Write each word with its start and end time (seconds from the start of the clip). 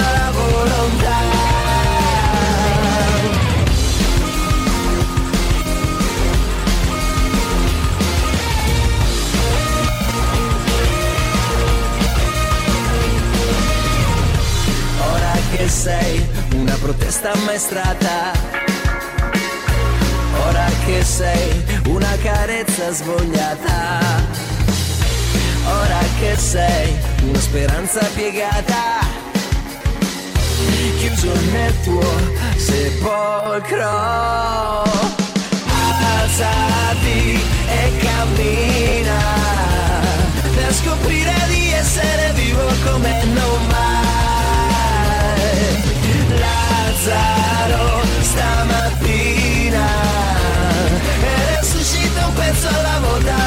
la 0.00 0.26
una 16.52 16.74
protesta 16.80 17.32
ammaestrata. 17.32 18.32
Ora 20.48 20.66
che 20.84 21.02
sei 21.04 21.64
una 21.86 22.16
carezza 22.22 22.92
svogliata. 22.92 24.00
Ora 25.66 25.98
che 26.18 26.36
sei 26.36 26.96
una 27.22 27.40
speranza 27.40 28.00
piegata. 28.14 29.15
Chiuso 30.98 31.32
nel 31.52 31.80
tuo 31.82 32.02
sepolcro. 32.56 33.90
Alzati 36.22 37.40
e 37.68 37.96
cammina 37.98 39.20
per 40.54 40.72
scoprire 40.72 41.34
di 41.48 41.72
essere 41.72 42.32
vivo 42.34 42.64
come 42.84 43.24
non 43.24 43.66
mai. 43.66 44.04
Lazzaro 46.38 48.02
stamattina 48.22 49.86
e 51.20 51.56
resuscita 51.56 52.26
un 52.26 52.32
pezzo 52.32 52.68
alla 52.68 52.98
volta 53.00 53.45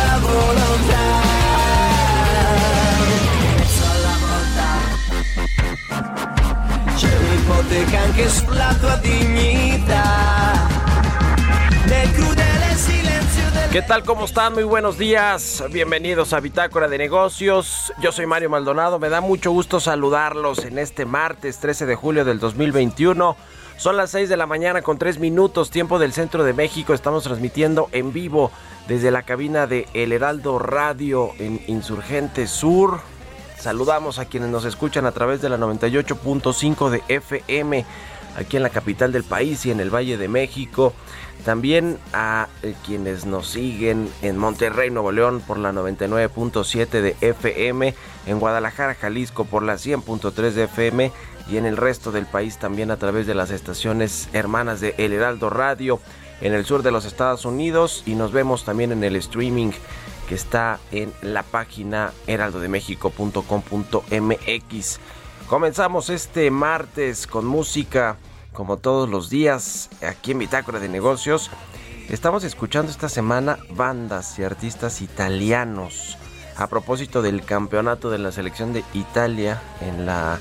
¿Qué 13.72 13.84
tal? 13.84 14.04
¿Cómo 14.04 14.26
están? 14.26 14.54
Muy 14.54 14.64
buenos 14.64 14.98
días. 14.98 15.64
Bienvenidos 15.72 16.34
a 16.34 16.40
Bitácora 16.40 16.88
de 16.88 16.98
Negocios. 16.98 17.94
Yo 18.02 18.12
soy 18.12 18.26
Mario 18.26 18.50
Maldonado. 18.50 18.98
Me 18.98 19.10
da 19.10 19.22
mucho 19.22 19.52
gusto 19.52 19.80
saludarlos 19.80 20.66
en 20.66 20.80
este 20.80 21.06
martes 21.06 21.60
13 21.60 21.86
de 21.86 21.96
julio 21.96 22.26
del 22.26 22.40
2021. 22.40 23.36
Son 23.78 23.96
las 23.96 24.10
6 24.10 24.28
de 24.28 24.38
la 24.38 24.48
mañana 24.48 24.82
con 24.82 24.98
3 24.98 25.20
minutos, 25.20 25.70
tiempo 25.70 26.00
del 26.00 26.14
centro 26.14 26.44
de 26.44 26.54
México. 26.54 26.94
Estamos 26.94 27.24
transmitiendo 27.24 27.90
en 27.92 28.12
vivo 28.12 28.52
desde 28.88 29.12
la 29.12 29.22
cabina 29.22 29.68
de 29.68 29.88
El 29.94 30.14
Heraldo 30.14 30.58
Radio 30.60 31.32
en 31.38 31.62
Insurgente 31.68 32.48
Sur. 32.48 33.02
Saludamos 33.60 34.20
a 34.20 34.26
quienes 34.26 34.50
nos 34.50 34.64
escuchan 34.64 35.06
a 35.06 35.12
través 35.12 35.42
de 35.42 35.50
la 35.50 35.58
98.5 35.58 36.90
de 36.90 37.04
FM 37.10 37.86
aquí 38.38 38.56
en 38.56 38.64
la 38.64 38.70
capital 38.70 39.12
del 39.12 39.26
país 39.26 39.66
y 39.66 39.72
en 39.72 39.82
el 39.82 39.94
Valle 39.94 40.18
de 40.18 40.30
México. 40.30 40.94
También 41.44 41.98
a 42.14 42.48
eh, 42.64 42.74
quienes 42.86 43.26
nos 43.26 43.50
siguen 43.50 44.10
en 44.22 44.38
Monterrey, 44.38 44.90
Nuevo 44.90 45.12
León 45.12 45.42
por 45.46 45.58
la 45.58 45.74
99.7 45.74 47.02
de 47.02 47.16
FM, 47.20 47.94
en 48.28 48.40
Guadalajara, 48.40 48.96
Jalisco 48.96 49.44
por 49.44 49.64
la 49.64 49.76
100.3 49.76 50.52
de 50.52 50.64
FM 50.64 51.12
y 51.50 51.58
en 51.58 51.66
el 51.66 51.76
resto 51.76 52.12
del 52.12 52.26
país 52.26 52.60
también 52.60 52.92
a 52.92 52.98
través 52.98 53.28
de 53.28 53.36
las 53.36 53.52
estaciones 53.52 54.30
hermanas 54.32 54.80
de 54.80 54.96
El 54.98 55.12
Heraldo 55.12 55.50
Radio 55.50 56.00
en 56.42 56.54
el 56.54 56.66
sur 56.66 56.84
de 56.84 56.92
los 56.92 57.06
Estados 57.06 57.46
Unidos 57.46 58.04
y 58.06 58.16
nos 58.16 58.32
vemos 58.32 58.64
también 58.64 58.92
en 58.92 59.04
el 59.04 59.16
streaming 59.18 59.72
que 60.30 60.36
está 60.36 60.80
en 60.92 61.12
la 61.22 61.44
página 61.44 62.14
heraldodemexico.com.mx. 62.28 65.00
Comenzamos 65.48 66.10
este 66.10 66.50
martes 66.52 67.28
con 67.28 67.46
música 67.46 68.16
como 68.54 68.78
todos 68.78 69.10
los 69.10 69.30
días 69.30 69.90
aquí 70.08 70.32
en 70.32 70.40
Bitácora 70.40 70.80
de 70.80 70.88
Negocios. 70.88 71.52
Estamos 72.08 72.46
escuchando 72.46 72.90
esta 72.92 73.10
semana 73.10 73.60
bandas 73.72 74.40
y 74.40 74.44
artistas 74.44 75.02
italianos 75.02 76.18
a 76.56 76.68
propósito 76.68 77.22
del 77.22 77.44
campeonato 77.44 78.10
de 78.10 78.20
la 78.20 78.32
selección 78.32 78.72
de 78.72 78.86
Italia 78.94 79.62
en 79.82 80.06
la 80.06 80.40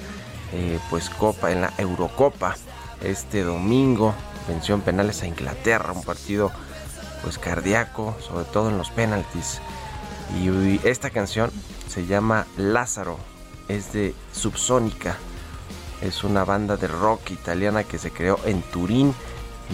eh, 0.53 0.79
pues 0.91 1.11
Copa, 1.11 1.51
en 1.51 1.63
la 1.63 1.73
Eurocopa 1.79 2.55
este 3.03 3.45
domingo 3.45 4.15
venció 4.49 4.75
en 4.75 4.81
penales 4.81 5.23
a 5.23 5.27
Inglaterra, 5.27 5.93
un 5.93 6.03
partido 6.03 6.51
pues 7.23 7.39
cardíaco, 7.39 8.17
sobre 8.21 8.45
todo 8.45 8.71
en 8.71 8.79
los 8.79 8.91
penaltis. 8.91 9.61
Y 10.37 10.81
esta 10.87 11.11
canción 11.11 11.51
se 11.89 12.07
llama 12.07 12.47
Lázaro, 12.57 13.19
es 13.69 13.93
de 13.93 14.15
Subsónica. 14.33 15.17
Es 16.03 16.23
una 16.23 16.45
banda 16.45 16.77
de 16.77 16.87
rock 16.87 17.31
italiana 17.31 17.83
que 17.85 17.99
se 17.99 18.11
creó 18.11 18.39
en 18.45 18.63
Turín, 18.63 19.15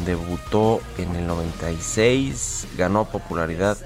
debutó 0.06 0.81
en 0.97 1.14
el 1.16 1.26
96, 1.26 2.69
ganó 2.78 3.04
popularidad 3.04 3.76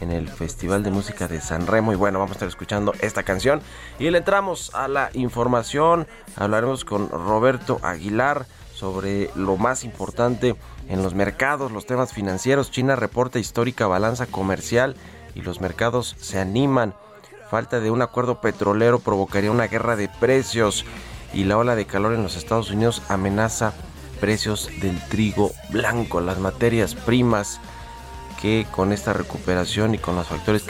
en 0.00 0.10
el 0.10 0.28
Festival 0.28 0.82
de 0.82 0.90
Música 0.90 1.28
de 1.28 1.40
San 1.40 1.66
Remo. 1.66 1.92
Y 1.92 1.96
bueno, 1.96 2.18
vamos 2.18 2.32
a 2.32 2.34
estar 2.34 2.48
escuchando 2.48 2.92
esta 3.00 3.22
canción. 3.22 3.60
Y 3.98 4.10
le 4.10 4.18
entramos 4.18 4.74
a 4.74 4.88
la 4.88 5.10
información, 5.14 6.06
hablaremos 6.36 6.84
con 6.84 7.08
Roberto 7.08 7.80
Aguilar 7.82 8.46
sobre 8.74 9.30
lo 9.34 9.56
más 9.56 9.82
importante 9.84 10.54
en 10.88 11.02
los 11.02 11.14
mercados, 11.14 11.72
los 11.72 11.86
temas 11.86 12.12
financieros. 12.12 12.70
China 12.70 12.96
reporta 12.96 13.38
histórica 13.38 13.86
balanza 13.86 14.26
comercial 14.26 14.94
y 15.38 15.42
los 15.42 15.60
mercados 15.60 16.16
se 16.20 16.38
animan. 16.38 16.94
Falta 17.48 17.80
de 17.80 17.90
un 17.90 18.02
acuerdo 18.02 18.40
petrolero 18.42 18.98
provocaría 18.98 19.50
una 19.50 19.68
guerra 19.68 19.96
de 19.96 20.08
precios 20.08 20.84
y 21.32 21.44
la 21.44 21.56
ola 21.56 21.76
de 21.76 21.86
calor 21.86 22.12
en 22.12 22.22
los 22.22 22.36
Estados 22.36 22.70
Unidos 22.70 23.02
amenaza 23.08 23.72
precios 24.20 24.68
del 24.80 25.00
trigo 25.08 25.52
blanco, 25.70 26.20
las 26.20 26.38
materias 26.38 26.94
primas 26.94 27.60
que 28.42 28.66
con 28.70 28.92
esta 28.92 29.12
recuperación 29.12 29.94
y 29.94 29.98
con 29.98 30.16
los 30.16 30.26
factores 30.26 30.64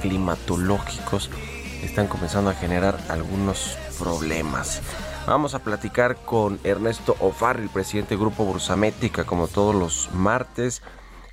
climatológicos 0.00 1.30
están 1.82 2.06
comenzando 2.06 2.50
a 2.50 2.54
generar 2.54 2.98
algunos 3.08 3.76
problemas. 3.98 4.82
Vamos 5.26 5.54
a 5.54 5.58
platicar 5.58 6.16
con 6.16 6.60
Ernesto 6.62 7.16
Ofarri, 7.18 7.66
presidente 7.68 8.10
del 8.10 8.20
Grupo 8.20 8.44
Bursamétrica, 8.44 9.24
como 9.24 9.48
todos 9.48 9.74
los 9.74 10.10
martes. 10.12 10.82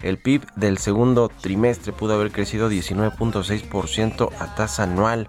El 0.04 0.18
PIB 0.18 0.46
del 0.58 0.78
segundo 0.78 1.30
trimestre 1.30 1.94
pudo 1.94 2.14
haber 2.14 2.32
crecido 2.32 2.70
19.6% 2.70 4.30
a 4.38 4.54
tasa 4.54 4.84
anual. 4.84 5.28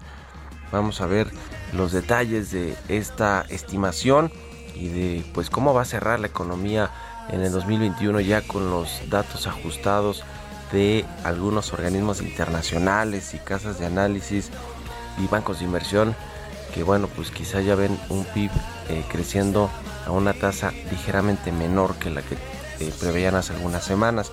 Vamos 0.71 0.99
a 0.99 1.05
ver 1.05 1.31
los 1.71 1.93
detalles 1.93 2.51
de 2.51 2.75
esta 2.89 3.45
estimación 3.49 4.31
y 4.75 4.89
de 4.89 5.25
pues 5.33 5.49
cómo 5.49 5.73
va 5.73 5.83
a 5.83 5.85
cerrar 5.85 6.19
la 6.19 6.27
economía 6.27 6.91
en 7.29 7.41
el 7.41 7.53
2021 7.53 8.19
ya 8.19 8.41
con 8.41 8.69
los 8.69 9.01
datos 9.09 9.47
ajustados 9.47 10.23
de 10.73 11.05
algunos 11.23 11.71
organismos 11.71 12.21
internacionales 12.21 13.33
y 13.33 13.37
casas 13.37 13.79
de 13.79 13.85
análisis 13.85 14.51
y 15.17 15.27
bancos 15.27 15.59
de 15.59 15.65
inversión 15.65 16.15
que 16.73 16.83
bueno 16.83 17.07
pues 17.07 17.31
quizá 17.31 17.61
ya 17.61 17.75
ven 17.75 17.97
un 18.09 18.25
PIB 18.25 18.51
eh, 18.89 19.05
creciendo 19.09 19.69
a 20.05 20.11
una 20.11 20.33
tasa 20.33 20.73
ligeramente 20.91 21.53
menor 21.53 21.95
que 21.95 22.09
la 22.09 22.21
que 22.21 22.35
eh, 22.79 22.93
preveían 22.99 23.35
hace 23.35 23.53
algunas 23.53 23.83
semanas. 23.83 24.31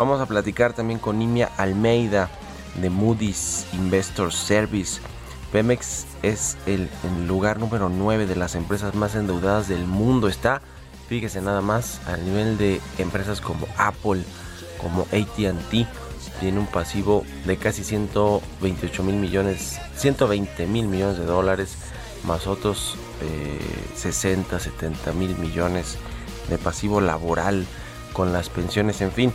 Vamos 0.00 0.18
a 0.22 0.24
platicar 0.24 0.72
también 0.72 0.98
con 0.98 1.18
Nimia 1.18 1.50
Almeida 1.58 2.30
de 2.76 2.88
Moody's 2.88 3.66
Investor 3.74 4.32
Service. 4.32 4.98
Pemex 5.52 6.06
es 6.22 6.56
el, 6.64 6.88
lugar 7.26 7.58
número 7.58 7.90
9 7.90 8.24
de 8.24 8.34
las 8.34 8.54
empresas 8.54 8.94
más 8.94 9.14
endeudadas 9.14 9.68
del 9.68 9.84
mundo. 9.84 10.28
Está, 10.28 10.62
fíjese 11.10 11.42
nada 11.42 11.60
más, 11.60 12.00
al 12.06 12.24
nivel 12.24 12.56
de 12.56 12.80
empresas 12.96 13.42
como 13.42 13.66
Apple, 13.76 14.22
como 14.80 15.02
ATT. 15.02 15.86
Tiene 16.40 16.58
un 16.58 16.66
pasivo 16.66 17.26
de 17.44 17.58
casi 17.58 17.84
128 17.84 19.02
mil 19.02 19.16
millones, 19.16 19.82
120 19.96 20.66
mil 20.66 20.86
millones 20.86 21.18
de 21.18 21.26
dólares, 21.26 21.76
más 22.24 22.46
otros 22.46 22.96
60, 23.96 24.56
eh, 24.56 24.60
70 24.60 25.12
mil 25.12 25.36
millones 25.36 25.98
de 26.48 26.56
pasivo 26.56 27.02
laboral 27.02 27.66
con 28.14 28.32
las 28.32 28.48
pensiones, 28.48 29.02
en 29.02 29.12
fin, 29.12 29.32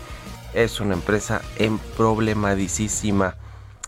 es 0.55 0.79
una 0.79 0.93
empresa 0.93 1.41
en 1.57 1.77
problemadísima 1.77 3.35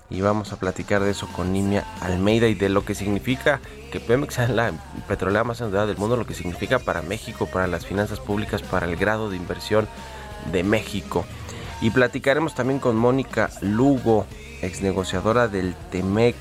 y 0.09 0.21
vamos 0.21 0.53
a 0.53 0.57
platicar 0.57 1.01
de 1.01 1.11
eso 1.11 1.27
con 1.27 1.51
Nimia 1.51 1.85
Almeida 2.01 2.47
y 2.47 2.55
de 2.55 2.69
lo 2.69 2.85
que 2.85 2.95
significa 2.95 3.59
que 3.91 3.99
Pemex 3.99 4.35
sea 4.35 4.47
la 4.47 4.71
petrolera 5.07 5.43
más 5.43 5.59
endeudada 5.61 5.87
del 5.87 5.97
mundo, 5.97 6.17
lo 6.17 6.27
que 6.27 6.33
significa 6.33 6.79
para 6.79 7.01
México, 7.01 7.45
para 7.45 7.67
las 7.67 7.85
finanzas 7.85 8.19
públicas, 8.19 8.61
para 8.61 8.85
el 8.85 8.95
grado 8.95 9.29
de 9.29 9.37
inversión 9.37 9.87
de 10.51 10.63
México. 10.63 11.25
Y 11.81 11.89
platicaremos 11.89 12.55
también 12.55 12.79
con 12.79 12.95
Mónica 12.95 13.49
Lugo, 13.61 14.25
ex 14.61 14.81
negociadora 14.81 15.47
del 15.47 15.75
TEMEC, 15.91 16.35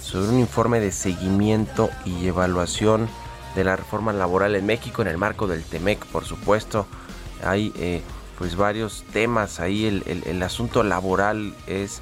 sobre 0.00 0.28
un 0.28 0.38
informe 0.38 0.80
de 0.80 0.90
seguimiento 0.90 1.90
y 2.04 2.26
evaluación 2.26 3.08
de 3.54 3.64
la 3.64 3.76
reforma 3.76 4.12
laboral 4.12 4.54
en 4.54 4.66
México 4.66 5.02
en 5.02 5.08
el 5.08 5.18
marco 5.18 5.46
del 5.46 5.62
TEMEC, 5.64 6.04
por 6.06 6.24
supuesto. 6.24 6.86
Hay 7.44 7.72
eh, 7.76 8.02
pues 8.38 8.56
varios 8.56 9.04
temas 9.12 9.58
ahí, 9.58 9.86
el, 9.86 10.22
el 10.24 10.42
asunto 10.42 10.84
laboral 10.84 11.54
es 11.66 12.00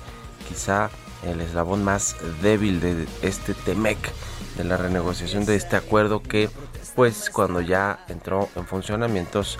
quizá 0.48 0.90
el 1.24 1.40
eslabón 1.40 1.82
más 1.82 2.16
débil 2.42 2.80
de 2.80 3.06
este 3.22 3.54
TEMEC, 3.54 3.98
de 4.56 4.64
la 4.64 4.76
renegociación 4.76 5.44
de 5.46 5.56
este 5.56 5.76
acuerdo 5.76 6.22
que 6.22 6.50
pues 6.94 7.30
cuando 7.30 7.60
ya 7.60 8.04
entró 8.08 8.48
en 8.54 8.66
funcionamientos 8.66 9.58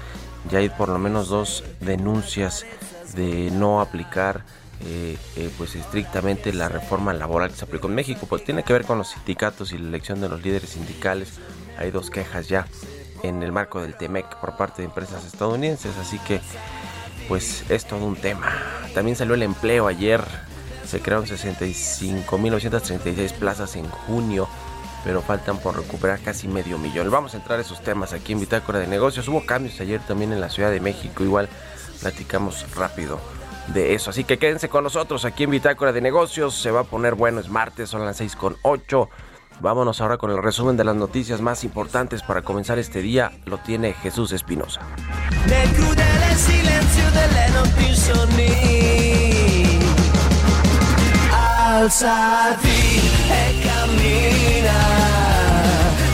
ya 0.51 0.59
hay 0.59 0.69
por 0.69 0.89
lo 0.89 0.99
menos 0.99 1.29
dos 1.29 1.65
denuncias 1.81 2.65
de 3.15 3.51
no 3.51 3.81
aplicar 3.81 4.45
eh, 4.85 5.17
eh, 5.37 5.51
pues 5.57 5.75
estrictamente 5.75 6.53
la 6.53 6.69
reforma 6.69 7.13
laboral 7.15 7.51
que 7.51 7.57
se 7.57 7.65
aplicó 7.65 7.89
en 7.89 7.95
México, 7.95 8.27
pues 8.29 8.45
tiene 8.45 8.63
que 8.63 8.75
ver 8.75 8.85
con 8.85 8.99
los 8.99 9.09
sindicatos 9.09 9.73
y 9.73 9.79
la 9.79 9.89
elección 9.89 10.21
de 10.21 10.29
los 10.29 10.43
líderes 10.43 10.71
sindicales. 10.71 11.33
Hay 11.79 11.91
dos 11.91 12.11
quejas 12.11 12.49
ya 12.49 12.67
en 13.23 13.43
el 13.43 13.53
marco 13.53 13.81
del 13.81 13.95
TEMEC 13.95 14.37
por 14.37 14.57
parte 14.57 14.83
de 14.83 14.87
empresas 14.87 15.25
estadounidenses, 15.25 15.97
así 15.99 16.19
que 16.21 16.41
pues 17.29 17.69
es 17.71 17.85
todo 17.85 18.05
un 18.05 18.17
tema. 18.17 18.53
También 18.95 19.17
salió 19.17 19.35
el 19.35 19.43
empleo 19.43 19.87
ayer, 19.87 20.23
se 20.85 21.01
crearon 21.01 21.27
65.936 21.27 23.33
plazas 23.33 23.77
en 23.77 23.89
junio, 23.89 24.49
pero 25.05 25.23
faltan 25.23 25.59
por 25.59 25.77
recuperar 25.77 26.21
casi 26.21 26.49
medio 26.49 26.79
millón. 26.79 27.11
Vamos 27.11 27.35
a 27.35 27.39
entrar 27.39 27.59
a 27.59 27.63
esos 27.63 27.83
temas 27.83 28.13
aquí 28.13 28.33
en 28.33 28.41
Bitácora 28.41 28.79
de 28.79 28.87
Negocios. 28.87 29.29
Hubo 29.29 29.45
cambios 29.45 29.81
ayer 29.81 30.01
también 30.01 30.33
en 30.33 30.41
la 30.41 30.49
Ciudad 30.49 30.71
de 30.71 30.81
México, 30.81 31.25
igual 31.25 31.49
platicamos 32.01 32.67
rápido 32.75 33.21
de 33.69 33.95
eso. 33.95 34.11
Así 34.11 34.25
que 34.25 34.39
quédense 34.39 34.69
con 34.69 34.85
nosotros 34.85 35.25
aquí 35.25 35.45
en 35.45 35.51
Bitácora 35.51 35.93
de 35.93 36.01
Negocios. 36.01 36.55
Se 36.55 36.71
va 36.71 36.81
a 36.81 36.85
poner 36.85 37.15
bueno, 37.15 37.41
es 37.41 37.49
martes, 37.49 37.89
son 37.89 38.05
las 38.05 38.17
6 38.17 38.37
con 38.37 38.57
8. 38.63 39.09
Vámonos 39.61 40.01
ahora 40.01 40.19
con 40.19 40.31
el 40.31 40.43
resumen 40.43 40.77
de 40.77 40.85
las 40.85 40.97
noticias 40.97 41.41
más 41.41 41.65
importantes 41.65 42.23
para 42.23 42.43
comenzar 42.43 42.79
este 42.79 43.01
día. 43.01 43.33
Lo 43.47 43.59
tiene 43.59 43.95
Jesús 43.95 44.33
Espinosa. 44.33 44.81
Alzati 51.77 53.01
e 53.29 53.61
cammina 53.63 54.81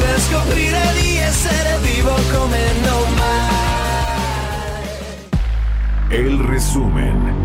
per 0.00 0.20
scoprire 0.20 0.80
di 1.00 1.18
essere 1.18 1.78
vivo 1.82 2.14
come 2.32 2.58
non 2.84 3.14
mai. 3.14 3.52
El 6.10 6.38
resumen. 6.40 7.41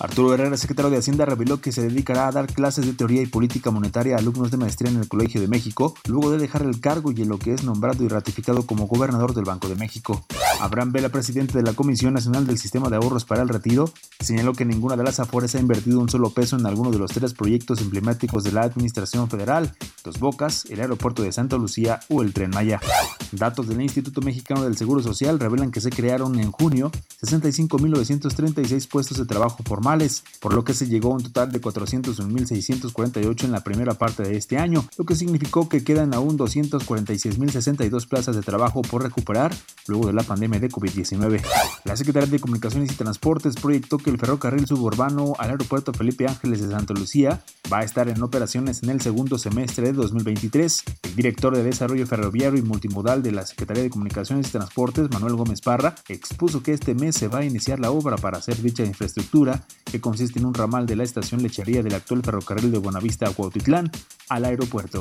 Arturo 0.00 0.32
Herrera, 0.32 0.56
secretario 0.56 0.92
de 0.92 0.98
Hacienda, 0.98 1.24
reveló 1.24 1.60
que 1.60 1.72
se 1.72 1.82
dedicará 1.82 2.28
a 2.28 2.32
dar 2.32 2.46
clases 2.46 2.86
de 2.86 2.92
teoría 2.92 3.20
y 3.20 3.26
política 3.26 3.72
monetaria 3.72 4.14
a 4.14 4.18
alumnos 4.18 4.52
de 4.52 4.56
maestría 4.56 4.92
en 4.92 4.98
el 4.98 5.08
Colegio 5.08 5.40
de 5.40 5.48
México, 5.48 5.94
luego 6.06 6.30
de 6.30 6.38
dejar 6.38 6.62
el 6.62 6.78
cargo 6.78 7.10
y 7.10 7.22
en 7.22 7.28
lo 7.28 7.38
que 7.40 7.52
es 7.52 7.64
nombrado 7.64 8.04
y 8.04 8.08
ratificado 8.08 8.64
como 8.64 8.86
gobernador 8.86 9.34
del 9.34 9.44
Banco 9.44 9.68
de 9.68 9.74
México. 9.74 10.24
Abraham 10.60 10.92
Vela, 10.92 11.08
presidente 11.08 11.58
de 11.58 11.64
la 11.64 11.72
Comisión 11.72 12.14
Nacional 12.14 12.46
del 12.46 12.58
Sistema 12.58 12.88
de 12.88 12.96
Ahorros 12.96 13.24
para 13.24 13.42
el 13.42 13.48
Retiro, 13.48 13.90
señaló 14.20 14.52
que 14.52 14.64
ninguna 14.64 14.96
de 14.96 15.02
las 15.02 15.18
afores 15.18 15.56
ha 15.56 15.60
invertido 15.60 15.98
un 15.98 16.08
solo 16.08 16.30
peso 16.30 16.56
en 16.56 16.66
alguno 16.66 16.92
de 16.92 16.98
los 16.98 17.10
tres 17.10 17.34
proyectos 17.34 17.80
emblemáticos 17.80 18.44
de 18.44 18.52
la 18.52 18.62
Administración 18.62 19.28
Federal, 19.28 19.74
Dos 20.04 20.20
Bocas, 20.20 20.64
el 20.66 20.80
Aeropuerto 20.80 21.22
de 21.22 21.32
Santa 21.32 21.56
Lucía 21.56 22.00
o 22.08 22.22
el 22.22 22.32
Tren 22.32 22.50
Maya. 22.50 22.80
Datos 23.32 23.66
del 23.66 23.82
Instituto 23.82 24.20
Mexicano 24.20 24.62
del 24.62 24.76
Seguro 24.76 25.02
Social 25.02 25.40
revelan 25.40 25.72
que 25.72 25.80
se 25.80 25.90
crearon 25.90 26.38
en 26.38 26.52
junio 26.52 26.92
65.936 27.22 28.88
puestos 28.88 29.18
de 29.18 29.26
trabajo 29.26 29.62
formales 29.64 29.87
por 30.40 30.52
lo 30.52 30.64
que 30.64 30.74
se 30.74 30.86
llegó 30.86 31.12
a 31.12 31.14
un 31.14 31.22
total 31.22 31.50
de 31.50 31.62
401.648 31.62 33.44
en 33.44 33.52
la 33.52 33.64
primera 33.64 33.94
parte 33.94 34.22
de 34.22 34.36
este 34.36 34.58
año, 34.58 34.84
lo 34.98 35.06
que 35.06 35.14
significó 35.14 35.66
que 35.66 35.82
quedan 35.82 36.12
aún 36.12 36.36
246.062 36.36 38.06
plazas 38.06 38.36
de 38.36 38.42
trabajo 38.42 38.82
por 38.82 39.02
recuperar 39.02 39.54
luego 39.86 40.08
de 40.08 40.12
la 40.12 40.24
pandemia 40.24 40.60
de 40.60 40.68
COVID-19. 40.68 41.42
La 41.84 41.96
Secretaría 41.96 42.28
de 42.28 42.38
Comunicaciones 42.38 42.92
y 42.92 42.96
Transportes 42.96 43.54
proyectó 43.54 43.96
que 43.96 44.10
el 44.10 44.18
ferrocarril 44.18 44.66
suburbano 44.66 45.32
al 45.38 45.50
aeropuerto 45.52 45.94
Felipe 45.94 46.26
Ángeles 46.26 46.60
de 46.60 46.70
Santa 46.70 46.92
Lucía 46.92 47.42
va 47.72 47.78
a 47.78 47.84
estar 47.84 48.10
en 48.10 48.22
operaciones 48.22 48.82
en 48.82 48.90
el 48.90 49.00
segundo 49.00 49.38
semestre 49.38 49.86
de 49.86 49.92
2023. 49.94 50.84
El 51.04 51.16
director 51.16 51.56
de 51.56 51.62
Desarrollo 51.62 52.06
Ferroviario 52.06 52.58
y 52.58 52.62
Multimodal 52.62 53.22
de 53.22 53.32
la 53.32 53.46
Secretaría 53.46 53.84
de 53.84 53.90
Comunicaciones 53.90 54.48
y 54.48 54.52
Transportes, 54.52 55.10
Manuel 55.10 55.36
Gómez 55.36 55.62
Parra, 55.62 55.94
expuso 56.08 56.62
que 56.62 56.74
este 56.74 56.94
mes 56.94 57.16
se 57.16 57.28
va 57.28 57.38
a 57.38 57.44
iniciar 57.46 57.80
la 57.80 57.90
obra 57.90 58.16
para 58.16 58.36
hacer 58.36 58.60
dicha 58.60 58.84
infraestructura 58.84 59.64
que 59.90 60.00
consiste 60.00 60.38
en 60.38 60.46
un 60.46 60.54
ramal 60.54 60.86
de 60.86 60.96
la 60.96 61.04
estación 61.04 61.42
lechería 61.42 61.82
del 61.82 61.94
actual 61.94 62.22
ferrocarril 62.22 62.70
de 62.70 62.78
Buenavista 62.78 63.28
a 63.28 63.32
Cuautitlán 63.32 63.90
al 64.28 64.44
aeropuerto. 64.44 65.00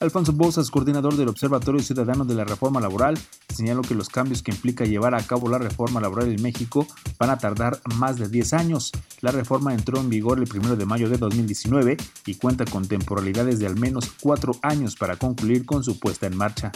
Alfonso 0.00 0.32
Bozas, 0.32 0.70
coordinador 0.70 1.16
del 1.16 1.28
Observatorio 1.28 1.80
Ciudadano 1.80 2.24
de 2.24 2.34
la 2.34 2.44
Reforma 2.44 2.80
Laboral, 2.80 3.18
señaló 3.48 3.82
que 3.82 3.94
los 3.94 4.08
cambios 4.08 4.42
que 4.42 4.50
implica 4.50 4.84
llevar 4.84 5.14
a 5.14 5.22
cabo 5.22 5.48
la 5.48 5.58
reforma 5.58 6.00
laboral 6.00 6.30
en 6.30 6.42
México 6.42 6.86
van 7.18 7.30
a 7.30 7.38
tardar 7.38 7.80
más 7.96 8.18
de 8.18 8.28
10 8.28 8.52
años. 8.54 8.90
La 9.20 9.30
reforma 9.30 9.72
entró 9.72 10.00
en 10.00 10.10
vigor 10.10 10.38
el 10.38 10.48
1 10.52 10.76
de 10.76 10.86
mayo 10.86 11.08
de 11.08 11.16
2019 11.16 11.96
y 12.26 12.34
cuenta 12.34 12.64
con 12.64 12.86
temporalidades 12.86 13.58
de 13.60 13.66
al 13.66 13.76
menos 13.76 14.12
4 14.20 14.56
años 14.62 14.96
para 14.96 15.16
concluir 15.16 15.64
con 15.64 15.84
su 15.84 15.98
puesta 15.98 16.26
en 16.26 16.36
marcha. 16.36 16.72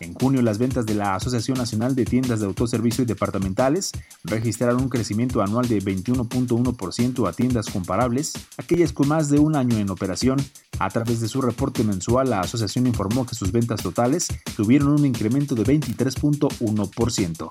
En 0.00 0.14
junio, 0.14 0.42
las 0.42 0.58
ventas 0.58 0.86
de 0.86 0.94
la 0.94 1.14
Asociación 1.14 1.58
Nacional 1.58 1.94
de 1.94 2.04
Tiendas 2.04 2.40
de 2.40 2.46
Autoservicio 2.46 3.04
y 3.04 3.06
Departamentales 3.06 3.92
registraron 4.24 4.82
un 4.82 4.88
crecimiento 4.88 5.42
anual 5.42 5.68
de 5.68 5.78
21.1% 5.80 7.01
a 7.26 7.32
tiendas 7.32 7.66
comparables, 7.68 8.32
aquellas 8.56 8.92
con 8.92 9.08
más 9.08 9.28
de 9.28 9.38
un 9.38 9.56
año 9.56 9.76
en 9.78 9.90
operación. 9.90 10.38
A 10.78 10.88
través 10.88 11.20
de 11.20 11.28
su 11.28 11.40
reporte 11.40 11.82
mensual, 11.84 12.30
la 12.30 12.40
asociación 12.40 12.86
informó 12.86 13.26
que 13.26 13.34
sus 13.34 13.50
ventas 13.50 13.82
totales 13.82 14.28
tuvieron 14.56 14.88
un 14.88 15.04
incremento 15.04 15.54
de 15.54 15.64
23.1%. 15.64 17.48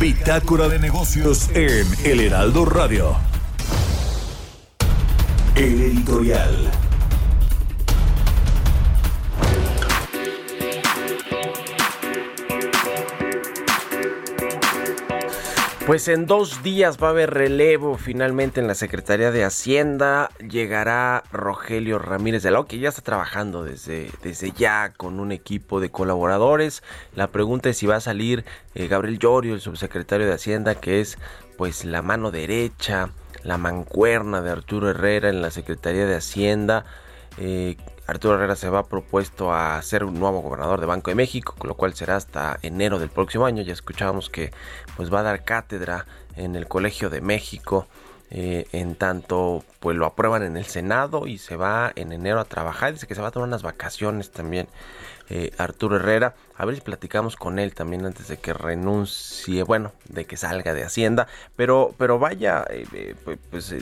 Bitácora 0.00 0.68
de 0.68 0.78
negocios 0.78 1.48
en 1.54 1.86
El 2.04 2.20
Heraldo 2.20 2.64
Radio. 2.64 3.16
El 5.54 5.80
editorial. 5.80 6.85
Pues 15.86 16.08
en 16.08 16.26
dos 16.26 16.64
días 16.64 16.98
va 17.00 17.06
a 17.06 17.10
haber 17.10 17.32
relevo 17.32 17.96
finalmente 17.96 18.58
en 18.58 18.66
la 18.66 18.74
Secretaría 18.74 19.30
de 19.30 19.44
Hacienda. 19.44 20.30
Llegará 20.40 21.22
Rogelio 21.30 22.00
Ramírez 22.00 22.42
de 22.42 22.50
la 22.50 22.64
que 22.64 22.80
ya 22.80 22.88
está 22.88 23.02
trabajando 23.02 23.62
desde, 23.62 24.10
desde 24.20 24.50
ya 24.50 24.92
con 24.96 25.20
un 25.20 25.30
equipo 25.30 25.78
de 25.78 25.90
colaboradores. 25.90 26.82
La 27.14 27.28
pregunta 27.28 27.68
es 27.68 27.76
si 27.76 27.86
va 27.86 27.94
a 27.94 28.00
salir 28.00 28.44
eh, 28.74 28.88
Gabriel 28.88 29.20
Llorio, 29.20 29.54
el 29.54 29.60
subsecretario 29.60 30.26
de 30.26 30.32
Hacienda, 30.32 30.74
que 30.74 31.00
es 31.00 31.18
pues 31.56 31.84
la 31.84 32.02
mano 32.02 32.32
derecha, 32.32 33.10
la 33.44 33.56
mancuerna 33.56 34.42
de 34.42 34.50
Arturo 34.50 34.90
Herrera 34.90 35.28
en 35.28 35.40
la 35.40 35.52
Secretaría 35.52 36.06
de 36.06 36.16
Hacienda. 36.16 36.84
Eh, 37.38 37.76
Arturo 38.06 38.34
Herrera 38.34 38.56
se 38.56 38.70
va 38.70 38.86
propuesto 38.86 39.52
a 39.52 39.80
ser 39.82 40.04
un 40.04 40.18
nuevo 40.18 40.40
gobernador 40.40 40.80
de 40.80 40.86
Banco 40.86 41.10
de 41.10 41.16
México, 41.16 41.54
con 41.58 41.68
lo 41.68 41.74
cual 41.74 41.94
será 41.94 42.16
hasta 42.16 42.58
enero 42.62 42.98
del 42.98 43.10
próximo 43.10 43.46
año. 43.46 43.62
Ya 43.62 43.72
escuchábamos 43.72 44.30
que 44.30 44.52
pues 44.96 45.12
va 45.12 45.20
a 45.20 45.24
dar 45.24 45.44
cátedra 45.44 46.06
en 46.36 46.56
el 46.56 46.68
Colegio 46.68 47.10
de 47.10 47.20
México 47.20 47.86
eh, 48.28 48.66
en 48.72 48.96
tanto 48.96 49.64
pues 49.78 49.96
lo 49.96 50.04
aprueban 50.04 50.42
en 50.42 50.56
el 50.56 50.64
Senado 50.64 51.28
y 51.28 51.38
se 51.38 51.54
va 51.54 51.92
en 51.94 52.12
enero 52.12 52.40
a 52.40 52.44
trabajar, 52.44 52.92
dice 52.92 53.06
que 53.06 53.14
se 53.14 53.20
va 53.20 53.28
a 53.28 53.30
tomar 53.30 53.46
unas 53.46 53.62
vacaciones 53.62 54.32
también 54.32 54.66
eh, 55.28 55.52
Arturo 55.58 55.94
Herrera, 55.94 56.34
a 56.56 56.64
ver 56.64 56.74
si 56.74 56.80
platicamos 56.80 57.36
con 57.36 57.60
él 57.60 57.72
también 57.72 58.04
antes 58.04 58.26
de 58.26 58.38
que 58.38 58.52
renuncie, 58.52 59.62
bueno, 59.62 59.92
de 60.08 60.24
que 60.24 60.36
salga 60.36 60.74
de 60.74 60.82
Hacienda, 60.82 61.28
pero, 61.54 61.94
pero 61.98 62.18
vaya, 62.18 62.64
eh, 62.68 63.14
pues, 63.24 63.38
pues 63.48 63.72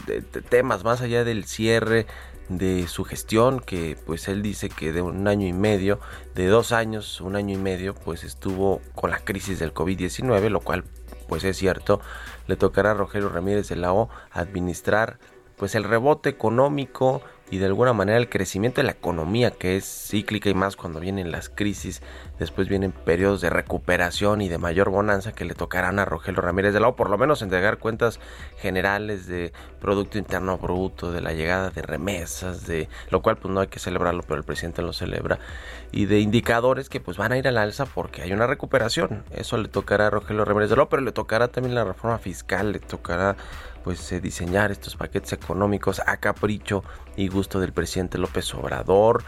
temas 0.50 0.84
más 0.84 1.00
allá 1.00 1.24
del 1.24 1.46
cierre 1.46 2.06
de 2.48 2.86
su 2.88 3.04
gestión, 3.04 3.60
que 3.60 3.96
pues 4.06 4.28
él 4.28 4.42
dice 4.42 4.68
que 4.68 4.92
de 4.92 5.02
un 5.02 5.26
año 5.28 5.46
y 5.46 5.52
medio, 5.52 6.00
de 6.34 6.46
dos 6.46 6.72
años, 6.72 7.20
un 7.20 7.36
año 7.36 7.54
y 7.54 7.58
medio, 7.58 7.94
pues 7.94 8.24
estuvo 8.24 8.80
con 8.94 9.10
la 9.10 9.18
crisis 9.18 9.58
del 9.58 9.72
COVID-19, 9.72 10.48
lo 10.50 10.60
cual 10.60 10.84
pues 11.28 11.44
es 11.44 11.56
cierto, 11.56 12.00
le 12.46 12.56
tocará 12.56 12.90
a 12.90 12.94
Rogelio 12.94 13.28
Ramírez 13.28 13.68
de 13.68 13.76
la 13.76 13.92
O 13.92 14.10
administrar 14.32 15.18
pues 15.56 15.74
el 15.74 15.84
rebote 15.84 16.28
económico 16.28 17.22
y 17.50 17.58
de 17.58 17.66
alguna 17.66 17.92
manera 17.92 18.18
el 18.18 18.28
crecimiento 18.28 18.80
de 18.80 18.86
la 18.86 18.92
economía 18.92 19.50
que 19.52 19.76
es 19.76 19.84
cíclica 19.84 20.50
y 20.50 20.54
más 20.54 20.76
cuando 20.76 21.00
vienen 21.00 21.30
las 21.30 21.48
crisis, 21.48 22.02
después 22.38 22.68
vienen 22.68 22.92
periodos 22.92 23.40
de 23.40 23.50
recuperación 23.50 24.40
y 24.40 24.48
de 24.48 24.58
mayor 24.58 24.90
bonanza 24.90 25.32
que 25.32 25.44
le 25.44 25.54
tocarán 25.54 25.98
a 25.98 26.04
Rogelio 26.04 26.40
Ramírez 26.40 26.74
de 26.74 26.80
la 26.80 26.88
O, 26.88 26.96
por 26.96 27.10
lo 27.10 27.18
menos 27.18 27.42
entregar 27.42 27.78
cuentas 27.78 28.20
generales 28.58 29.26
de 29.26 29.52
Producto 29.80 30.18
Interno 30.18 30.58
Bruto, 30.58 31.12
de 31.12 31.20
la 31.20 31.32
llegada 31.32 31.70
de 31.70 31.82
remesas, 31.82 32.66
de 32.66 32.88
lo 33.10 33.22
cual 33.22 33.36
pues 33.36 33.52
no 33.52 33.60
hay 33.60 33.68
que 33.68 33.78
celebrarlo, 33.78 34.22
pero 34.22 34.36
el 34.36 34.44
presidente 34.44 34.82
lo 34.82 34.92
celebra, 34.92 35.38
y 35.92 36.06
de 36.06 36.20
indicadores 36.20 36.88
que 36.88 37.00
pues 37.00 37.16
van 37.16 37.32
a 37.32 37.38
ir 37.38 37.46
al 37.48 37.58
alza 37.58 37.86
porque 37.86 38.22
hay 38.22 38.32
una 38.32 38.46
recuperación. 38.46 39.24
Eso 39.30 39.56
le 39.56 39.68
tocará 39.68 40.08
a 40.08 40.10
Rogelio 40.10 40.44
Ramírez 40.44 40.70
de 40.70 40.76
la 40.76 40.82
O, 40.82 40.88
pero 40.88 41.02
le 41.02 41.12
tocará 41.12 41.48
también 41.48 41.74
la 41.74 41.84
reforma 41.84 42.18
fiscal, 42.18 42.72
le 42.72 42.80
tocará 42.80 43.36
pues 43.84 44.10
eh, 44.12 44.20
diseñar 44.20 44.72
estos 44.72 44.96
paquetes 44.96 45.32
económicos 45.34 46.00
a 46.04 46.16
capricho 46.16 46.82
y 47.16 47.28
gusto 47.28 47.60
del 47.60 47.72
presidente 47.72 48.18
López 48.18 48.52
Obrador. 48.54 49.22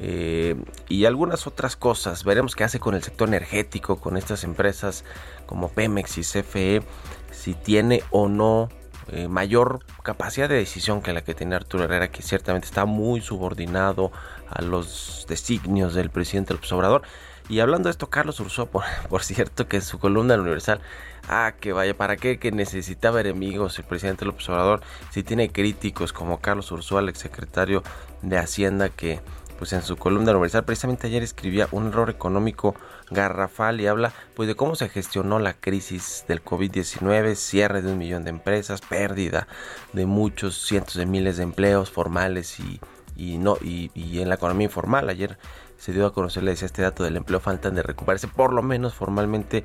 Eh, 0.00 0.56
y 0.88 1.04
algunas 1.04 1.46
otras 1.46 1.76
cosas. 1.76 2.24
Veremos 2.24 2.56
qué 2.56 2.64
hace 2.64 2.80
con 2.80 2.94
el 2.94 3.02
sector 3.02 3.28
energético, 3.28 4.00
con 4.00 4.16
estas 4.16 4.44
empresas 4.44 5.04
como 5.46 5.68
Pemex 5.68 6.18
y 6.18 6.22
CFE, 6.22 6.82
si 7.30 7.54
tiene 7.54 8.02
o 8.10 8.28
no 8.28 8.68
eh, 9.08 9.28
mayor 9.28 9.80
capacidad 10.02 10.48
de 10.48 10.56
decisión 10.56 11.02
que 11.02 11.12
la 11.12 11.22
que 11.22 11.34
tiene 11.34 11.56
Arturo 11.56 11.84
Herrera, 11.84 12.08
que 12.08 12.22
ciertamente 12.22 12.66
está 12.66 12.84
muy 12.84 13.20
subordinado 13.20 14.12
a 14.48 14.62
los 14.62 15.26
designios 15.28 15.94
del 15.94 16.10
presidente 16.10 16.54
López 16.54 16.72
Obrador. 16.72 17.02
Y 17.48 17.60
hablando 17.60 17.88
de 17.88 17.90
esto, 17.90 18.08
Carlos 18.08 18.38
Ursó, 18.40 18.66
por, 19.10 19.22
cierto, 19.22 19.68
que 19.68 19.76
en 19.76 19.82
su 19.82 19.98
columna 19.98 20.34
Universal 20.34 20.80
Ah, 21.28 21.54
que 21.60 21.72
vaya, 21.72 21.96
¿para 21.96 22.16
qué? 22.16 22.38
Que 22.38 22.50
necesitaba 22.50 23.20
enemigos 23.20 23.78
el 23.78 23.84
presidente 23.84 24.24
López 24.24 24.48
Obrador. 24.48 24.80
Si 25.10 25.22
tiene 25.22 25.50
críticos 25.50 26.12
como 26.12 26.40
Carlos 26.40 26.72
Ursúa, 26.72 27.00
el 27.00 27.14
secretario 27.14 27.82
de 28.22 28.38
Hacienda, 28.38 28.88
que 28.88 29.20
pues 29.62 29.72
en 29.74 29.82
su 29.82 29.96
columna 29.96 30.32
universal 30.32 30.64
precisamente 30.64 31.06
ayer 31.06 31.22
escribía 31.22 31.68
un 31.70 31.86
error 31.86 32.10
económico 32.10 32.74
garrafal 33.12 33.80
y 33.80 33.86
habla 33.86 34.12
pues 34.34 34.48
de 34.48 34.56
cómo 34.56 34.74
se 34.74 34.88
gestionó 34.88 35.38
la 35.38 35.52
crisis 35.52 36.24
del 36.26 36.44
COVID-19, 36.44 37.36
cierre 37.36 37.80
de 37.80 37.92
un 37.92 37.98
millón 37.98 38.24
de 38.24 38.30
empresas, 38.30 38.80
pérdida 38.80 39.46
de 39.92 40.04
muchos 40.04 40.66
cientos 40.66 40.94
de 40.94 41.06
miles 41.06 41.36
de 41.36 41.44
empleos 41.44 41.92
formales 41.92 42.58
y, 42.58 42.80
y 43.14 43.38
no 43.38 43.56
y, 43.62 43.92
en 43.94 44.28
la 44.28 44.34
economía 44.34 44.64
informal. 44.64 45.08
Ayer 45.08 45.38
se 45.78 45.92
dio 45.92 46.06
a 46.06 46.12
conocer, 46.12 46.42
le 46.42 46.50
decía 46.50 46.66
este 46.66 46.82
dato 46.82 47.04
del 47.04 47.16
empleo, 47.16 47.38
faltan 47.38 47.76
de 47.76 47.84
recuperarse 47.84 48.26
por 48.26 48.52
lo 48.52 48.64
menos 48.64 48.94
formalmente 48.94 49.62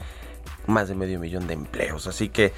más 0.68 0.90
de 0.90 0.94
medio 0.94 1.20
millón 1.20 1.48
de 1.48 1.56
empleos. 1.56 2.06
Así 2.06 2.30
que 2.30 2.54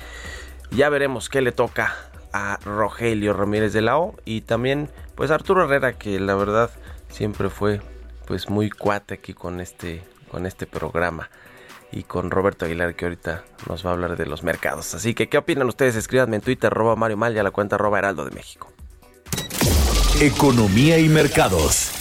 ya 0.71 0.89
veremos 0.89 1.29
qué 1.29 1.39
le 1.39 1.53
toca 1.53 1.95
a 2.33 2.59
Rogelio 2.65 3.31
Ramírez 3.31 3.71
de 3.71 3.81
la 3.81 3.97
O 3.97 4.15
y 4.25 4.41
también 4.41 4.89
pues 5.15 5.31
Arturo 5.31 5.63
Herrera 5.63 5.93
que 5.93 6.19
la 6.19 6.35
verdad 6.35 6.69
siempre 7.09 7.49
fue 7.49 7.81
pues 8.25 8.49
muy 8.49 8.69
cuate 8.69 9.15
aquí 9.15 9.33
con 9.33 9.59
este 9.59 10.03
con 10.29 10.45
este 10.45 10.67
programa 10.67 11.29
y 11.91 12.03
con 12.03 12.31
Roberto 12.31 12.65
Aguilar 12.65 12.95
que 12.95 13.05
ahorita 13.05 13.43
nos 13.67 13.85
va 13.85 13.89
a 13.89 13.93
hablar 13.93 14.15
de 14.15 14.25
los 14.25 14.43
mercados. 14.43 14.93
Así 14.93 15.13
que, 15.13 15.27
¿qué 15.27 15.37
opinan 15.37 15.67
ustedes? 15.67 15.95
Escríbanme 15.95 16.35
en 16.35 16.41
Twitter, 16.41 16.71
arroba 16.71 16.95
Mario 16.95 17.17
Mal 17.17 17.35
y 17.35 17.39
a 17.39 17.43
la 17.43 17.51
cuenta 17.51 17.75
arroba 17.75 17.97
Heraldo 17.97 18.25
de 18.25 18.31
México. 18.31 18.71
Economía 20.21 20.99
y 20.99 21.09
mercados. 21.09 21.91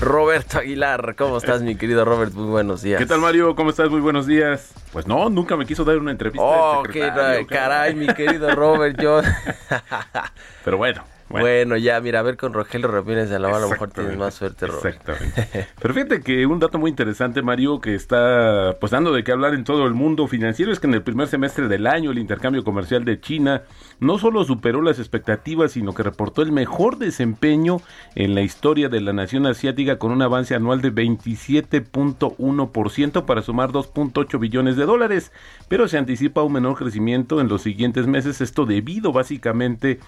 Roberto 0.00 0.58
Aguilar, 0.58 1.14
¿cómo 1.14 1.36
estás, 1.36 1.60
mi 1.60 1.76
querido 1.76 2.06
Robert? 2.06 2.32
Muy 2.32 2.48
buenos 2.48 2.80
días. 2.80 2.98
¿Qué 2.98 3.04
tal, 3.04 3.20
Mario? 3.20 3.54
¿Cómo 3.54 3.68
estás? 3.68 3.90
Muy 3.90 4.00
buenos 4.00 4.26
días. 4.26 4.72
Pues 4.92 5.06
no, 5.06 5.28
nunca 5.28 5.58
me 5.58 5.66
quiso 5.66 5.84
dar 5.84 5.98
una 5.98 6.10
entrevista. 6.10 6.42
Oh, 6.42 6.82
qué 6.84 7.10
caray, 7.46 7.94
mi 7.94 8.06
querido 8.06 8.50
Robert, 8.54 8.98
yo. 8.98 9.20
Pero 10.64 10.78
bueno, 10.78 11.04
bueno. 11.30 11.76
ya, 11.76 12.00
mira, 12.00 12.20
a 12.20 12.22
ver 12.22 12.36
con 12.36 12.52
Rogelio 12.52 12.88
Ramírez 12.88 13.30
de 13.30 13.38
la 13.38 13.56
a 13.56 13.60
lo 13.60 13.68
mejor 13.68 13.90
tienes 13.90 14.16
más 14.16 14.34
suerte, 14.34 14.66
Robert. 14.66 14.96
Exactamente. 14.96 15.68
Pero 15.80 15.94
fíjate 15.94 16.20
que 16.20 16.46
un 16.46 16.58
dato 16.58 16.78
muy 16.78 16.90
interesante, 16.90 17.42
Mario, 17.42 17.80
que 17.80 17.94
está 17.94 18.76
pues 18.80 18.92
dando 18.92 19.12
de 19.12 19.24
qué 19.24 19.32
hablar 19.32 19.54
en 19.54 19.64
todo 19.64 19.86
el 19.86 19.94
mundo 19.94 20.26
financiero 20.26 20.72
es 20.72 20.80
que 20.80 20.86
en 20.86 20.94
el 20.94 21.02
primer 21.02 21.28
semestre 21.28 21.68
del 21.68 21.86
año 21.86 22.10
el 22.10 22.18
intercambio 22.18 22.64
comercial 22.64 23.04
de 23.04 23.20
China 23.20 23.62
no 24.00 24.18
solo 24.18 24.44
superó 24.44 24.82
las 24.82 24.98
expectativas, 24.98 25.72
sino 25.72 25.94
que 25.94 26.02
reportó 26.02 26.42
el 26.42 26.52
mejor 26.52 26.98
desempeño 26.98 27.80
en 28.14 28.34
la 28.34 28.42
historia 28.42 28.88
de 28.88 29.00
la 29.00 29.12
nación 29.12 29.46
asiática 29.46 29.98
con 29.98 30.12
un 30.12 30.22
avance 30.22 30.54
anual 30.54 30.80
de 30.80 30.92
27.1% 30.92 33.24
para 33.24 33.42
sumar 33.42 33.70
2.8 33.70 34.38
billones 34.38 34.76
de 34.76 34.86
dólares, 34.86 35.32
pero 35.68 35.88
se 35.88 35.98
anticipa 35.98 36.42
un 36.42 36.54
menor 36.54 36.76
crecimiento 36.76 37.40
en 37.40 37.48
los 37.48 37.62
siguientes 37.62 38.06
meses, 38.06 38.40
esto 38.40 38.66
debido 38.66 39.12
básicamente 39.12 39.98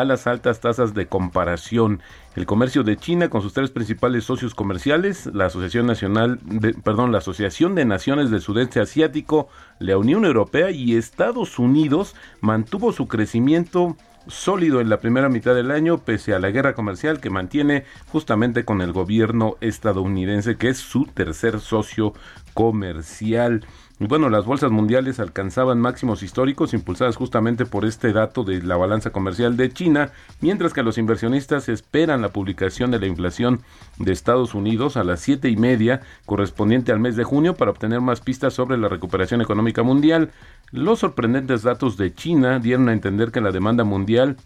a 0.00 0.04
las 0.04 0.26
altas 0.26 0.60
tasas 0.60 0.92
de 0.94 1.06
comparación. 1.06 2.00
El 2.34 2.46
comercio 2.46 2.82
de 2.82 2.96
China 2.96 3.28
con 3.28 3.42
sus 3.42 3.52
tres 3.52 3.70
principales 3.70 4.24
socios 4.24 4.54
comerciales, 4.54 5.26
la 5.26 5.46
Asociación 5.46 5.86
Nacional 5.86 6.40
perdón, 6.82 7.12
la 7.12 7.18
Asociación 7.18 7.74
de 7.74 7.84
Naciones 7.84 8.30
del 8.30 8.40
Sudeste 8.40 8.80
Asiático, 8.80 9.48
la 9.78 9.96
Unión 9.96 10.24
Europea 10.24 10.70
y 10.70 10.96
Estados 10.96 11.58
Unidos 11.58 12.16
mantuvo 12.40 12.92
su 12.92 13.06
crecimiento 13.06 13.96
sólido 14.26 14.80
en 14.80 14.88
la 14.88 15.00
primera 15.00 15.28
mitad 15.28 15.54
del 15.54 15.70
año 15.70 15.98
pese 15.98 16.34
a 16.34 16.38
la 16.38 16.50
guerra 16.50 16.74
comercial 16.74 17.20
que 17.20 17.30
mantiene 17.30 17.84
justamente 18.10 18.64
con 18.64 18.80
el 18.80 18.92
gobierno 18.92 19.56
estadounidense 19.60 20.56
que 20.56 20.70
es 20.70 20.78
su 20.78 21.06
tercer 21.06 21.60
socio 21.60 22.14
comercial. 22.54 23.64
Y 24.00 24.06
bueno, 24.06 24.28
las 24.28 24.44
bolsas 24.44 24.72
mundiales 24.72 25.20
alcanzaban 25.20 25.80
máximos 25.80 26.24
históricos 26.24 26.74
impulsadas 26.74 27.14
justamente 27.14 27.64
por 27.64 27.84
este 27.84 28.12
dato 28.12 28.42
de 28.42 28.60
la 28.60 28.76
balanza 28.76 29.10
comercial 29.10 29.56
de 29.56 29.72
China, 29.72 30.10
mientras 30.40 30.72
que 30.72 30.82
los 30.82 30.98
inversionistas 30.98 31.68
esperan 31.68 32.20
la 32.20 32.30
publicación 32.30 32.90
de 32.90 32.98
la 32.98 33.06
inflación 33.06 33.60
de 33.98 34.10
Estados 34.10 34.54
Unidos 34.54 34.96
a 34.96 35.04
las 35.04 35.20
siete 35.20 35.48
y 35.48 35.56
media 35.56 36.00
correspondiente 36.26 36.90
al 36.90 36.98
mes 36.98 37.14
de 37.14 37.22
junio 37.22 37.54
para 37.54 37.70
obtener 37.70 38.00
más 38.00 38.20
pistas 38.20 38.54
sobre 38.54 38.78
la 38.78 38.88
recuperación 38.88 39.40
económica 39.40 39.84
mundial. 39.84 40.32
Los 40.72 40.98
sorprendentes 40.98 41.62
datos 41.62 41.96
de 41.96 42.12
China 42.12 42.58
dieron 42.58 42.88
a 42.88 42.92
entender 42.92 43.30
que 43.30 43.40
la 43.40 43.52
demanda 43.52 43.84
mundial 43.84 44.36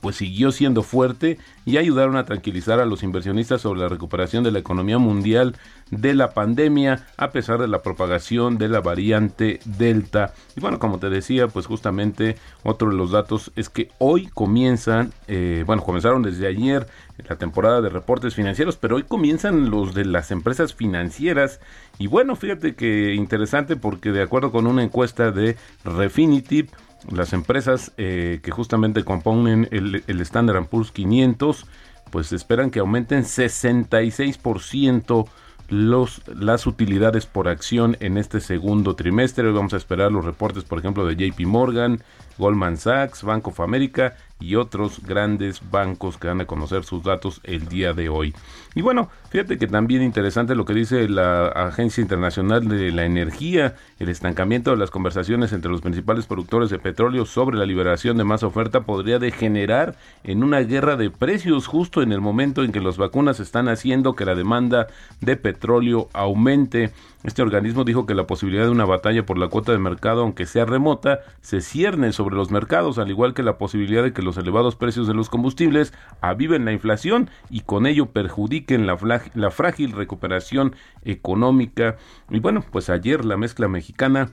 pues 0.00 0.16
siguió 0.16 0.52
siendo 0.52 0.82
fuerte 0.82 1.38
y 1.64 1.76
ayudaron 1.76 2.16
a 2.16 2.24
tranquilizar 2.24 2.80
a 2.80 2.86
los 2.86 3.02
inversionistas 3.02 3.60
sobre 3.60 3.80
la 3.80 3.88
recuperación 3.88 4.42
de 4.44 4.50
la 4.50 4.58
economía 4.58 4.98
mundial 4.98 5.56
de 5.90 6.14
la 6.14 6.30
pandemia 6.30 7.06
a 7.16 7.30
pesar 7.30 7.58
de 7.58 7.68
la 7.68 7.82
propagación 7.82 8.58
de 8.58 8.68
la 8.68 8.80
variante 8.80 9.60
Delta. 9.64 10.32
Y 10.56 10.60
bueno, 10.60 10.78
como 10.78 10.98
te 10.98 11.10
decía, 11.10 11.48
pues 11.48 11.66
justamente 11.66 12.36
otro 12.62 12.90
de 12.90 12.96
los 12.96 13.10
datos 13.10 13.52
es 13.56 13.68
que 13.68 13.90
hoy 13.98 14.26
comienzan, 14.28 15.12
eh, 15.28 15.64
bueno, 15.66 15.82
comenzaron 15.82 16.22
desde 16.22 16.46
ayer 16.46 16.86
la 17.28 17.36
temporada 17.36 17.80
de 17.80 17.88
reportes 17.88 18.34
financieros, 18.34 18.76
pero 18.76 18.96
hoy 18.96 19.02
comienzan 19.02 19.70
los 19.70 19.94
de 19.94 20.04
las 20.04 20.30
empresas 20.30 20.74
financieras. 20.74 21.60
Y 21.98 22.06
bueno, 22.06 22.36
fíjate 22.36 22.74
que 22.74 23.14
interesante 23.14 23.76
porque 23.76 24.12
de 24.12 24.22
acuerdo 24.22 24.50
con 24.50 24.66
una 24.66 24.82
encuesta 24.82 25.30
de 25.30 25.56
Refinitiv, 25.84 26.70
las 27.10 27.32
empresas 27.32 27.92
eh, 27.96 28.40
que 28.42 28.50
justamente 28.50 29.04
componen 29.04 29.68
el, 29.70 30.04
el 30.06 30.20
Standard 30.20 30.66
Poor's 30.66 30.92
500, 30.92 31.66
pues 32.10 32.32
esperan 32.32 32.70
que 32.70 32.80
aumenten 32.80 33.24
66% 33.24 35.28
los, 35.70 36.22
las 36.26 36.66
utilidades 36.66 37.26
por 37.26 37.48
acción 37.48 37.96
en 38.00 38.18
este 38.18 38.40
segundo 38.40 38.96
trimestre. 38.96 39.50
Vamos 39.52 39.72
a 39.72 39.76
esperar 39.76 40.12
los 40.12 40.24
reportes, 40.24 40.64
por 40.64 40.80
ejemplo, 40.80 41.06
de 41.06 41.16
JP 41.16 41.46
Morgan, 41.46 42.02
Goldman 42.38 42.76
Sachs, 42.76 43.22
Bank 43.22 43.46
of 43.46 43.60
America 43.60 44.16
y 44.40 44.56
otros 44.56 45.02
grandes 45.02 45.60
bancos 45.70 46.16
que 46.16 46.28
van 46.28 46.40
a 46.40 46.46
conocer 46.46 46.84
sus 46.84 47.02
datos 47.02 47.40
el 47.44 47.68
día 47.68 47.92
de 47.92 48.08
hoy. 48.08 48.34
Y 48.74 48.82
bueno, 48.82 49.10
fíjate 49.30 49.58
que 49.58 49.66
también 49.66 50.02
interesante 50.02 50.54
lo 50.54 50.64
que 50.64 50.74
dice 50.74 51.08
la 51.08 51.48
Agencia 51.48 52.02
Internacional 52.02 52.66
de 52.68 52.90
la 52.92 53.04
Energía, 53.04 53.76
el 53.98 54.08
estancamiento 54.08 54.70
de 54.70 54.76
las 54.76 54.90
conversaciones 54.90 55.52
entre 55.52 55.70
los 55.70 55.80
principales 55.80 56.26
productores 56.26 56.70
de 56.70 56.78
petróleo 56.78 57.26
sobre 57.26 57.58
la 57.58 57.66
liberación 57.66 58.16
de 58.16 58.24
más 58.24 58.42
oferta 58.42 58.82
podría 58.82 59.18
degenerar 59.18 59.96
en 60.24 60.42
una 60.42 60.60
guerra 60.60 60.96
de 60.96 61.10
precios 61.10 61.66
justo 61.66 62.02
en 62.02 62.12
el 62.12 62.20
momento 62.20 62.64
en 62.64 62.72
que 62.72 62.80
las 62.80 62.96
vacunas 62.96 63.40
están 63.40 63.68
haciendo 63.68 64.14
que 64.14 64.24
la 64.24 64.34
demanda 64.34 64.86
de 65.20 65.36
petróleo 65.36 66.08
aumente. 66.12 66.92
Este 67.22 67.42
organismo 67.42 67.84
dijo 67.84 68.06
que 68.06 68.14
la 68.14 68.26
posibilidad 68.26 68.64
de 68.64 68.70
una 68.70 68.86
batalla 68.86 69.26
por 69.26 69.36
la 69.36 69.48
cuota 69.48 69.72
de 69.72 69.78
mercado, 69.78 70.22
aunque 70.22 70.46
sea 70.46 70.64
remota, 70.64 71.20
se 71.42 71.60
cierne 71.60 72.12
sobre 72.12 72.34
los 72.34 72.50
mercados, 72.50 72.98
al 72.98 73.10
igual 73.10 73.34
que 73.34 73.42
la 73.42 73.58
posibilidad 73.58 74.02
de 74.02 74.14
que 74.14 74.22
los 74.22 74.38
elevados 74.38 74.74
precios 74.74 75.06
de 75.06 75.12
los 75.12 75.28
combustibles 75.28 75.92
aviven 76.22 76.64
la 76.64 76.72
inflación 76.72 77.28
y 77.50 77.60
con 77.60 77.86
ello 77.86 78.06
perjudiquen 78.06 78.86
la, 78.86 78.96
la 79.34 79.50
frágil 79.50 79.92
recuperación 79.92 80.74
económica. 81.04 81.98
Y 82.30 82.40
bueno, 82.40 82.64
pues 82.70 82.88
ayer 82.88 83.26
la 83.26 83.36
mezcla 83.36 83.68
mexicana 83.68 84.30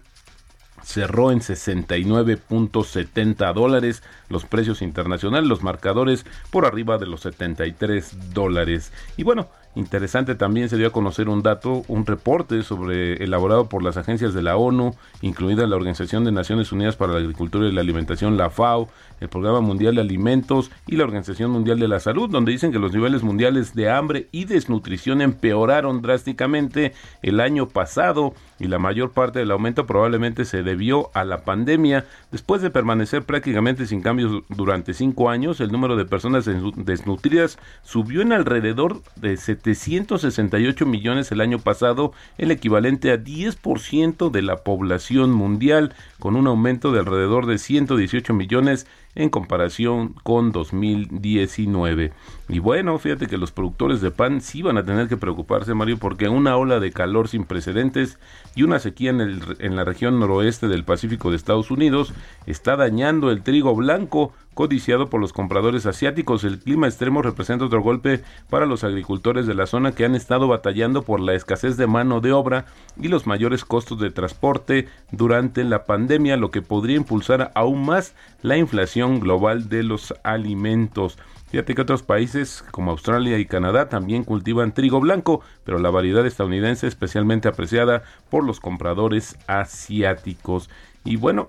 cerró 0.81 1.31
en 1.31 1.39
69.70 1.39 3.53
dólares 3.53 4.01
los 4.29 4.45
precios 4.45 4.81
internacionales, 4.81 5.49
los 5.49 5.61
marcadores 5.61 6.25
por 6.51 6.65
arriba 6.65 6.97
de 6.97 7.07
los 7.07 7.19
73 7.21 8.33
dólares. 8.33 8.93
Y 9.17 9.23
bueno, 9.23 9.49
Interesante 9.77 10.33
también 10.33 10.69
se 10.69 10.77
dio 10.77 10.87
a 10.87 10.91
conocer 10.91 11.29
un 11.29 11.43
dato, 11.43 11.83
un 11.87 12.03
reporte 12.07 12.63
sobre 12.63 13.23
elaborado 13.23 13.69
por 13.69 13.83
las 13.83 13.95
agencias 13.95 14.33
de 14.33 14.41
la 14.41 14.57
ONU, 14.57 14.95
incluida 15.21 15.67
la 15.67 15.75
Organización 15.75 16.25
de 16.25 16.31
Naciones 16.31 16.71
Unidas 16.71 16.95
para 16.95 17.13
la 17.13 17.19
Agricultura 17.19 17.67
y 17.67 17.71
la 17.71 17.81
Alimentación, 17.81 18.37
la 18.37 18.49
FAO, 18.49 18.89
el 19.19 19.29
Programa 19.29 19.61
Mundial 19.61 19.93
de 19.93 20.01
Alimentos 20.01 20.71
y 20.87 20.95
la 20.95 21.03
Organización 21.03 21.51
Mundial 21.51 21.77
de 21.77 21.87
la 21.87 21.99
Salud, 21.99 22.27
donde 22.27 22.53
dicen 22.53 22.71
que 22.71 22.79
los 22.79 22.91
niveles 22.91 23.21
mundiales 23.21 23.75
de 23.75 23.91
hambre 23.91 24.29
y 24.31 24.45
desnutrición 24.45 25.21
empeoraron 25.21 26.01
drásticamente 26.01 26.93
el 27.21 27.39
año 27.39 27.67
pasado 27.67 28.33
y 28.59 28.67
la 28.67 28.79
mayor 28.79 29.11
parte 29.11 29.39
del 29.39 29.51
aumento 29.51 29.85
probablemente 29.85 30.45
se 30.45 30.63
debió 30.63 31.09
a 31.13 31.23
la 31.23 31.43
pandemia. 31.43 32.05
Después 32.31 32.61
de 32.61 32.71
permanecer 32.71 33.23
prácticamente 33.23 33.85
sin 33.85 34.01
cambios 34.01 34.43
durante 34.49 34.93
cinco 34.93 35.29
años, 35.29 35.59
el 35.59 35.71
número 35.71 35.95
de 35.95 36.05
personas 36.05 36.45
desnutridas 36.45 37.59
subió 37.83 38.21
en 38.21 38.33
alrededor 38.33 39.01
de 39.15 39.37
768 39.37 40.85
millones 40.85 41.31
el 41.31 41.41
año 41.41 41.59
pasado, 41.59 42.13
el 42.37 42.51
equivalente 42.51 43.11
a 43.11 43.17
10% 43.17 44.29
de 44.31 44.41
la 44.41 44.57
población 44.57 45.31
mundial, 45.31 45.93
con 46.19 46.35
un 46.35 46.47
aumento 46.47 46.91
de 46.91 46.99
alrededor 46.99 47.45
de 47.45 47.57
118 47.57 48.33
millones 48.33 48.87
en 49.17 49.29
comparación 49.29 50.13
con 50.23 50.51
2019. 50.51 52.13
Y 52.49 52.59
bueno, 52.59 52.97
fíjate 52.99 53.25
que 53.25 53.37
los 53.37 53.51
productores 53.51 53.99
de 53.99 54.11
pan 54.11 54.41
sí 54.41 54.61
van 54.61 54.77
a 54.77 54.85
tener 54.85 55.07
que 55.07 55.17
preocuparse, 55.17 55.73
Mario, 55.73 55.97
porque 55.97 56.29
una 56.29 56.55
ola 56.55 56.79
de 56.79 56.91
calor 56.91 57.27
sin 57.27 57.43
precedentes 57.43 58.19
y 58.55 58.61
una 58.61 58.77
sequía 58.77 59.09
en, 59.09 59.21
el, 59.21 59.41
en 59.57 59.75
la 59.75 59.83
región 59.83 60.19
noroeste 60.19 60.67
del 60.67 60.83
Pacífico 60.83 61.31
de 61.31 61.35
Estados 61.35 61.71
Unidos 61.71 62.13
está 62.45 62.75
dañando 62.75 63.31
el 63.31 63.41
trigo 63.41 63.75
blanco 63.75 64.33
codiciado 64.57 65.07
por 65.07 65.21
los 65.21 65.33
compradores 65.33 65.85
asiáticos. 65.85 66.43
El 66.43 66.57
clima 66.57 66.87
extremo 66.87 67.21
representa 67.21 67.65
otro 67.65 67.83
golpe 67.83 68.23
para 68.49 68.65
los 68.65 68.83
agricultores 68.83 69.45
de 69.45 69.53
la 69.53 69.67
zona 69.67 69.91
que 69.91 70.03
han 70.03 70.15
estado 70.15 70.47
batallando 70.47 71.03
por 71.03 71.19
la 71.19 71.35
escasez 71.35 71.77
de 71.77 71.85
mano 71.85 72.21
de 72.21 72.31
obra 72.31 72.65
y 72.99 73.07
los 73.07 73.27
mayores 73.27 73.63
costos 73.63 73.99
de 73.99 74.09
transporte 74.09 74.87
durante 75.11 75.63
la 75.63 75.85
pandemia, 75.85 76.37
lo 76.37 76.49
que 76.49 76.63
podría 76.63 76.97
impulsar 76.97 77.51
aún 77.53 77.85
más 77.85 78.15
la 78.41 78.57
inflación 78.57 79.19
global 79.19 79.69
de 79.69 79.83
los 79.83 80.15
alimentos. 80.23 81.19
Fíjate 81.51 81.75
que 81.75 81.83
otros 81.83 82.01
países 82.01 82.65
como 82.71 82.89
Australia 82.89 83.37
y 83.37 83.45
Canadá 83.45 83.89
también 83.89 84.23
cultivan 84.23 84.73
trigo 84.73 84.99
blanco, 84.99 85.41
pero 85.65 85.77
la 85.77 85.91
variedad 85.91 86.25
estadounidense 86.25 86.87
es 86.87 86.93
especialmente 86.93 87.47
apreciada 87.47 88.01
por 88.31 88.43
los 88.43 88.59
compradores 88.59 89.37
asiáticos. 89.45 90.71
Y 91.05 91.15
bueno, 91.15 91.47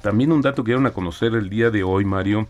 también 0.00 0.32
un 0.32 0.42
dato 0.42 0.64
que 0.64 0.70
dieron 0.70 0.86
a 0.86 0.92
conocer 0.92 1.34
el 1.34 1.50
día 1.50 1.70
de 1.70 1.82
hoy, 1.82 2.04
Mario, 2.04 2.48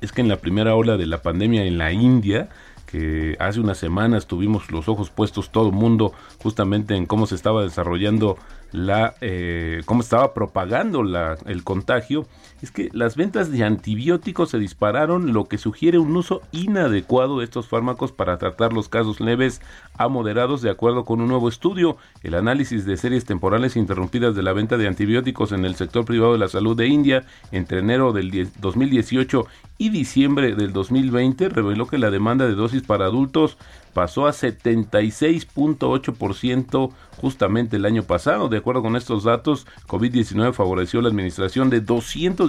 es 0.00 0.12
que 0.12 0.20
en 0.20 0.28
la 0.28 0.36
primera 0.36 0.74
ola 0.74 0.96
de 0.96 1.06
la 1.06 1.22
pandemia 1.22 1.64
en 1.64 1.78
la 1.78 1.92
India, 1.92 2.48
que 2.86 3.36
hace 3.40 3.60
unas 3.60 3.78
semanas 3.78 4.26
tuvimos 4.26 4.70
los 4.70 4.88
ojos 4.88 5.10
puestos 5.10 5.50
todo 5.50 5.68
el 5.68 5.74
mundo 5.74 6.12
justamente 6.42 6.94
en 6.94 7.06
cómo 7.06 7.26
se 7.26 7.34
estaba 7.34 7.62
desarrollando 7.62 8.38
la 8.70 9.14
eh, 9.20 9.82
cómo 9.84 10.00
estaba 10.00 10.32
propagando 10.32 11.02
la, 11.02 11.36
el 11.46 11.64
contagio 11.64 12.26
es 12.64 12.72
que 12.72 12.88
las 12.92 13.14
ventas 13.14 13.52
de 13.52 13.62
antibióticos 13.62 14.50
se 14.50 14.58
dispararon 14.58 15.34
lo 15.34 15.44
que 15.44 15.58
sugiere 15.58 15.98
un 15.98 16.16
uso 16.16 16.40
inadecuado 16.50 17.38
de 17.38 17.44
estos 17.44 17.68
fármacos 17.68 18.10
para 18.10 18.38
tratar 18.38 18.72
los 18.72 18.88
casos 18.88 19.20
leves 19.20 19.60
a 19.98 20.08
moderados 20.08 20.62
de 20.62 20.70
acuerdo 20.70 21.04
con 21.04 21.20
un 21.20 21.28
nuevo 21.28 21.48
estudio 21.48 21.98
el 22.22 22.34
análisis 22.34 22.86
de 22.86 22.96
series 22.96 23.26
temporales 23.26 23.76
interrumpidas 23.76 24.34
de 24.34 24.42
la 24.42 24.54
venta 24.54 24.78
de 24.78 24.88
antibióticos 24.88 25.52
en 25.52 25.66
el 25.66 25.76
sector 25.76 26.06
privado 26.06 26.32
de 26.32 26.38
la 26.38 26.48
salud 26.48 26.74
de 26.74 26.86
India 26.86 27.26
entre 27.52 27.80
enero 27.80 28.12
del 28.12 28.48
2018 28.58 29.46
y 29.76 29.90
diciembre 29.90 30.54
del 30.54 30.72
2020 30.72 31.50
reveló 31.50 31.86
que 31.86 31.98
la 31.98 32.10
demanda 32.10 32.46
de 32.46 32.54
dosis 32.54 32.82
para 32.82 33.04
adultos 33.06 33.58
pasó 33.92 34.26
a 34.26 34.32
76.8% 34.32 36.92
justamente 37.16 37.76
el 37.76 37.86
año 37.86 38.02
pasado. 38.02 38.48
De 38.48 38.58
acuerdo 38.58 38.82
con 38.82 38.96
estos 38.96 39.22
datos, 39.24 39.66
COVID-19 39.86 40.52
favoreció 40.52 41.00
la 41.00 41.08
administración 41.08 41.70
de 41.70 41.80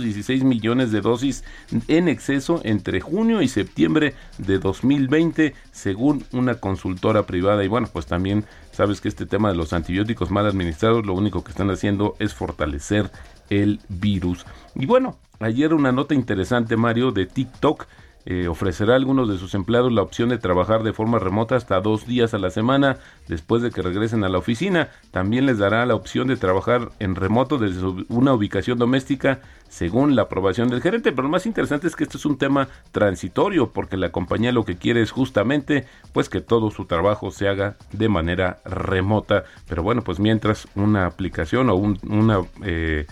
216 0.05 0.43
millones 0.43 0.91
de 0.91 1.01
dosis 1.01 1.43
en 1.87 2.07
exceso 2.07 2.61
entre 2.63 3.01
junio 3.01 3.41
y 3.41 3.47
septiembre 3.47 4.13
de 4.37 4.59
2020, 4.59 5.55
según 5.71 6.23
una 6.31 6.55
consultora 6.55 7.25
privada. 7.25 7.63
Y 7.63 7.67
bueno, 7.67 7.87
pues 7.91 8.05
también 8.05 8.45
sabes 8.71 9.01
que 9.01 9.07
este 9.07 9.25
tema 9.25 9.49
de 9.49 9.55
los 9.55 9.73
antibióticos 9.73 10.31
mal 10.31 10.45
administrados 10.45 11.05
lo 11.05 11.13
único 11.13 11.43
que 11.43 11.51
están 11.51 11.71
haciendo 11.71 12.15
es 12.19 12.33
fortalecer 12.33 13.09
el 13.49 13.79
virus. 13.89 14.45
Y 14.75 14.85
bueno, 14.85 15.17
ayer 15.39 15.73
una 15.73 15.91
nota 15.91 16.13
interesante, 16.13 16.77
Mario, 16.77 17.11
de 17.11 17.25
TikTok 17.25 17.87
eh, 18.25 18.47
ofrecerá 18.47 18.93
a 18.93 18.95
algunos 18.95 19.29
de 19.29 19.37
sus 19.37 19.53
empleados 19.53 19.91
la 19.91 20.01
opción 20.01 20.29
de 20.29 20.39
trabajar 20.39 20.81
de 20.81 20.93
forma 20.93 21.19
remota 21.19 21.55
hasta 21.55 21.79
dos 21.79 22.07
días 22.07 22.33
a 22.33 22.39
la 22.39 22.49
semana 22.49 22.97
después 23.27 23.61
de 23.61 23.69
que 23.69 23.83
regresen 23.83 24.23
a 24.23 24.29
la 24.29 24.39
oficina. 24.39 24.89
También 25.11 25.45
les 25.45 25.59
dará 25.59 25.85
la 25.85 25.93
opción 25.93 26.27
de 26.27 26.35
trabajar 26.35 26.89
en 26.99 27.15
remoto 27.15 27.59
desde 27.59 27.85
una 28.09 28.33
ubicación 28.33 28.79
doméstica 28.79 29.41
según 29.69 30.15
la 30.15 30.23
aprobación 30.23 30.69
del 30.69 30.81
gerente. 30.81 31.11
Pero 31.11 31.23
lo 31.23 31.29
más 31.29 31.45
interesante 31.45 31.85
es 31.85 31.95
que 31.95 32.05
esto 32.05 32.17
es 32.17 32.25
un 32.25 32.37
tema 32.37 32.67
transitorio 32.91 33.71
porque 33.71 33.97
la 33.97 34.11
compañía 34.11 34.51
lo 34.51 34.65
que 34.65 34.77
quiere 34.77 35.01
es 35.01 35.11
justamente 35.11 35.85
pues 36.11 36.27
que 36.27 36.41
todo 36.41 36.71
su 36.71 36.85
trabajo 36.85 37.29
se 37.29 37.47
haga 37.47 37.75
de 37.91 38.09
manera 38.09 38.57
remota. 38.65 39.43
Pero 39.67 39.83
bueno, 39.83 40.01
pues 40.01 40.19
mientras 40.19 40.67
una 40.75 41.05
aplicación 41.05 41.69
o 41.69 41.75
un, 41.75 41.99
una... 42.09 42.39
Eh, 42.63 43.05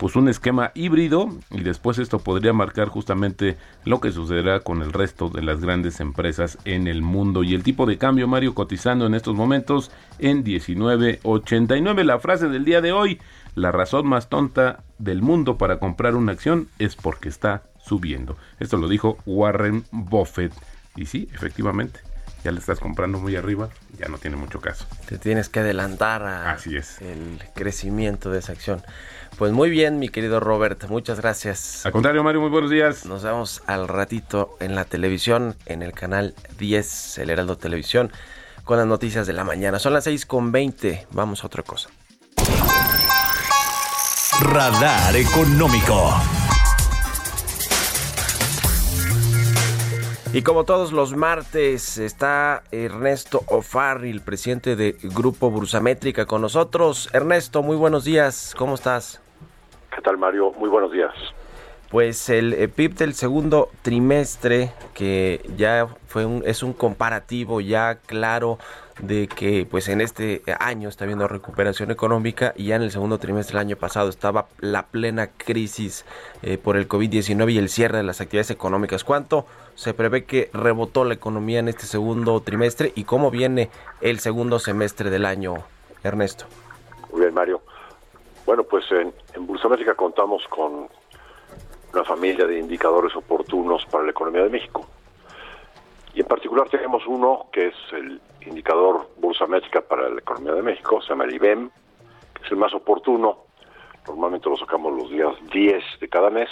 pues 0.00 0.16
un 0.16 0.30
esquema 0.30 0.72
híbrido 0.74 1.28
y 1.50 1.60
después 1.60 1.98
esto 1.98 2.20
podría 2.20 2.54
marcar 2.54 2.88
justamente 2.88 3.58
lo 3.84 4.00
que 4.00 4.12
sucederá 4.12 4.60
con 4.60 4.80
el 4.80 4.94
resto 4.94 5.28
de 5.28 5.42
las 5.42 5.60
grandes 5.60 6.00
empresas 6.00 6.56
en 6.64 6.88
el 6.88 7.02
mundo. 7.02 7.42
Y 7.42 7.54
el 7.54 7.62
tipo 7.62 7.84
de 7.84 7.98
cambio 7.98 8.26
Mario 8.26 8.54
cotizando 8.54 9.04
en 9.04 9.12
estos 9.12 9.34
momentos 9.34 9.90
en 10.18 10.42
19.89 10.42 12.02
la 12.04 12.18
frase 12.18 12.48
del 12.48 12.64
día 12.64 12.80
de 12.80 12.92
hoy 12.92 13.20
la 13.54 13.72
razón 13.72 14.06
más 14.06 14.30
tonta 14.30 14.82
del 14.96 15.20
mundo 15.20 15.58
para 15.58 15.78
comprar 15.78 16.16
una 16.16 16.32
acción 16.32 16.68
es 16.78 16.96
porque 16.96 17.28
está 17.28 17.64
subiendo. 17.84 18.38
Esto 18.58 18.78
lo 18.78 18.88
dijo 18.88 19.18
Warren 19.26 19.84
Buffett. 19.92 20.54
Y 20.96 21.04
sí 21.04 21.28
efectivamente 21.34 22.00
ya 22.44 22.50
le 22.52 22.58
estás 22.58 22.78
comprando 22.80 23.18
muy 23.18 23.36
arriba, 23.36 23.68
ya 23.98 24.08
no 24.08 24.18
tiene 24.18 24.36
mucho 24.36 24.60
caso. 24.60 24.86
Te 25.06 25.18
tienes 25.18 25.48
que 25.48 25.60
adelantar 25.60 26.22
a 26.22 26.52
Así 26.52 26.76
es. 26.76 27.00
el 27.00 27.42
crecimiento 27.54 28.30
de 28.30 28.38
esa 28.38 28.52
acción. 28.52 28.82
Pues 29.38 29.52
muy 29.52 29.70
bien, 29.70 29.98
mi 29.98 30.08
querido 30.08 30.40
Robert, 30.40 30.86
muchas 30.88 31.20
gracias. 31.20 31.86
Al 31.86 31.92
contrario, 31.92 32.22
Mario, 32.22 32.40
muy 32.40 32.50
buenos 32.50 32.70
días. 32.70 33.06
Nos 33.06 33.22
vemos 33.22 33.62
al 33.66 33.88
ratito 33.88 34.56
en 34.60 34.74
la 34.74 34.84
televisión, 34.84 35.54
en 35.66 35.82
el 35.82 35.92
canal 35.92 36.34
10, 36.58 37.18
el 37.18 37.30
Heraldo 37.30 37.56
Televisión, 37.56 38.10
con 38.64 38.78
las 38.78 38.86
noticias 38.86 39.26
de 39.26 39.32
la 39.32 39.44
mañana. 39.44 39.78
Son 39.78 39.92
las 39.92 40.04
6 40.04 40.26
con 40.26 40.52
20, 40.52 41.06
vamos 41.12 41.42
a 41.42 41.46
otra 41.46 41.62
cosa. 41.62 41.88
Radar 44.40 45.14
Económico. 45.16 46.14
Y 50.32 50.42
como 50.42 50.62
todos 50.62 50.92
los 50.92 51.16
martes 51.16 51.98
está 51.98 52.62
Ernesto 52.70 53.42
el 54.04 54.20
presidente 54.20 54.76
de 54.76 54.96
Grupo 55.02 55.50
Bursamétrica, 55.50 56.24
con 56.26 56.40
nosotros. 56.40 57.10
Ernesto, 57.12 57.64
muy 57.64 57.74
buenos 57.74 58.04
días, 58.04 58.54
¿cómo 58.56 58.76
estás? 58.76 59.20
¿Qué 59.92 60.00
tal, 60.00 60.18
Mario? 60.18 60.52
Muy 60.52 60.68
buenos 60.68 60.92
días. 60.92 61.12
Pues 61.90 62.28
el 62.28 62.52
eh, 62.52 62.68
PIB 62.68 62.94
del 62.94 63.14
segundo 63.14 63.70
trimestre, 63.82 64.72
que 64.94 65.44
ya 65.56 65.88
fue 66.06 66.24
un, 66.24 66.44
es 66.46 66.62
un 66.62 66.74
comparativo 66.74 67.60
ya 67.60 67.96
claro 67.96 68.60
de 69.02 69.28
que 69.28 69.66
pues 69.70 69.88
en 69.88 70.00
este 70.00 70.42
año 70.58 70.88
está 70.88 71.04
habiendo 71.04 71.28
recuperación 71.28 71.90
económica 71.90 72.52
y 72.56 72.66
ya 72.66 72.76
en 72.76 72.82
el 72.82 72.90
segundo 72.90 73.18
trimestre 73.18 73.54
del 73.58 73.66
año 73.66 73.76
pasado 73.76 74.08
estaba 74.08 74.46
la 74.60 74.86
plena 74.86 75.28
crisis 75.28 76.04
eh, 76.42 76.58
por 76.58 76.76
el 76.76 76.88
COVID-19 76.88 77.52
y 77.52 77.58
el 77.58 77.68
cierre 77.68 77.98
de 77.98 78.04
las 78.04 78.20
actividades 78.20 78.50
económicas. 78.50 79.04
¿Cuánto 79.04 79.46
se 79.74 79.94
prevé 79.94 80.24
que 80.24 80.50
rebotó 80.52 81.04
la 81.04 81.14
economía 81.14 81.58
en 81.58 81.68
este 81.68 81.86
segundo 81.86 82.40
trimestre 82.40 82.92
y 82.94 83.04
cómo 83.04 83.30
viene 83.30 83.70
el 84.00 84.20
segundo 84.20 84.58
semestre 84.58 85.10
del 85.10 85.24
año, 85.24 85.54
Ernesto? 86.02 86.46
Muy 87.12 87.22
bien, 87.22 87.34
Mario. 87.34 87.60
Bueno, 88.46 88.64
pues 88.64 88.84
en, 88.90 89.12
en 89.34 89.46
Bursa 89.46 89.68
Métrica 89.68 89.94
contamos 89.94 90.42
con 90.48 90.88
una 91.92 92.04
familia 92.04 92.46
de 92.46 92.58
indicadores 92.58 93.14
oportunos 93.16 93.84
para 93.86 94.04
la 94.04 94.10
economía 94.10 94.42
de 94.42 94.50
México. 94.50 94.86
Y 96.14 96.20
en 96.20 96.26
particular 96.26 96.68
tenemos 96.68 97.06
uno 97.06 97.46
que 97.52 97.68
es 97.68 97.74
el 97.92 98.20
indicador 98.46 99.10
Bursa 99.18 99.46
Métrica 99.46 99.80
para 99.80 100.08
la 100.08 100.20
economía 100.20 100.54
de 100.54 100.62
México, 100.62 101.00
se 101.00 101.10
llama 101.10 101.24
el 101.24 101.34
IBEM, 101.34 101.70
que 102.34 102.42
es 102.44 102.50
el 102.50 102.56
más 102.56 102.74
oportuno. 102.74 103.44
Normalmente 104.06 104.48
lo 104.48 104.56
sacamos 104.56 104.92
los 104.92 105.10
días 105.10 105.34
10 105.52 105.82
de 106.00 106.08
cada 106.08 106.30
mes 106.30 106.48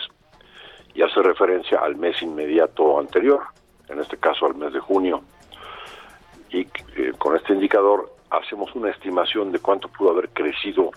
y 0.95 1.03
hace 1.03 1.23
referencia 1.23 1.79
al 1.79 1.97
mes 1.97 2.23
inmediato 2.23 2.99
anterior, 2.99 3.43
en 3.89 4.01
este 4.01 4.17
caso 4.17 4.47
al 4.47 4.55
mes 4.55 4.73
de 4.73 4.81
junio. 4.81 5.23
Y 6.51 6.61
eh, 6.61 7.13
con 7.19 7.37
este 7.37 7.53
indicador 7.53 8.13
hacemos 8.31 8.75
una 8.75 8.91
estimación 8.91 9.53
de 9.53 9.59
cuánto 9.59 9.89
pudo 9.89 10.11
haber 10.11 10.29
crecido 10.31 10.91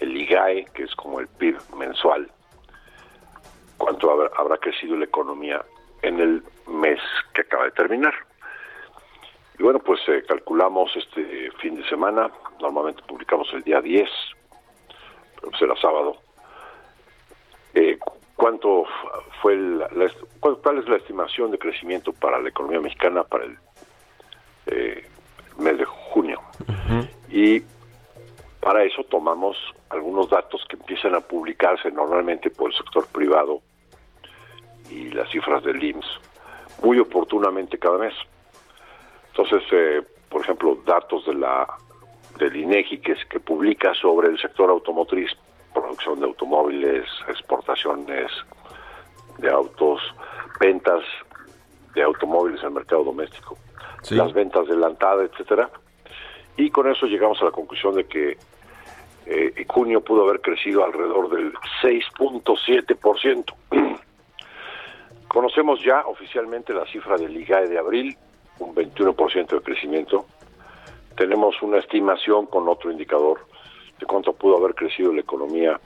el 0.00 0.16
IGAE, 0.16 0.66
que 0.74 0.84
es 0.84 0.94
como 0.94 1.20
el 1.20 1.28
PIB 1.28 1.56
mensual, 1.76 2.30
cuánto 3.78 4.10
habrá, 4.10 4.56
crecido 4.58 4.96
la 4.96 5.04
economía 5.04 5.64
en 6.02 6.20
el 6.20 6.42
mes 6.66 7.00
que 7.32 7.42
acaba 7.42 7.64
de 7.64 7.70
terminar. 7.72 8.14
Y 9.58 9.62
bueno, 9.62 9.78
pues 9.78 10.00
eh, 10.08 10.22
calculamos 10.26 10.94
este 10.96 11.50
fin 11.60 11.76
de 11.76 11.88
semana, 11.88 12.30
normalmente 12.60 13.02
publicamos 13.06 13.48
el 13.52 13.62
día 13.62 13.80
10, 13.80 14.08
pero 15.40 15.56
será 15.56 15.76
sábado, 15.76 16.16
eh, 17.74 17.98
cuánto 18.36 18.84
fue 19.40 19.56
la, 19.56 19.88
cuál 20.40 20.78
es 20.78 20.88
la 20.88 20.96
estimación 20.96 21.50
de 21.50 21.58
crecimiento 21.58 22.12
para 22.12 22.40
la 22.40 22.48
economía 22.48 22.80
mexicana 22.80 23.24
para 23.24 23.44
el 23.44 23.58
eh, 24.66 25.06
mes 25.58 25.78
de 25.78 25.84
junio. 25.84 26.40
Y 27.28 27.62
para 28.60 28.84
eso 28.84 29.04
tomamos 29.04 29.56
algunos 29.90 30.28
datos 30.28 30.64
que 30.68 30.76
empiezan 30.76 31.14
a 31.14 31.20
publicarse 31.20 31.90
normalmente 31.90 32.50
por 32.50 32.70
el 32.70 32.76
sector 32.76 33.06
privado 33.08 33.62
y 34.92 35.10
las 35.10 35.30
cifras 35.30 35.62
del 35.64 35.82
IMSS 35.82 36.20
muy 36.82 36.98
oportunamente 36.98 37.78
cada 37.78 37.98
mes. 37.98 38.14
Entonces, 39.28 39.62
eh, 39.72 40.02
por 40.28 40.42
ejemplo, 40.42 40.78
datos 40.84 41.24
de 41.26 41.34
la 41.34 41.66
del 42.38 42.56
INEGI 42.56 42.98
que, 42.98 43.14
que 43.28 43.40
publica 43.40 43.94
sobre 43.94 44.28
el 44.28 44.40
sector 44.40 44.70
automotriz, 44.70 45.30
producción 45.72 46.20
de 46.20 46.26
automóviles, 46.26 47.06
exportaciones 47.28 48.30
de 49.38 49.50
autos, 49.50 50.00
ventas 50.58 51.02
de 51.94 52.02
automóviles 52.02 52.60
en 52.60 52.68
el 52.68 52.72
mercado 52.74 53.04
doméstico, 53.04 53.56
las 54.10 54.32
ventas 54.32 54.66
adelantadas, 54.66 55.30
etcétera. 55.30 55.70
Y 56.56 56.70
con 56.70 56.90
eso 56.90 57.06
llegamos 57.06 57.40
a 57.42 57.46
la 57.46 57.50
conclusión 57.50 57.94
de 57.94 58.04
que 58.04 58.36
eh, 59.26 59.64
junio 59.68 60.00
pudo 60.02 60.28
haber 60.28 60.40
crecido 60.40 60.84
alrededor 60.84 61.30
del 61.30 61.52
6.7%. 61.82 63.54
Conocemos 65.32 65.82
ya 65.82 66.04
oficialmente 66.04 66.74
la 66.74 66.84
cifra 66.84 67.16
del 67.16 67.34
IGAE 67.34 67.66
de 67.66 67.78
abril, 67.78 68.14
un 68.58 68.74
21% 68.74 69.46
de 69.48 69.60
crecimiento. 69.62 70.26
Tenemos 71.16 71.62
una 71.62 71.78
estimación 71.78 72.44
con 72.44 72.68
otro 72.68 72.90
indicador 72.90 73.40
de 73.98 74.04
cuánto 74.04 74.34
pudo 74.34 74.58
haber 74.58 74.74
crecido 74.74 75.10
la 75.10 75.22
economía 75.22 75.80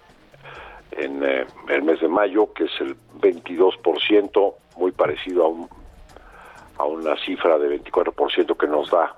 en 0.91 1.23
eh, 1.23 1.47
el 1.69 1.83
mes 1.85 2.01
de 2.01 2.09
mayo, 2.09 2.53
que 2.55 2.65
es 2.65 2.73
el 2.81 2.97
22%, 3.21 4.55
muy 4.79 4.91
parecido 4.91 5.47
a, 5.47 6.83
a 6.83 6.85
una 6.85 7.17
cifra 7.25 7.57
de 7.57 7.81
24% 7.81 8.57
que 8.57 8.67
nos 8.67 8.91
da 8.91 9.17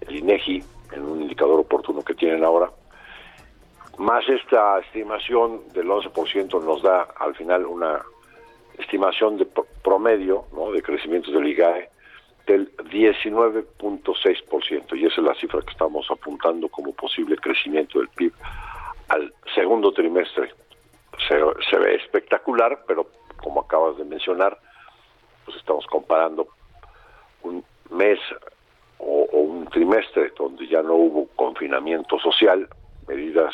el 0.00 0.16
INEGI 0.16 0.64
en 0.92 1.04
un 1.04 1.20
indicador 1.20 1.60
oportuno 1.60 2.00
que 2.02 2.14
tienen 2.14 2.42
ahora 2.42 2.70
más 3.98 4.26
esta 4.30 4.78
estimación 4.78 5.68
del 5.74 5.88
11% 5.88 6.64
nos 6.64 6.82
da 6.82 7.08
al 7.18 7.34
final 7.34 7.66
una 7.66 8.02
estimación 8.78 9.38
de 9.38 9.46
promedio 9.82 10.44
¿no? 10.52 10.70
de 10.72 10.82
crecimiento 10.82 11.30
del 11.30 11.48
IGAE 11.48 11.88
del 12.46 12.74
19.6%, 12.76 14.96
y 14.96 15.06
esa 15.06 15.20
es 15.20 15.26
la 15.26 15.34
cifra 15.34 15.60
que 15.62 15.72
estamos 15.72 16.08
apuntando 16.10 16.68
como 16.68 16.92
posible 16.92 17.36
crecimiento 17.36 17.98
del 17.98 18.06
PIB 18.08 18.32
al 19.08 19.34
segundo 19.54 19.92
trimestre. 19.92 20.52
Se, 21.26 21.40
se 21.68 21.78
ve 21.78 21.96
espectacular, 21.96 22.84
pero 22.86 23.08
como 23.42 23.62
acabas 23.62 23.96
de 23.96 24.04
mencionar, 24.04 24.56
pues 25.44 25.56
estamos 25.56 25.84
comparando 25.86 26.46
un 27.42 27.64
mes 27.90 28.20
o, 28.98 29.26
o 29.32 29.40
un 29.40 29.66
trimestre 29.66 30.32
donde 30.38 30.68
ya 30.68 30.82
no 30.82 30.94
hubo 30.94 31.26
confinamiento 31.34 32.20
social, 32.20 32.68
medidas 33.08 33.52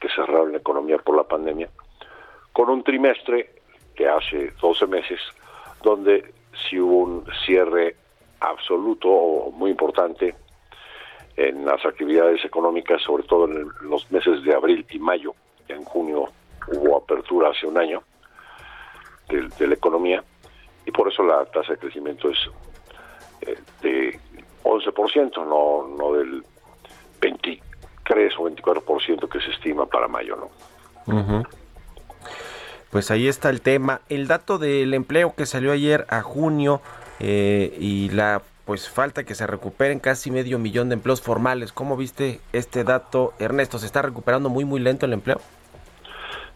que 0.00 0.08
cerraron 0.10 0.52
la 0.52 0.58
economía 0.58 0.98
por 0.98 1.16
la 1.16 1.24
pandemia, 1.24 1.68
con 2.52 2.70
un 2.70 2.84
trimestre 2.84 3.63
que 3.94 4.08
hace 4.08 4.52
12 4.60 4.86
meses, 4.86 5.20
donde 5.82 6.32
sí 6.68 6.78
hubo 6.78 6.98
un 6.98 7.24
cierre 7.46 7.96
absoluto 8.40 9.08
o 9.08 9.50
muy 9.50 9.70
importante 9.70 10.34
en 11.36 11.64
las 11.64 11.84
actividades 11.84 12.44
económicas, 12.44 13.02
sobre 13.02 13.24
todo 13.24 13.46
en 13.46 13.68
los 13.82 14.10
meses 14.10 14.42
de 14.44 14.54
abril 14.54 14.86
y 14.90 14.98
mayo. 14.98 15.34
En 15.68 15.84
junio 15.84 16.26
hubo 16.68 16.96
apertura 16.96 17.50
hace 17.50 17.66
un 17.66 17.78
año 17.78 18.02
de, 19.28 19.66
la 19.66 19.74
economía 19.74 20.22
y 20.86 20.90
por 20.90 21.10
eso 21.10 21.22
la 21.22 21.44
tasa 21.46 21.72
de 21.72 21.78
crecimiento 21.78 22.30
es 22.30 22.38
eh, 23.40 23.58
de 23.82 24.20
11%, 24.62 25.46
no, 25.46 25.96
no 25.96 26.12
del 26.12 26.44
20, 27.20 27.62
3 28.04 28.34
o 28.38 28.50
24% 28.50 29.28
que 29.28 29.40
se 29.40 29.50
estima 29.50 29.86
para 29.86 30.08
mayo, 30.08 30.36
¿no? 30.36 31.44
Pues 32.94 33.10
ahí 33.10 33.26
está 33.26 33.50
el 33.50 33.60
tema. 33.60 34.02
El 34.08 34.28
dato 34.28 34.56
del 34.56 34.94
empleo 34.94 35.34
que 35.36 35.46
salió 35.46 35.72
ayer 35.72 36.06
a 36.10 36.22
junio 36.22 36.80
eh, 37.18 37.76
y 37.80 38.08
la 38.10 38.40
pues 38.66 38.88
falta 38.88 39.24
que 39.24 39.34
se 39.34 39.48
recuperen 39.48 39.98
casi 39.98 40.30
medio 40.30 40.60
millón 40.60 40.90
de 40.90 40.94
empleos 40.94 41.20
formales. 41.20 41.72
¿Cómo 41.72 41.96
viste 41.96 42.38
este 42.52 42.84
dato, 42.84 43.32
Ernesto? 43.40 43.80
¿Se 43.80 43.86
está 43.86 44.00
recuperando 44.00 44.48
muy, 44.48 44.64
muy 44.64 44.78
lento 44.78 45.06
el 45.06 45.12
empleo? 45.12 45.40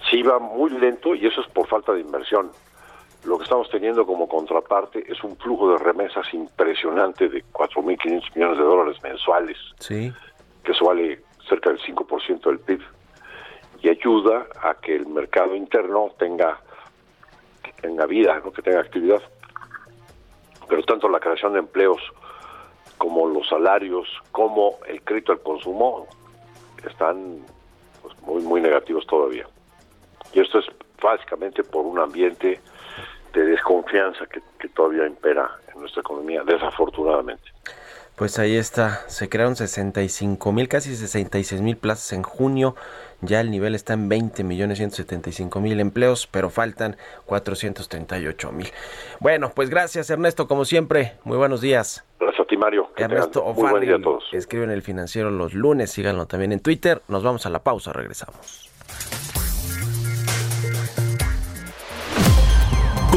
Sí, 0.09 0.23
va 0.23 0.39
muy 0.39 0.71
lento 0.71 1.17
y 1.17 1.27
eso 1.27 1.41
es 1.41 1.49
por 1.49 1.67
falta 1.67 1.93
de 1.93 2.03
inversión. 2.03 2.53
Lo 3.25 3.37
que 3.37 3.43
estamos 3.43 3.69
teniendo 3.71 4.07
como 4.07 4.29
contraparte 4.29 5.11
es 5.11 5.25
un 5.25 5.37
flujo 5.39 5.73
de 5.73 5.79
remesas 5.79 6.33
impresionante 6.33 7.29
de 7.29 7.43
4.500 7.47 8.37
millones 8.37 8.59
de 8.59 8.65
dólares 8.65 9.03
mensuales. 9.03 9.57
Sí. 9.81 10.13
Que 10.63 10.71
eso 10.71 10.85
vale 10.85 11.21
cerca 11.49 11.71
del 11.71 11.81
5% 11.81 12.43
del 12.45 12.61
PIB, 12.61 12.81
y 13.81 13.89
ayuda 13.89 14.47
a 14.63 14.75
que 14.75 14.97
el 14.97 15.07
mercado 15.07 15.55
interno 15.55 16.13
tenga, 16.19 16.61
tenga 17.81 18.07
vida, 18.07 18.41
¿no? 18.45 18.53
que 18.53 18.63
tenga 18.63 18.81
actividad. 18.81 19.23
Pero 20.69 20.83
tanto 20.83 21.09
la 21.09 21.21
creación 21.21 21.55
de 21.55 21.61
empleos 21.61 22.01
como 22.99 23.29
los 23.29 23.49
salarios, 23.49 24.09
como 24.33 24.79
el 24.87 25.03
crédito 25.03 25.33
al 25.33 25.41
consumo, 25.41 26.07
están 26.87 27.39
pues, 28.03 28.21
muy, 28.23 28.43
muy 28.43 28.61
negativos 28.61 29.07
todavía. 29.07 29.47
Y 30.33 30.41
esto 30.41 30.59
es 30.59 30.67
básicamente 31.01 31.63
por 31.63 31.87
un 31.87 31.99
ambiente 31.99 32.61
de 33.33 33.45
desconfianza 33.45 34.27
que, 34.27 34.41
que 34.59 34.69
todavía 34.69 35.07
impera 35.07 35.51
en 35.73 35.81
nuestra 35.81 36.01
economía, 36.01 36.43
desafortunadamente. 36.45 37.51
Pues 38.19 38.41
ahí 38.41 38.57
está, 38.57 39.05
se 39.07 39.29
crearon 39.29 39.55
65 39.55 40.51
mil, 40.51 40.67
casi 40.67 40.97
66 40.97 41.61
mil 41.61 41.77
plazas 41.77 42.13
en 42.13 42.25
junio. 42.25 42.75
Ya 43.21 43.41
el 43.41 43.51
nivel 43.53 43.77
está 43.77 43.93
en 43.93 44.09
20 44.09 44.43
millones 44.43 44.79
175 44.79 45.61
mil 45.61 45.79
empleos, 45.79 46.27
pero 46.27 46.51
faltan 46.51 46.97
438 47.27 48.51
mil. 48.51 48.69
Bueno, 49.21 49.53
pues 49.55 49.71
gracias 49.71 50.11
Ernesto, 50.11 50.49
como 50.49 50.65
siempre. 50.65 51.13
Muy 51.23 51.37
buenos 51.37 51.61
días. 51.61 52.05
Gracias 52.19 52.41
a 52.41 52.49
ti, 52.49 52.57
Mario. 52.57 52.91
Ernesto 52.97 53.45
O'Farrill 53.45 54.05
escribe 54.33 54.65
en 54.65 54.71
el 54.71 54.83
financiero 54.83 55.31
los 55.31 55.55
lunes. 55.55 55.93
Síganlo 55.93 56.27
también 56.27 56.51
en 56.51 56.59
Twitter. 56.59 57.03
Nos 57.07 57.23
vamos 57.23 57.47
a 57.47 57.51
la 57.51 57.61
pausa, 57.61 57.93
regresamos. 57.93 58.69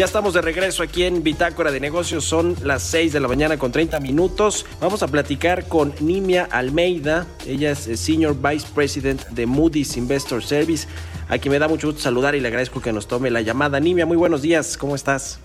Ya 0.00 0.06
estamos 0.06 0.32
de 0.32 0.40
regreso 0.40 0.82
aquí 0.82 1.04
en 1.04 1.22
Bitácora 1.22 1.70
de 1.70 1.78
Negocios. 1.78 2.24
Son 2.24 2.56
las 2.64 2.82
6 2.84 3.12
de 3.12 3.20
la 3.20 3.28
mañana 3.28 3.58
con 3.58 3.70
30 3.70 4.00
minutos. 4.00 4.64
Vamos 4.80 5.02
a 5.02 5.08
platicar 5.08 5.68
con 5.68 5.92
Nimia 6.00 6.48
Almeida. 6.50 7.26
Ella 7.46 7.72
es 7.72 7.86
eh, 7.86 7.98
Senior 7.98 8.34
Vice 8.34 8.66
President 8.74 9.26
de 9.26 9.44
Moody's 9.44 9.98
Investor 9.98 10.42
Service, 10.42 10.88
a 11.28 11.36
quien 11.36 11.52
me 11.52 11.58
da 11.58 11.68
mucho 11.68 11.88
gusto 11.88 12.00
saludar 12.00 12.34
y 12.34 12.40
le 12.40 12.48
agradezco 12.48 12.80
que 12.80 12.94
nos 12.94 13.08
tome 13.08 13.30
la 13.30 13.42
llamada. 13.42 13.78
Nimia, 13.78 14.06
muy 14.06 14.16
buenos 14.16 14.40
días. 14.40 14.78
¿Cómo 14.78 14.94
estás? 14.94 15.38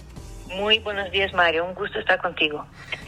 Muy 0.47 0.79
buenos 0.79 1.11
días, 1.11 1.33
Mario. 1.33 1.65
Un 1.65 1.73
gusto 1.73 1.99
estar 1.99 2.21
contigo. 2.21 2.65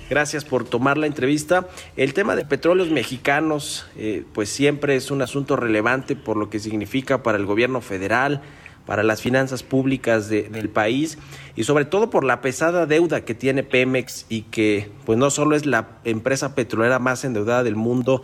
Gracias 0.09 0.43
por 0.43 0.65
tomar 0.65 0.97
la 0.97 1.07
entrevista. 1.07 1.69
El 1.95 2.13
tema 2.13 2.35
de 2.35 2.43
petróleos 2.43 2.89
mexicanos, 2.89 3.87
eh, 3.95 4.25
pues 4.33 4.49
siempre 4.49 4.97
es 4.97 5.11
un 5.11 5.21
asunto 5.21 5.55
relevante 5.55 6.17
por 6.17 6.35
lo 6.35 6.49
que 6.49 6.59
significa 6.59 7.23
para 7.23 7.37
el 7.37 7.45
gobierno 7.45 7.79
federal, 7.79 8.41
para 8.87 9.03
las 9.03 9.21
finanzas 9.21 9.61
públicas 9.61 10.29
del 10.29 10.69
país 10.69 11.19
y 11.55 11.65
sobre 11.65 11.85
todo 11.85 12.09
por 12.09 12.23
la 12.23 12.41
pesada 12.41 12.85
deuda 12.85 13.21
que 13.21 13.35
tiene 13.35 13.61
Pemex 13.61 14.25
y 14.29 14.43
que 14.43 14.89
pues 15.05 15.19
no 15.19 15.29
solo 15.29 15.55
es 15.55 15.65
la 15.65 15.99
empresa 16.05 16.55
petrolera 16.55 16.97
más 16.97 17.25
endeudada 17.25 17.63
del 17.63 17.75
mundo 17.75 18.23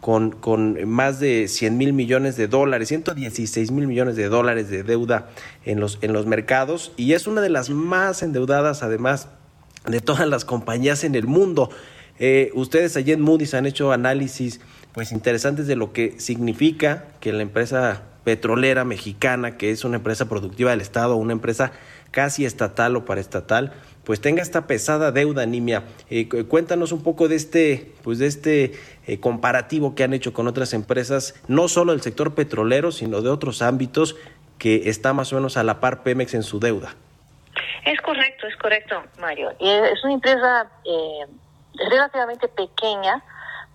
con, 0.00 0.32
con 0.32 0.88
más 0.88 1.20
de 1.20 1.46
100 1.46 1.78
mil 1.78 1.92
millones 1.92 2.36
de 2.36 2.48
dólares, 2.48 2.88
116 2.88 3.70
mil 3.70 3.86
millones 3.86 4.16
de 4.16 4.28
dólares 4.28 4.68
de 4.68 4.82
deuda 4.82 5.28
en 5.64 5.78
los, 5.78 5.98
en 6.02 6.12
los 6.12 6.26
mercados 6.26 6.92
y 6.96 7.12
es 7.12 7.28
una 7.28 7.40
de 7.40 7.50
las 7.50 7.70
más 7.70 8.24
endeudadas 8.24 8.82
además 8.82 9.28
de 9.86 10.00
todas 10.00 10.28
las 10.28 10.44
compañías 10.44 11.04
en 11.04 11.14
el 11.14 11.26
mundo. 11.28 11.70
Eh, 12.18 12.50
ustedes 12.54 12.96
allí 12.96 13.12
en 13.12 13.20
Moody's 13.20 13.54
han 13.54 13.64
hecho 13.64 13.92
análisis 13.92 14.60
pues 14.92 15.12
interesantes 15.12 15.68
de 15.68 15.76
lo 15.76 15.92
que 15.92 16.18
significa 16.18 17.04
que 17.20 17.32
la 17.32 17.42
empresa 17.42 18.02
petrolera 18.24 18.84
mexicana, 18.84 19.56
que 19.56 19.70
es 19.70 19.84
una 19.84 19.96
empresa 19.96 20.28
productiva 20.28 20.70
del 20.70 20.80
Estado, 20.80 21.16
una 21.16 21.32
empresa 21.32 21.72
casi 22.10 22.44
estatal 22.44 22.96
o 22.96 23.04
paraestatal, 23.04 23.72
pues 24.04 24.20
tenga 24.20 24.42
esta 24.42 24.66
pesada 24.66 25.12
deuda, 25.12 25.46
Nimia. 25.46 25.84
Eh, 26.10 26.28
cuéntanos 26.48 26.92
un 26.92 27.02
poco 27.02 27.28
de 27.28 27.36
este, 27.36 27.92
pues 28.02 28.18
de 28.18 28.26
este 28.26 28.72
eh, 29.06 29.20
comparativo 29.20 29.94
que 29.94 30.04
han 30.04 30.14
hecho 30.14 30.32
con 30.32 30.48
otras 30.48 30.72
empresas, 30.72 31.40
no 31.48 31.68
solo 31.68 31.92
del 31.92 32.00
sector 32.00 32.34
petrolero, 32.34 32.92
sino 32.92 33.20
de 33.22 33.30
otros 33.30 33.62
ámbitos 33.62 34.16
que 34.58 34.88
está 34.90 35.12
más 35.12 35.32
o 35.32 35.36
menos 35.36 35.56
a 35.56 35.62
la 35.62 35.80
par 35.80 36.02
Pemex 36.02 36.34
en 36.34 36.42
su 36.42 36.60
deuda. 36.60 36.94
Es 37.84 38.00
correcto, 38.00 38.46
es 38.46 38.56
correcto, 38.56 39.02
Mario. 39.18 39.50
Es 39.58 40.04
una 40.04 40.14
empresa 40.14 40.66
eh, 40.84 41.26
relativamente 41.88 42.48
pequeña 42.48 43.22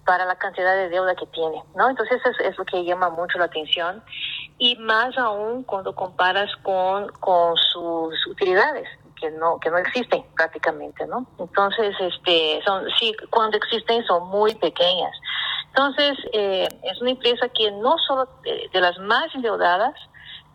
para 0.05 0.25
la 0.25 0.35
cantidad 0.35 0.75
de 0.75 0.89
deuda 0.89 1.15
que 1.15 1.25
tiene, 1.27 1.63
¿no? 1.75 1.89
Entonces 1.89 2.21
es, 2.23 2.45
es, 2.45 2.57
lo 2.57 2.65
que 2.65 2.83
llama 2.83 3.09
mucho 3.09 3.39
la 3.39 3.45
atención 3.45 4.03
y 4.57 4.75
más 4.77 5.17
aún 5.17 5.63
cuando 5.63 5.93
comparas 5.93 6.49
con, 6.63 7.09
con 7.19 7.55
sus 7.57 8.27
utilidades 8.27 8.87
que 9.19 9.31
no 9.31 9.59
que 9.59 9.69
no 9.69 9.77
existen 9.77 10.23
prácticamente, 10.35 11.07
¿no? 11.07 11.25
Entonces, 11.39 11.95
este, 11.99 12.61
son 12.65 12.85
sí 12.99 13.13
cuando 13.29 13.57
existen 13.57 14.05
son 14.05 14.27
muy 14.29 14.55
pequeñas. 14.55 15.11
Entonces 15.69 16.17
eh, 16.33 16.67
es 16.83 17.01
una 17.01 17.11
empresa 17.11 17.49
que 17.49 17.71
no 17.71 17.97
solo 18.07 18.27
de, 18.43 18.69
de 18.71 18.81
las 18.81 18.97
más 18.99 19.33
endeudadas, 19.33 19.93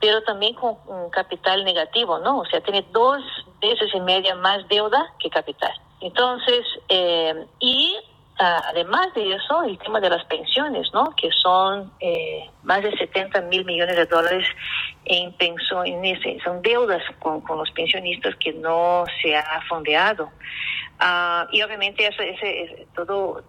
pero 0.00 0.22
también 0.22 0.54
con 0.54 0.76
un 0.86 1.10
capital 1.10 1.64
negativo, 1.64 2.18
¿no? 2.18 2.38
O 2.38 2.46
sea, 2.46 2.60
tiene 2.62 2.86
dos 2.92 3.22
veces 3.60 3.94
y 3.94 4.00
media 4.00 4.34
más 4.34 4.66
deuda 4.68 5.12
que 5.18 5.28
capital. 5.28 5.72
Entonces, 6.00 6.64
eh, 6.88 7.46
y 7.58 7.96
además 8.40 9.12
de 9.14 9.34
eso, 9.34 9.62
el 9.64 9.78
tema 9.78 10.00
de 10.00 10.08
las 10.08 10.24
pensiones, 10.24 10.88
¿no? 10.94 11.14
Que 11.16 11.30
son 11.42 11.92
eh, 12.00 12.48
más 12.62 12.82
de 12.82 12.90
70 12.96 13.42
mil 13.42 13.64
millones 13.64 13.96
de 13.96 14.06
dólares 14.06 14.48
en 15.04 15.32
pensiones, 15.34 16.42
son 16.42 16.62
deudas 16.62 17.02
con, 17.18 17.42
los 17.46 17.70
pensionistas 17.72 18.34
que 18.36 18.52
no 18.54 19.04
se 19.20 19.36
ha 19.36 19.60
fondeado. 19.68 20.30
Ah, 20.98 21.46
y 21.52 21.62
obviamente 21.62 22.06
ese, 22.06 22.86
todo 22.94 23.42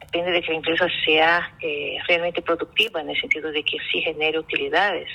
depende 0.00 0.32
de 0.32 0.42
que 0.42 0.52
la 0.52 0.56
empresa 0.56 0.86
sea 1.04 1.52
eh, 1.60 1.98
realmente 2.06 2.40
productiva 2.40 3.00
en 3.00 3.10
el 3.10 3.20
sentido 3.20 3.52
de 3.52 3.62
que 3.62 3.76
sí 3.92 4.00
genere 4.00 4.38
utilidades. 4.38 5.08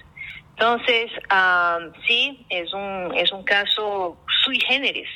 Entonces, 0.51 1.11
ah, 1.29 1.79
sí, 2.07 2.45
es 2.49 2.71
un, 2.73 3.11
es 3.15 3.31
un 3.31 3.43
caso 3.43 4.17
sui 4.43 4.59
generis, 4.59 5.09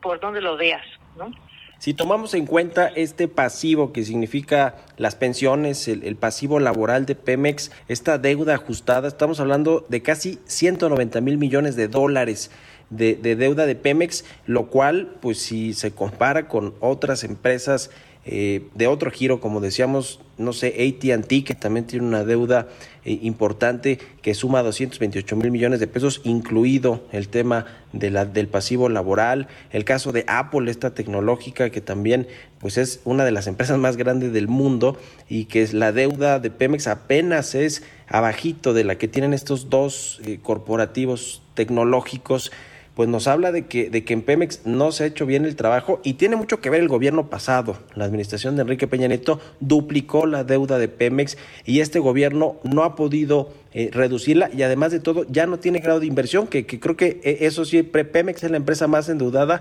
por 0.00 0.18
donde 0.18 0.40
lo 0.40 0.56
veas, 0.56 0.86
¿no? 1.16 1.30
Si 1.78 1.94
tomamos 1.94 2.34
en 2.34 2.44
cuenta 2.44 2.88
este 2.88 3.28
pasivo 3.28 3.92
que 3.92 4.02
significa 4.02 4.74
las 4.96 5.14
pensiones, 5.14 5.86
el, 5.86 6.16
pasivo 6.16 6.58
laboral 6.58 7.06
de 7.06 7.14
Pemex, 7.14 7.70
esta 7.86 8.18
deuda 8.18 8.54
ajustada, 8.54 9.06
estamos 9.06 9.38
hablando 9.38 9.86
de 9.88 10.02
casi 10.02 10.40
190 10.46 11.20
mil 11.20 11.38
millones 11.38 11.76
de 11.76 11.86
dólares. 11.86 12.50
De, 12.90 13.16
de, 13.16 13.36
deuda 13.36 13.66
de 13.66 13.74
Pemex, 13.74 14.24
lo 14.46 14.68
cual, 14.68 15.18
pues 15.20 15.38
si 15.38 15.74
se 15.74 15.90
compara 15.92 16.48
con 16.48 16.74
otras 16.80 17.22
empresas 17.22 17.90
eh, 18.30 18.68
de 18.74 18.86
otro 18.86 19.10
giro, 19.10 19.40
como 19.40 19.62
decíamos, 19.62 20.20
no 20.36 20.52
sé, 20.52 20.66
ATT, 20.68 21.46
que 21.46 21.54
también 21.58 21.86
tiene 21.86 22.06
una 22.06 22.24
deuda 22.24 22.68
eh, 23.06 23.18
importante 23.22 23.98
que 24.20 24.34
suma 24.34 24.62
228 24.62 25.34
mil 25.34 25.50
millones 25.50 25.80
de 25.80 25.86
pesos, 25.86 26.20
incluido 26.24 27.06
el 27.10 27.28
tema 27.30 27.64
de 27.94 28.10
la, 28.10 28.26
del 28.26 28.46
pasivo 28.48 28.90
laboral, 28.90 29.48
el 29.70 29.86
caso 29.86 30.12
de 30.12 30.26
Apple, 30.28 30.70
esta 30.70 30.92
tecnológica 30.92 31.70
que 31.70 31.80
también 31.80 32.28
pues 32.58 32.76
es 32.76 33.00
una 33.06 33.24
de 33.24 33.30
las 33.30 33.46
empresas 33.46 33.78
más 33.78 33.96
grandes 33.96 34.34
del 34.34 34.46
mundo 34.46 34.98
y 35.30 35.46
que 35.46 35.62
es 35.62 35.72
la 35.72 35.92
deuda 35.92 36.38
de 36.38 36.50
Pemex 36.50 36.86
apenas 36.86 37.54
es 37.54 37.82
abajito 38.08 38.74
de 38.74 38.84
la 38.84 38.98
que 38.98 39.08
tienen 39.08 39.32
estos 39.32 39.70
dos 39.70 40.20
eh, 40.26 40.38
corporativos 40.42 41.40
tecnológicos 41.54 42.52
pues 42.98 43.08
nos 43.08 43.28
habla 43.28 43.52
de 43.52 43.66
que, 43.66 43.90
de 43.90 44.02
que 44.02 44.12
en 44.12 44.22
Pemex 44.22 44.62
no 44.66 44.90
se 44.90 45.04
ha 45.04 45.06
hecho 45.06 45.24
bien 45.24 45.44
el 45.44 45.54
trabajo 45.54 46.00
y 46.02 46.14
tiene 46.14 46.34
mucho 46.34 46.60
que 46.60 46.68
ver 46.68 46.80
el 46.80 46.88
gobierno 46.88 47.30
pasado. 47.30 47.78
La 47.94 48.04
administración 48.04 48.56
de 48.56 48.62
Enrique 48.62 48.88
Peña 48.88 49.06
Nieto 49.06 49.40
duplicó 49.60 50.26
la 50.26 50.42
deuda 50.42 50.80
de 50.80 50.88
Pemex 50.88 51.38
y 51.64 51.78
este 51.78 52.00
gobierno 52.00 52.56
no 52.64 52.82
ha 52.82 52.96
podido 52.96 53.52
eh, 53.72 53.90
reducirla 53.92 54.50
y 54.52 54.62
además 54.62 54.90
de 54.90 54.98
todo 54.98 55.24
ya 55.30 55.46
no 55.46 55.60
tiene 55.60 55.78
grado 55.78 56.00
de 56.00 56.06
inversión, 56.06 56.48
que, 56.48 56.66
que 56.66 56.80
creo 56.80 56.96
que 56.96 57.20
eh, 57.22 57.38
eso 57.42 57.64
sí, 57.64 57.84
Pemex 57.84 58.42
es 58.42 58.50
la 58.50 58.56
empresa 58.56 58.88
más 58.88 59.08
endeudada 59.08 59.60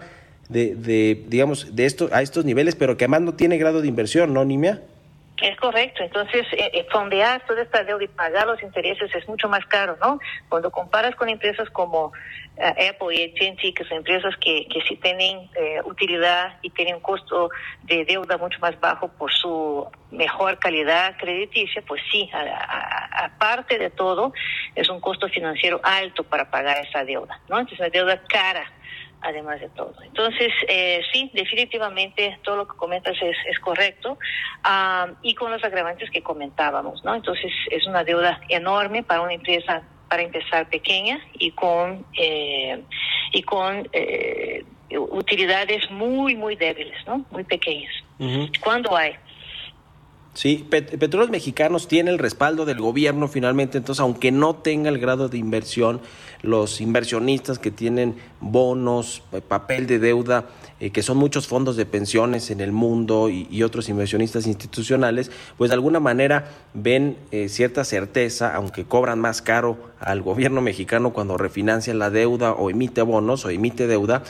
de, 0.49 0.73
de 0.73 1.23
digamos, 1.29 1.75
de 1.75 1.85
esto, 1.85 2.09
a 2.13 2.23
estos 2.23 2.43
niveles, 2.43 2.75
pero 2.75 2.97
que 2.97 3.05
además 3.05 3.21
no 3.21 3.35
tiene 3.35 3.59
grado 3.59 3.83
de 3.83 3.87
inversión, 3.87 4.33
¿no, 4.33 4.43
Nimia? 4.45 4.81
Es 5.41 5.55
correcto, 5.57 6.03
entonces 6.03 6.47
eh, 6.51 6.71
eh, 6.73 6.87
fondear 6.91 7.45
toda 7.45 7.61
esta 7.61 7.83
deuda 7.83 8.03
y 8.03 8.07
pagar 8.07 8.47
los 8.47 8.61
intereses 8.63 9.13
es 9.13 9.27
mucho 9.27 9.47
más 9.47 9.63
caro, 9.67 9.95
¿no? 10.01 10.19
Cuando 10.49 10.71
comparas 10.71 11.15
con 11.15 11.29
empresas 11.29 11.69
como 11.69 12.11
eh, 12.57 12.89
Apple 12.89 13.15
y 13.15 13.23
AT&T, 13.23 13.73
que 13.75 13.83
son 13.83 13.97
empresas 13.97 14.35
que, 14.37 14.65
que 14.67 14.81
sí 14.87 14.95
tienen 14.95 15.47
eh, 15.55 15.79
utilidad 15.85 16.57
y 16.63 16.71
tienen 16.71 16.95
un 16.95 17.01
costo 17.01 17.51
de 17.83 18.03
deuda 18.05 18.37
mucho 18.37 18.57
más 18.59 18.79
bajo 18.79 19.09
por 19.09 19.31
su 19.31 19.87
mejor 20.09 20.57
calidad 20.57 21.15
crediticia, 21.17 21.83
pues 21.87 22.01
sí, 22.11 22.27
aparte 23.11 23.77
de 23.77 23.91
todo, 23.91 24.33
es 24.73 24.89
un 24.89 24.99
costo 24.99 25.27
financiero 25.29 25.79
alto 25.83 26.23
para 26.23 26.49
pagar 26.49 26.79
esa 26.79 27.03
deuda, 27.03 27.39
¿no? 27.47 27.59
Entonces, 27.59 27.79
la 27.79 27.89
deuda 27.89 28.23
cara 28.27 28.71
además 29.21 29.59
de 29.59 29.69
todo. 29.69 29.93
Entonces, 30.03 30.51
eh, 30.67 31.01
sí, 31.11 31.29
definitivamente 31.33 32.37
todo 32.43 32.57
lo 32.57 32.67
que 32.67 32.77
comentas 32.77 33.15
es, 33.21 33.35
es 33.49 33.59
correcto 33.59 34.17
y 35.21 35.33
con 35.35 35.51
los 35.51 35.63
agravantes 35.63 36.09
que 36.11 36.21
comentábamos, 36.21 37.03
¿no? 37.03 37.15
Entonces, 37.15 37.51
es 37.71 37.85
una 37.87 38.03
deuda 38.03 38.39
enorme 38.49 39.03
para 39.03 39.21
una 39.21 39.33
empresa, 39.33 39.83
para 40.09 40.23
empezar 40.23 40.69
pequeña 40.69 41.19
y 41.33 41.51
con, 41.51 42.05
eh, 42.17 42.81
y 43.33 43.43
con 43.43 43.87
eh, 43.91 44.63
utilidades 44.89 45.89
muy, 45.91 46.35
muy 46.35 46.55
débiles, 46.55 47.05
¿no? 47.05 47.25
Muy 47.31 47.43
pequeñas. 47.43 47.93
¿Cuándo 48.63 48.95
hay? 48.95 49.13
Sí, 50.37 50.67
Petróleos 50.69 51.31
Mexicanos 51.31 51.87
tiene 51.87 52.11
el 52.11 52.19
respaldo 52.19 52.65
del 52.65 52.79
gobierno 52.79 53.27
finalmente, 53.27 53.79
entonces 53.79 53.99
aunque 54.01 54.31
no 54.31 54.55
tenga 54.55 54.89
el 54.89 54.99
grado 54.99 55.29
de 55.29 55.39
inversión, 55.39 55.99
los 56.47 56.79
inversionistas 56.79 57.59
que 57.59 57.71
tienen 57.71 58.15
bonos, 58.39 59.21
eh, 59.33 59.41
papel 59.41 59.85
de 59.85 59.99
deuda, 59.99 60.45
eh, 60.79 60.91
que 60.91 61.01
son 61.01 61.17
muchos 61.17 61.47
fondos 61.47 61.75
de 61.75 61.85
pensiones 61.85 62.51
en 62.51 62.61
el 62.61 62.71
mundo 62.71 63.29
y, 63.29 63.63
otros 63.63 63.89
inversionistas 63.89 64.47
institucionales, 64.47 65.31
pues 65.57 65.69
de 65.69 65.73
alguna 65.73 65.99
manera 65.99 66.51
ven 66.73 67.17
eh, 67.31 67.49
cierta 67.49 67.83
certeza, 67.83 68.55
aunque 68.55 68.85
cobran 68.85 69.19
más 69.19 69.41
caro 69.41 69.77
al 69.99 70.21
gobierno 70.21 70.61
mexicano 70.61 71.11
cuando 71.11 71.37
refinancia 71.37 71.93
la 71.93 72.11
deuda 72.11 72.51
o 72.53 72.69
emite 72.69 73.01
bonos 73.01 73.43
o 73.45 73.49
emite 73.49 73.87
deuda, 73.87 74.23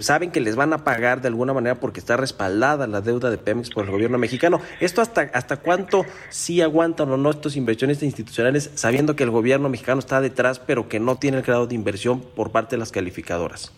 saben 0.00 0.32
que 0.32 0.40
les 0.40 0.56
van 0.56 0.72
a 0.72 0.82
pagar 0.82 1.22
de 1.22 1.28
alguna 1.28 1.52
manera 1.52 1.78
porque 1.78 2.00
está 2.00 2.16
respaldada 2.16 2.88
la 2.88 3.00
deuda 3.00 3.30
de 3.30 3.38
Pemex 3.38 3.70
por 3.70 3.84
el 3.84 3.92
gobierno 3.92 4.18
mexicano. 4.18 4.60
¿Esto 4.80 5.00
hasta, 5.00 5.30
hasta 5.32 5.58
cuánto 5.58 6.04
sí 6.30 6.60
aguantan 6.60 7.10
o 7.10 7.16
no 7.16 7.30
estos 7.30 7.56
inversionistas 7.56 8.04
institucionales 8.04 8.70
sabiendo 8.74 9.16
que 9.16 9.24
el 9.24 9.30
gobierno 9.30 9.68
mexicano 9.68 10.00
está 10.00 10.20
detrás 10.20 10.58
pero 10.58 10.88
que 10.88 11.00
no 11.00 11.16
tiene 11.16 11.38
el 11.38 11.42
grado 11.42 11.66
de 11.66 11.74
inversión 11.74 12.20
por 12.20 12.50
parte 12.50 12.76
de 12.76 12.80
las 12.80 12.92
calificadoras? 12.92 13.72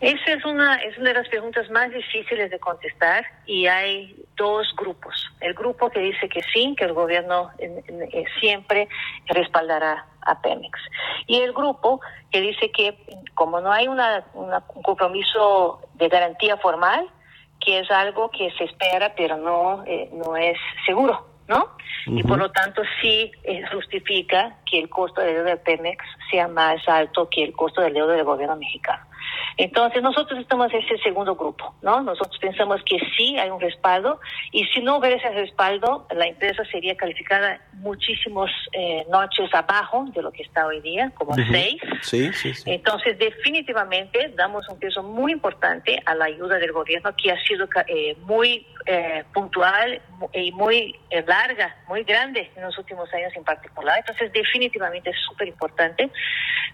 Esa 0.00 0.32
es 0.32 0.44
una, 0.46 0.76
es 0.76 0.96
una 0.96 1.08
de 1.08 1.14
las 1.14 1.28
preguntas 1.28 1.68
más 1.70 1.90
difíciles 1.92 2.50
de 2.50 2.58
contestar 2.58 3.26
y 3.44 3.66
hay 3.66 4.16
dos 4.36 4.74
grupos. 4.76 5.30
El 5.40 5.52
grupo 5.52 5.90
que 5.90 6.00
dice 6.00 6.26
que 6.28 6.40
sí, 6.54 6.74
que 6.78 6.86
el 6.86 6.94
gobierno 6.94 7.50
eh, 7.58 8.24
siempre 8.40 8.88
respaldará 9.26 10.06
a 10.22 10.40
Pemex. 10.40 10.78
Y 11.26 11.40
el 11.40 11.52
grupo 11.52 12.00
que 12.30 12.40
dice 12.40 12.70
que 12.70 12.96
como 13.34 13.60
no 13.60 13.70
hay 13.70 13.88
una, 13.88 14.24
un 14.32 14.82
compromiso 14.82 15.82
de 15.94 16.08
garantía 16.08 16.56
formal, 16.56 17.06
que 17.60 17.80
es 17.80 17.90
algo 17.90 18.30
que 18.30 18.50
se 18.52 18.64
espera 18.64 19.14
pero 19.14 19.36
no, 19.36 19.84
eh, 19.86 20.08
no 20.12 20.34
es 20.34 20.56
seguro. 20.86 21.26
¿no? 21.50 21.68
Y 22.06 22.22
por 22.22 22.38
lo 22.38 22.50
tanto 22.52 22.80
sí 23.02 23.32
eh, 23.42 23.62
justifica 23.72 24.56
que 24.64 24.78
el 24.78 24.88
costo 24.88 25.20
de 25.20 25.34
deuda 25.34 25.50
de 25.50 25.56
Pemex 25.56 26.04
sea 26.30 26.46
más 26.46 26.88
alto 26.88 27.28
que 27.28 27.42
el 27.42 27.52
costo 27.52 27.80
de 27.80 27.90
deuda 27.90 28.14
del 28.14 28.24
gobierno 28.24 28.56
mexicano. 28.56 29.04
Entonces, 29.62 30.02
nosotros 30.02 30.40
estamos 30.40 30.72
en 30.72 30.80
ese 30.80 30.96
segundo 31.02 31.36
grupo, 31.36 31.74
¿no? 31.82 32.00
Nosotros 32.00 32.38
pensamos 32.40 32.80
que 32.86 32.96
sí 33.14 33.38
hay 33.38 33.50
un 33.50 33.60
respaldo 33.60 34.18
y 34.52 34.64
si 34.64 34.80
no 34.80 34.96
hubiera 34.96 35.16
ese 35.16 35.28
respaldo, 35.32 36.06
la 36.12 36.26
empresa 36.26 36.64
sería 36.64 36.96
calificada 36.96 37.60
muchísimos 37.74 38.50
eh, 38.72 39.04
noches 39.10 39.52
abajo 39.52 40.06
de 40.14 40.22
lo 40.22 40.32
que 40.32 40.44
está 40.44 40.66
hoy 40.66 40.80
día, 40.80 41.12
como 41.14 41.34
seis. 41.34 41.76
Sí, 42.00 42.32
sí, 42.32 42.54
sí. 42.54 42.70
Entonces, 42.70 43.18
definitivamente 43.18 44.32
damos 44.34 44.66
un 44.70 44.78
peso 44.78 45.02
muy 45.02 45.32
importante 45.32 46.00
a 46.06 46.14
la 46.14 46.24
ayuda 46.24 46.56
del 46.56 46.72
gobierno 46.72 47.14
que 47.14 47.30
ha 47.30 47.44
sido 47.44 47.68
eh, 47.86 48.16
muy 48.22 48.66
eh, 48.86 49.24
puntual 49.34 50.00
y 50.32 50.52
muy 50.52 50.98
larga, 51.26 51.76
muy 51.86 52.02
grande 52.04 52.50
en 52.56 52.62
los 52.62 52.78
últimos 52.78 53.12
años 53.12 53.32
en 53.36 53.44
particular. 53.44 53.98
Entonces, 53.98 54.32
definitivamente 54.32 55.10
es 55.10 55.16
súper 55.28 55.48
importante. 55.48 56.10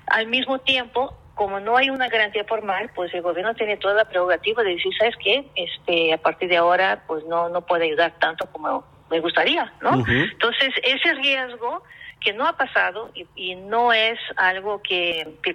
Al 0.06 0.28
mismo 0.28 0.60
tiempo, 0.60 1.16
como 1.36 1.60
no 1.60 1.76
hay 1.76 1.90
una 1.90 2.08
garantía 2.08 2.44
formal, 2.44 2.90
pues 2.94 3.12
el 3.12 3.20
gobierno 3.20 3.54
tiene 3.54 3.76
toda 3.76 3.92
la 3.92 4.06
prerrogativa 4.06 4.62
de 4.62 4.70
decir, 4.70 4.90
¿sabes 4.98 5.14
qué? 5.22 5.46
Este, 5.54 6.14
a 6.14 6.16
partir 6.16 6.48
de 6.48 6.56
ahora, 6.56 7.04
pues 7.06 7.24
no, 7.26 7.50
no 7.50 7.60
puede 7.60 7.84
ayudar 7.84 8.14
tanto 8.18 8.46
como 8.50 8.84
me 9.10 9.20
gustaría, 9.20 9.70
¿no? 9.82 10.02
Entonces, 10.08 10.70
ese 10.82 11.14
riesgo 11.14 11.82
que 12.20 12.32
no 12.32 12.46
ha 12.46 12.56
pasado 12.56 13.10
y, 13.14 13.26
y 13.36 13.54
no 13.54 13.92
es 13.92 14.18
algo 14.36 14.80
que, 14.82 15.36
que 15.42 15.52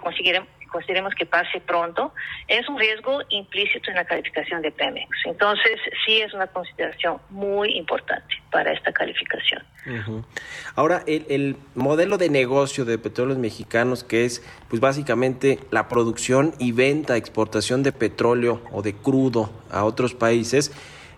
consideremos 0.71 1.13
que 1.15 1.25
pase 1.25 1.59
pronto, 1.59 2.13
es 2.47 2.67
un 2.69 2.79
riesgo 2.79 3.21
implícito 3.29 3.89
en 3.89 3.97
la 3.97 4.05
calificación 4.05 4.61
de 4.61 4.71
Pemex. 4.71 5.09
Entonces, 5.25 5.79
sí 6.05 6.21
es 6.21 6.33
una 6.33 6.47
consideración 6.47 7.17
muy 7.29 7.77
importante 7.77 8.35
para 8.51 8.71
esta 8.71 8.91
calificación. 8.91 9.63
Ahora, 10.75 11.03
el, 11.07 11.25
el, 11.29 11.55
modelo 11.73 12.17
de 12.17 12.29
negocio 12.29 12.85
de 12.85 12.97
petróleos 12.97 13.39
mexicanos, 13.39 14.03
que 14.03 14.25
es 14.25 14.43
pues 14.69 14.79
básicamente 14.79 15.59
la 15.71 15.87
producción 15.87 16.53
y 16.59 16.71
venta, 16.71 17.17
exportación 17.17 17.81
de 17.81 17.91
petróleo 17.91 18.61
o 18.71 18.81
de 18.81 18.93
crudo 18.93 19.51
a 19.71 19.83
otros 19.83 20.13
países, 20.13 20.71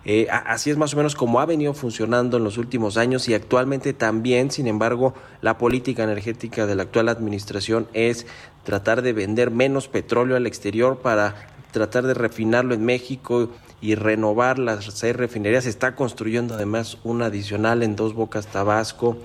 eh, 0.04 0.26
así 0.30 0.70
es 0.70 0.76
más 0.76 0.92
o 0.92 0.98
menos 0.98 1.14
como 1.14 1.40
ha 1.40 1.46
venido 1.46 1.72
funcionando 1.72 2.36
en 2.36 2.44
los 2.44 2.58
últimos 2.58 2.98
años 2.98 3.28
y 3.28 3.34
actualmente 3.34 3.94
también, 3.94 4.50
sin 4.50 4.66
embargo, 4.66 5.14
la 5.40 5.56
política 5.56 6.04
energética 6.04 6.66
de 6.66 6.74
la 6.74 6.82
actual 6.82 7.08
administración 7.08 7.88
es 7.94 8.26
tratar 8.64 9.00
de 9.00 9.14
vender 9.14 9.50
menos 9.50 9.88
petróleo 9.88 10.36
al 10.36 10.46
exterior 10.46 10.98
para 10.98 11.34
tratar 11.70 12.06
de 12.06 12.14
refinarlo 12.14 12.74
en 12.74 12.84
México 12.84 13.50
y 13.80 13.94
renovar 13.94 14.58
las 14.58 14.84
seis 14.84 15.16
refinerías. 15.16 15.64
Se 15.64 15.70
está 15.70 15.94
construyendo 15.94 16.54
además 16.54 16.98
una 17.02 17.26
adicional 17.26 17.82
en 17.82 17.96
Dos 17.96 18.14
Bocas, 18.14 18.46
Tabasco. 18.46 19.16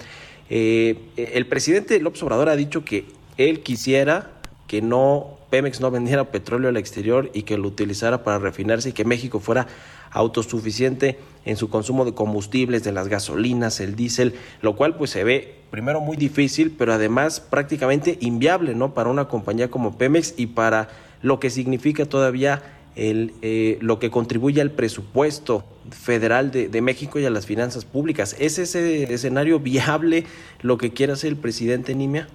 Eh, 0.49 0.97
el 1.15 1.45
presidente 1.45 1.99
López 1.99 2.23
Obrador 2.23 2.49
ha 2.49 2.55
dicho 2.55 2.85
que 2.85 3.05
él 3.37 3.61
quisiera 3.61 4.31
que 4.67 4.81
no 4.81 5.39
Pemex 5.49 5.81
no 5.81 5.91
vendiera 5.91 6.25
petróleo 6.25 6.69
al 6.69 6.77
exterior 6.77 7.29
y 7.33 7.43
que 7.43 7.57
lo 7.57 7.67
utilizara 7.67 8.23
para 8.23 8.37
refinarse 8.37 8.89
y 8.89 8.91
que 8.93 9.05
México 9.05 9.39
fuera 9.39 9.67
autosuficiente 10.11 11.19
en 11.45 11.57
su 11.57 11.69
consumo 11.69 12.05
de 12.05 12.13
combustibles, 12.13 12.83
de 12.83 12.91
las 12.91 13.07
gasolinas, 13.07 13.79
el 13.79 13.95
diésel, 13.95 14.35
lo 14.61 14.75
cual 14.75 14.95
pues 14.95 15.11
se 15.11 15.23
ve 15.23 15.55
primero 15.71 16.01
muy 16.01 16.17
difícil, 16.17 16.75
pero 16.77 16.93
además 16.93 17.39
prácticamente 17.39 18.17
inviable, 18.21 18.75
¿no? 18.75 18.93
Para 18.93 19.09
una 19.09 19.27
compañía 19.27 19.69
como 19.69 19.97
Pemex 19.97 20.33
y 20.37 20.47
para 20.47 20.89
lo 21.21 21.39
que 21.39 21.49
significa 21.49 22.05
todavía 22.05 22.61
el, 22.95 23.33
eh, 23.41 23.77
lo 23.81 23.99
que 23.99 24.09
contribuye 24.09 24.61
al 24.61 24.71
presupuesto 24.71 25.63
federal 25.91 26.51
de, 26.51 26.67
de, 26.67 26.81
México 26.81 27.19
y 27.19 27.25
a 27.25 27.29
las 27.29 27.45
finanzas 27.45 27.85
públicas. 27.85 28.35
¿Es 28.39 28.59
ese 28.59 29.11
escenario 29.13 29.59
viable 29.59 30.25
lo 30.61 30.77
que 30.77 30.91
quiere 30.91 31.13
hacer 31.13 31.29
el 31.29 31.37
presidente 31.37 31.95
Nimia? 31.95 32.27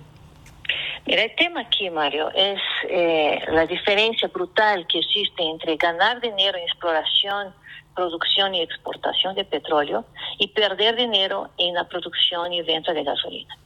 Mira, 1.07 1.23
el 1.23 1.35
tema 1.35 1.61
aquí, 1.61 1.91
Mario, 1.91 2.31
es 2.35 2.59
eh, 2.89 3.39
la 3.49 3.67
diferencia 3.67 4.29
brutal 4.29 4.87
que 4.87 5.01
existe 5.01 5.43
entre 5.43 5.77
ganar 5.77 6.21
dinero 6.21 6.57
en 6.57 6.65
exploración, 6.65 7.55
producción 7.95 8.55
y 8.55 8.63
exportación 8.63 9.35
de 9.35 9.45
petróleo 9.45 10.05
y 10.39 10.49
perder 10.49 10.97
dinero 10.97 11.51
en 11.59 11.75
la 11.75 11.89
producción 11.89 12.53
y 12.53 12.63
venta 12.63 12.93
de 12.93 13.05
gasolina. 13.05 13.57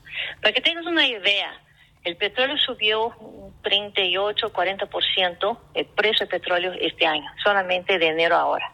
Para 0.40 0.52
que 0.52 0.60
tengas 0.60 0.86
una 0.86 1.06
idea, 1.06 1.52
el 2.04 2.16
petróleo 2.16 2.56
subió 2.58 3.08
un 3.20 3.54
38, 3.62 4.52
40% 4.52 5.58
el 5.74 5.86
precio 5.86 6.26
del 6.26 6.28
petróleo 6.28 6.72
este 6.80 7.06
año, 7.06 7.30
solamente 7.42 7.98
de 7.98 8.08
enero 8.08 8.36
a 8.36 8.40
ahora. 8.40 8.72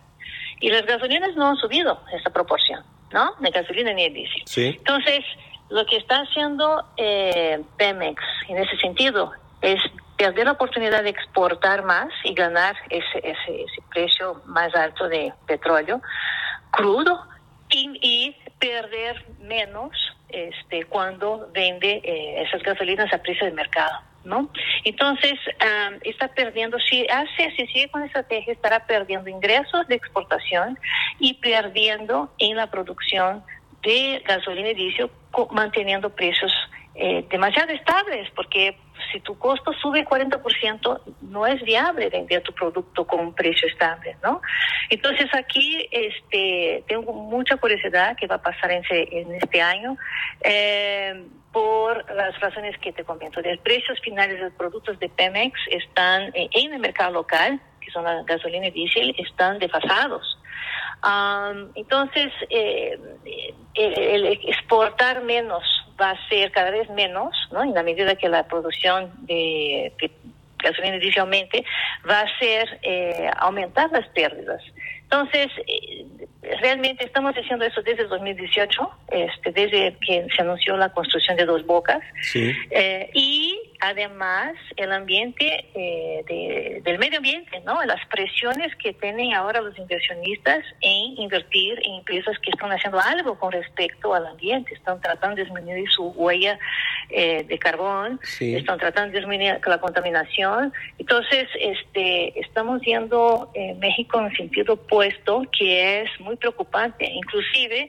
Y 0.61 0.71
las 0.71 0.87
gasolinas 0.87 1.35
no 1.37 1.49
han 1.49 1.57
subido 1.57 2.01
esa 2.13 2.31
proporción, 2.31 2.85
¿no? 3.13 3.33
Ni 3.41 3.51
gasolina 3.51 3.93
ni 3.93 4.05
el 4.05 4.15
diésel. 4.15 4.43
Sí. 4.47 4.67
Entonces, 4.79 5.25
lo 5.71 5.85
que 5.87 5.97
está 5.97 6.21
haciendo 6.21 6.85
eh, 6.97 7.61
Pemex 7.77 8.23
en 8.49 8.59
ese 8.59 8.77
sentido 8.79 9.33
es 9.63 9.81
perder 10.17 10.47
la 10.47 10.53
oportunidad 10.53 11.03
de 11.03 11.11
exportar 11.11 11.85
más 11.85 12.09
y 12.25 12.35
ganar 12.35 12.77
ese, 12.91 13.19
ese, 13.23 13.67
precio 13.91 14.43
más 14.47 14.75
alto 14.75 15.09
de 15.09 15.33
petróleo 15.47 16.01
crudo 16.71 17.27
y, 17.71 18.37
perder 18.59 19.27
menos 19.41 19.91
este, 20.29 20.85
cuando 20.85 21.51
vende 21.53 22.01
eh, 22.03 22.43
esas 22.43 22.63
gasolinas 22.63 23.13
a 23.13 23.19
precio 23.19 23.45
de 23.45 23.53
mercado. 23.53 23.99
¿no? 24.25 24.49
Entonces, 24.85 25.35
está 26.03 26.29
perdiendo, 26.29 26.79
si 26.79 27.07
hace, 27.09 27.51
si 27.57 27.67
sigue 27.67 27.91
con 27.91 28.03
esa 28.03 28.21
estrategia, 28.21 28.55
estará 28.55 28.87
perdiendo 28.87 29.29
ingresos 29.29 29.87
de 29.87 29.97
exportación 29.97 30.79
y 31.19 31.35
perdiendo 31.35 32.33
en 32.39 32.57
la 32.57 32.71
producción 32.71 33.45
de 33.83 34.23
gasolina 34.27 34.71
y 34.71 34.75
diésel 34.75 35.11
manteniendo 35.51 36.09
precios 36.11 36.53
eh, 36.95 37.27
demasiado 37.29 37.73
estables, 37.73 38.31
porque 38.37 38.77
si 39.13 39.21
tu 39.21 39.37
costo 39.39 39.73
sube 39.73 40.05
40%, 40.05 41.01
no 41.23 41.47
es 41.47 41.61
viable 41.63 42.09
vender 42.09 42.43
tu 42.43 42.53
producto 42.53 43.07
con 43.07 43.21
un 43.21 43.35
precio 43.35 43.67
estable, 43.69 44.17
¿no? 44.23 44.41
Entonces 44.91 45.29
aquí 45.35 45.89
este, 45.91 46.85
tengo 46.87 47.13
mucha 47.13 47.57
curiosidad 47.57 48.17
qué 48.17 48.27
va 48.27 48.37
a 48.37 48.43
pasar 48.43 48.71
en, 48.71 48.83
en 48.91 49.35
este 49.35 49.61
año. 49.61 49.97
Eh, 50.43 51.25
por 51.53 52.13
las 52.13 52.39
razones 52.41 52.77
que 52.79 52.93
te 52.93 53.05
comento. 53.05 53.41
Los 53.41 53.59
precios 53.61 54.01
finales 54.01 54.39
de 54.39 54.47
los 54.47 54.55
productos 54.55 54.99
de 54.99 55.09
Pemex 55.09 55.57
están 55.71 56.33
eh, 56.35 56.49
en 56.51 56.73
el 56.73 56.81
mercado 56.81 57.13
local, 57.13 57.61
que 57.81 57.93
son 57.93 58.03
la 58.03 58.25
gasolina 58.25 58.67
y 58.67 58.71
diésel, 58.73 59.15
están 59.19 59.61
desfasados 59.61 60.37
entonces, 61.75 62.33
eh, 62.51 62.99
el, 63.75 64.27
exportar 64.49 65.23
menos 65.23 65.63
va 66.01 66.11
a 66.11 66.29
ser 66.29 66.51
cada 66.53 66.71
vez 66.71 66.89
menos, 66.91 67.35
¿no? 67.53 67.63
En 67.63 67.75
la 67.75 67.83
medida 67.83 68.17
que 68.17 68.29
la 68.29 68.47
producción 68.47 69.13
de, 69.27 69.93
gasolina 70.65 70.99
aumente, 71.21 71.65
va 72.09 72.21
a 72.21 72.39
ser 72.39 72.79
eh, 72.83 73.31
aumentar 73.37 73.91
las 73.93 74.09
pérdidas. 74.09 74.63
Entonces, 75.11 75.49
eh, 75.67 76.07
realmente 76.61 77.05
estamos 77.05 77.35
haciendo 77.35 77.65
eso 77.65 77.83
desde 77.83 78.03
el 78.03 78.09
2018, 78.09 78.91
este, 79.13 79.53
desde 79.53 79.97
que 80.07 80.27
se 80.35 80.43
anunció 80.43 80.77
la 80.77 80.91
construcción 80.91 81.37
de 81.37 81.45
Dos 81.45 81.65
Bocas. 81.65 82.03
Eh, 82.35 83.11
y 83.15 83.59
además 83.81 84.55
el 84.77 84.93
ambiente 84.93 85.67
eh, 85.75 86.81
del 86.85 86.99
medio 86.99 87.19
ambiente, 87.19 87.61
¿no? 87.65 87.85
Las 87.85 88.05
presiones 88.07 88.75
que 88.77 88.93
tienen 88.95 89.35
ahora 89.35 89.61
los 89.61 89.77
inversionistas 89.79 90.65
en 90.81 91.19
invertir 91.19 91.79
en 91.85 91.95
empresas 91.97 92.39
que 92.41 92.51
están 92.51 92.73
haciendo 92.73 93.01
algo 93.01 93.39
con 93.39 93.53
respecto 93.53 94.15
al 94.15 94.27
ambiente, 94.27 94.75
están 94.75 95.01
tratando 95.01 95.37
de 95.37 95.45
disminuir 95.45 95.89
su 95.91 96.09
huella 96.09 96.59
eh, 97.11 97.45
de 97.45 97.59
carbón, 97.59 98.21
están 98.41 98.79
tratando 98.79 99.13
de 99.13 99.21
disminuir 99.21 99.61
la 99.67 99.79
contaminación. 99.79 100.73
Entonces, 100.99 101.49
este, 101.61 102.39
estamos 102.41 102.81
viendo 102.81 103.51
México 103.79 104.21
en 104.21 104.35
sentido 104.35 104.77
opuesto, 104.95 105.43
que 105.57 106.03
es 106.03 106.21
muy 106.21 106.37
preocupante, 106.37 107.05
inclusive 107.05 107.89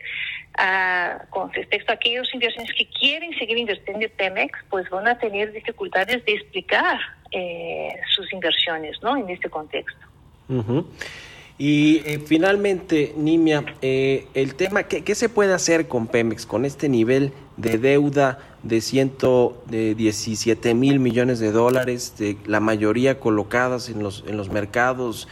con 1.31 1.51
respecto 1.51 1.91
a 1.91 1.95
aquellos 1.95 2.33
inversiones 2.33 2.71
que 2.77 2.87
quieren 2.87 3.37
seguir 3.37 3.57
invirtiendo 3.57 4.05
en 4.05 4.11
Pemex, 4.11 4.57
pues 4.69 4.89
van 4.89 5.05
a 5.07 5.17
tener 5.17 5.51
dificultades 5.51 6.23
de 6.23 6.31
explicar 6.31 6.97
eh, 7.31 7.89
sus 8.15 8.31
inversiones, 8.31 8.95
¿no? 9.03 9.17
En 9.17 9.29
este 9.29 9.49
contexto. 9.49 9.99
Y 11.57 12.01
eh, 12.05 12.19
finalmente, 12.25 13.13
Nimia, 13.17 13.65
eh, 13.81 14.27
el 14.33 14.55
tema, 14.55 14.83
¿qué, 14.83 15.15
se 15.15 15.27
puede 15.27 15.53
hacer 15.53 15.89
con 15.89 16.07
Pemex, 16.07 16.45
con 16.45 16.63
este 16.63 16.87
nivel 16.87 17.33
de 17.57 17.77
deuda 17.77 18.39
de 18.63 18.79
117 18.79 20.73
mil 20.73 20.99
millones 20.99 21.39
de 21.39 21.51
dólares, 21.51 22.17
de 22.17 22.37
la 22.45 22.61
mayoría 22.61 23.19
colocadas 23.19 23.89
en 23.89 24.01
los, 24.03 24.23
en 24.25 24.37
los 24.37 24.49
mercados 24.49 25.27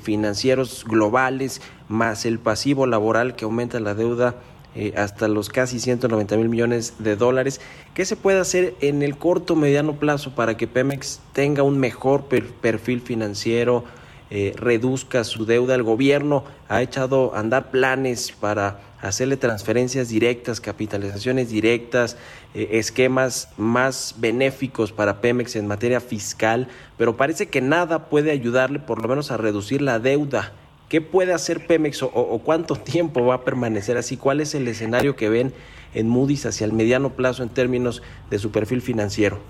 financieros 0.00 0.84
globales, 0.84 1.60
más 1.88 2.26
el 2.26 2.38
pasivo 2.38 2.86
laboral 2.86 3.36
que 3.36 3.44
aumenta 3.44 3.80
la 3.80 3.94
deuda 3.94 4.36
eh, 4.78 4.92
hasta 4.94 5.26
los 5.26 5.48
casi 5.48 5.80
190 5.80 6.36
mil 6.36 6.50
millones 6.50 6.96
de 6.98 7.16
dólares. 7.16 7.62
¿Qué 7.94 8.04
se 8.04 8.14
puede 8.14 8.40
hacer 8.40 8.74
en 8.82 9.02
el 9.02 9.16
corto 9.16 9.56
mediano 9.56 9.94
plazo 9.94 10.34
para 10.34 10.58
que 10.58 10.66
Pemex 10.66 11.20
tenga 11.32 11.62
un 11.62 11.78
mejor 11.78 12.26
perfil 12.26 13.00
financiero, 13.00 13.84
eh, 14.28 14.52
reduzca 14.54 15.24
su 15.24 15.46
deuda? 15.46 15.74
El 15.74 15.82
gobierno 15.82 16.44
ha 16.68 16.82
echado 16.82 17.34
a 17.34 17.40
andar 17.40 17.70
planes 17.70 18.32
para 18.32 18.80
hacerle 19.00 19.38
transferencias 19.38 20.10
directas, 20.10 20.60
capitalizaciones 20.60 21.48
directas, 21.48 22.18
eh, 22.45 22.45
esquemas 22.56 23.52
más 23.56 24.14
benéficos 24.18 24.92
para 24.92 25.20
Pemex 25.20 25.56
en 25.56 25.66
materia 25.66 26.00
fiscal, 26.00 26.68
pero 26.96 27.16
parece 27.16 27.48
que 27.48 27.60
nada 27.60 28.08
puede 28.08 28.30
ayudarle 28.30 28.78
por 28.78 29.02
lo 29.02 29.08
menos 29.08 29.30
a 29.30 29.36
reducir 29.36 29.82
la 29.82 29.98
deuda 29.98 30.52
¿Qué 30.88 31.00
puede 31.00 31.34
hacer 31.34 31.66
Pemex 31.66 32.02
o, 32.02 32.40
cuánto 32.44 32.76
tiempo 32.84 33.26
va 33.26 33.36
a 33.36 33.44
permanecer 33.44 33.96
así? 33.96 34.16
¿Cuál 34.16 34.40
es 34.40 34.54
el 34.54 34.68
escenario 34.68 35.16
que 35.16 35.28
ven 35.28 35.52
en 35.94 36.08
Moody's 36.08 36.46
hacia 36.46 36.64
el 36.64 36.72
mediano 36.72 37.10
plazo 37.10 37.42
en 37.42 37.48
términos 37.48 38.02
de 38.30 38.38
su 38.38 38.52
perfil 38.52 38.82
financiero? 38.82 39.40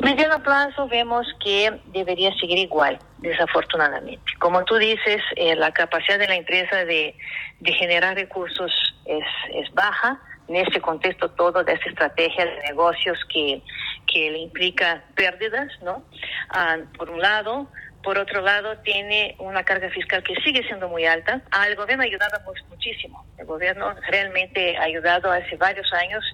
Mediano 0.00 0.40
plazo 0.42 0.86
vemos 0.86 1.26
que 1.42 1.80
debería 1.86 2.32
seguir 2.38 2.58
igual, 2.58 3.00
desafortunadamente. 3.18 4.32
Como 4.38 4.64
tú 4.64 4.76
dices, 4.76 5.20
eh, 5.34 5.56
la 5.56 5.72
capacidad 5.72 6.20
de 6.20 6.28
la 6.28 6.36
empresa 6.36 6.84
de, 6.84 7.16
generar 7.64 8.14
recursos 8.14 8.70
es 9.04 9.74
baja 9.74 10.20
en 10.48 10.56
este 10.56 10.80
contexto 10.80 11.30
todo 11.30 11.62
de 11.64 11.72
esta 11.72 11.88
estrategia 11.88 12.46
de 12.46 12.60
negocios 12.62 13.18
que, 13.32 13.62
que 14.06 14.30
le 14.30 14.38
implica 14.38 15.04
pérdidas, 15.14 15.70
¿no? 15.82 16.04
Ah, 16.50 16.78
por 16.96 17.10
un 17.10 17.20
lado, 17.20 17.68
por 18.02 18.18
otro 18.18 18.40
lado, 18.40 18.78
tiene 18.78 19.36
una 19.38 19.64
carga 19.64 19.90
fiscal 19.90 20.22
que 20.22 20.34
sigue 20.36 20.62
siendo 20.62 20.88
muy 20.88 21.04
alta. 21.04 21.42
Al 21.50 21.74
gobierno 21.76 22.04
ha 22.04 22.06
ayudado 22.06 22.38
muchísimo. 22.70 23.26
El 23.36 23.46
gobierno 23.46 23.94
realmente 24.08 24.76
ha 24.76 24.84
ayudado 24.84 25.30
hace 25.30 25.56
varios 25.56 25.92
años, 25.92 26.24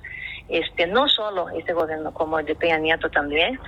este, 0.49 0.87
no 0.87 1.09
solo 1.09 1.49
este 1.51 1.73
gobierno, 1.73 2.13
como 2.13 2.39
el 2.39 2.47
de 2.47 2.55
Peña 2.55 2.79
Nieto 2.79 3.11
también, 3.11 3.59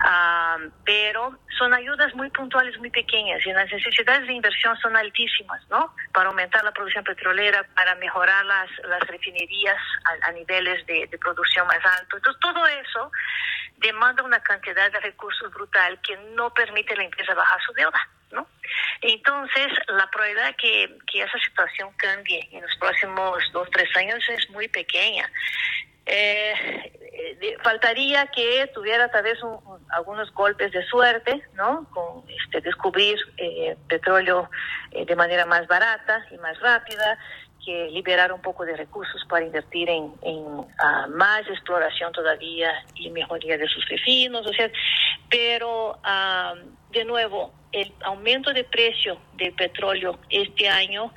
ah, 0.00 0.58
pero 0.84 1.38
son 1.56 1.72
ayudas 1.72 2.14
muy 2.14 2.30
puntuales, 2.30 2.78
muy 2.78 2.90
pequeñas 2.90 3.44
y 3.46 3.52
las 3.52 3.70
necesidades 3.72 4.26
de 4.26 4.34
inversión 4.34 4.76
son 4.78 4.96
altísimas, 4.96 5.62
¿no? 5.70 5.94
Para 6.12 6.28
aumentar 6.28 6.62
la 6.64 6.72
producción 6.72 7.04
petrolera, 7.04 7.64
para 7.74 7.94
mejorar 7.94 8.44
las, 8.44 8.68
las 8.88 9.00
refinerías 9.06 9.76
a, 10.22 10.32
niveles 10.32 10.84
de, 10.86 11.08
producción 11.18 11.66
más 11.66 11.84
altos. 11.98 12.18
Entonces, 12.18 12.40
todo 12.40 12.66
eso 12.66 13.10
demanda 13.78 14.22
una 14.22 14.40
cantidad 14.40 14.92
de 14.92 15.00
recursos 15.00 15.52
brutal 15.52 15.98
que 16.02 16.16
no 16.34 16.52
permite 16.52 16.94
a 16.94 16.96
la 16.98 17.04
empresa 17.04 17.34
bajar 17.34 17.58
su 17.66 17.72
deuda. 17.72 18.08
¿no? 18.32 18.46
Entonces, 19.00 19.68
la 19.88 20.10
probabilidad 20.10 20.54
que, 20.56 20.98
que 21.10 21.22
esa 21.22 21.38
situación 21.38 21.90
cambie 21.96 22.46
en 22.52 22.62
los 22.62 22.76
próximos 22.76 23.42
dos, 23.52 23.68
tres 23.70 23.88
años 23.96 24.22
es 24.28 24.50
muy 24.50 24.68
pequeña. 24.68 25.30
Eh, 26.06 26.54
faltaría 27.62 28.26
que 28.28 28.70
tuviera 28.72 29.08
tal 29.08 29.24
vez 29.24 29.38
algunos 29.90 30.32
golpes 30.32 30.70
de 30.72 30.84
suerte, 30.86 31.42
¿no? 31.54 31.86
Con 31.90 32.24
este, 32.30 32.60
descubrir 32.60 33.18
eh, 33.36 33.76
petróleo 33.88 34.48
eh, 34.92 35.04
de 35.04 35.16
manera 35.16 35.44
más 35.46 35.66
barata 35.66 36.24
y 36.30 36.38
más 36.38 36.58
rápida, 36.60 37.18
que 37.64 37.88
liberar 37.90 38.32
un 38.32 38.40
poco 38.40 38.64
de 38.64 38.76
recursos 38.76 39.24
para 39.28 39.44
invertir 39.44 39.90
en, 39.90 40.12
ah, 40.78 41.08
más 41.08 41.40
exploración 41.48 42.12
todavía 42.12 42.70
y 42.94 43.10
mejoría 43.10 43.58
de 43.58 43.66
sus 43.66 43.84
vecinos, 43.88 44.46
o 44.46 44.52
sea, 44.52 44.70
pero 45.28 45.98
ah, 46.04 46.54
de 46.90 47.04
nuevo, 47.04 47.52
el 47.72 47.92
aumento 48.04 48.52
de 48.52 48.62
precio 48.62 49.18
del 49.34 49.52
petróleo 49.52 50.20
este 50.30 50.68
año 50.68 51.12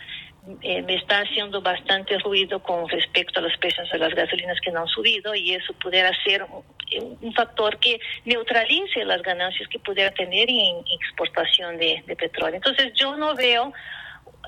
eh, 0.61 0.81
me 0.81 0.95
está 0.95 1.19
haciendo 1.19 1.61
bastante 1.61 2.17
ruido 2.19 2.61
con 2.63 2.89
respecto 2.89 3.39
a 3.39 3.43
los 3.43 3.55
precios 3.57 3.87
de 3.91 3.99
las 3.99 4.15
gasolinas 4.15 4.59
que 4.61 4.71
no 4.71 4.81
han 4.81 4.87
subido 4.87 5.35
y 5.35 5.53
eso 5.53 5.73
pudiera 5.73 6.11
ser 6.23 6.43
un, 6.43 7.33
factor 7.33 7.77
que 7.77 7.99
neutralice 8.25 9.05
las 9.05 9.21
ganancias 9.21 9.69
que 9.69 9.77
pudiera 9.77 10.11
tener 10.11 10.49
en 10.49 10.77
exportación 10.99 11.77
de, 11.77 12.03
petróleo. 12.17 12.55
Entonces 12.55 12.91
yo 12.95 13.15
no 13.15 13.35
veo 13.35 13.71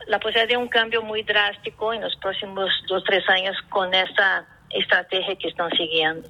la 0.08 0.20
posibilidad 0.20 0.48
de 0.48 0.58
un 0.58 0.68
cambio 0.68 1.04
muy 1.04 1.22
drástico 1.22 1.94
en 1.94 2.02
los 2.02 2.16
próximos 2.16 2.70
dos, 2.88 3.04
tres 3.04 3.24
años 3.30 3.56
con 3.70 3.94
esta 3.94 4.48
estrategia 4.72 5.36
que 5.36 5.50
están 5.50 5.70
siguiendo. 5.72 6.28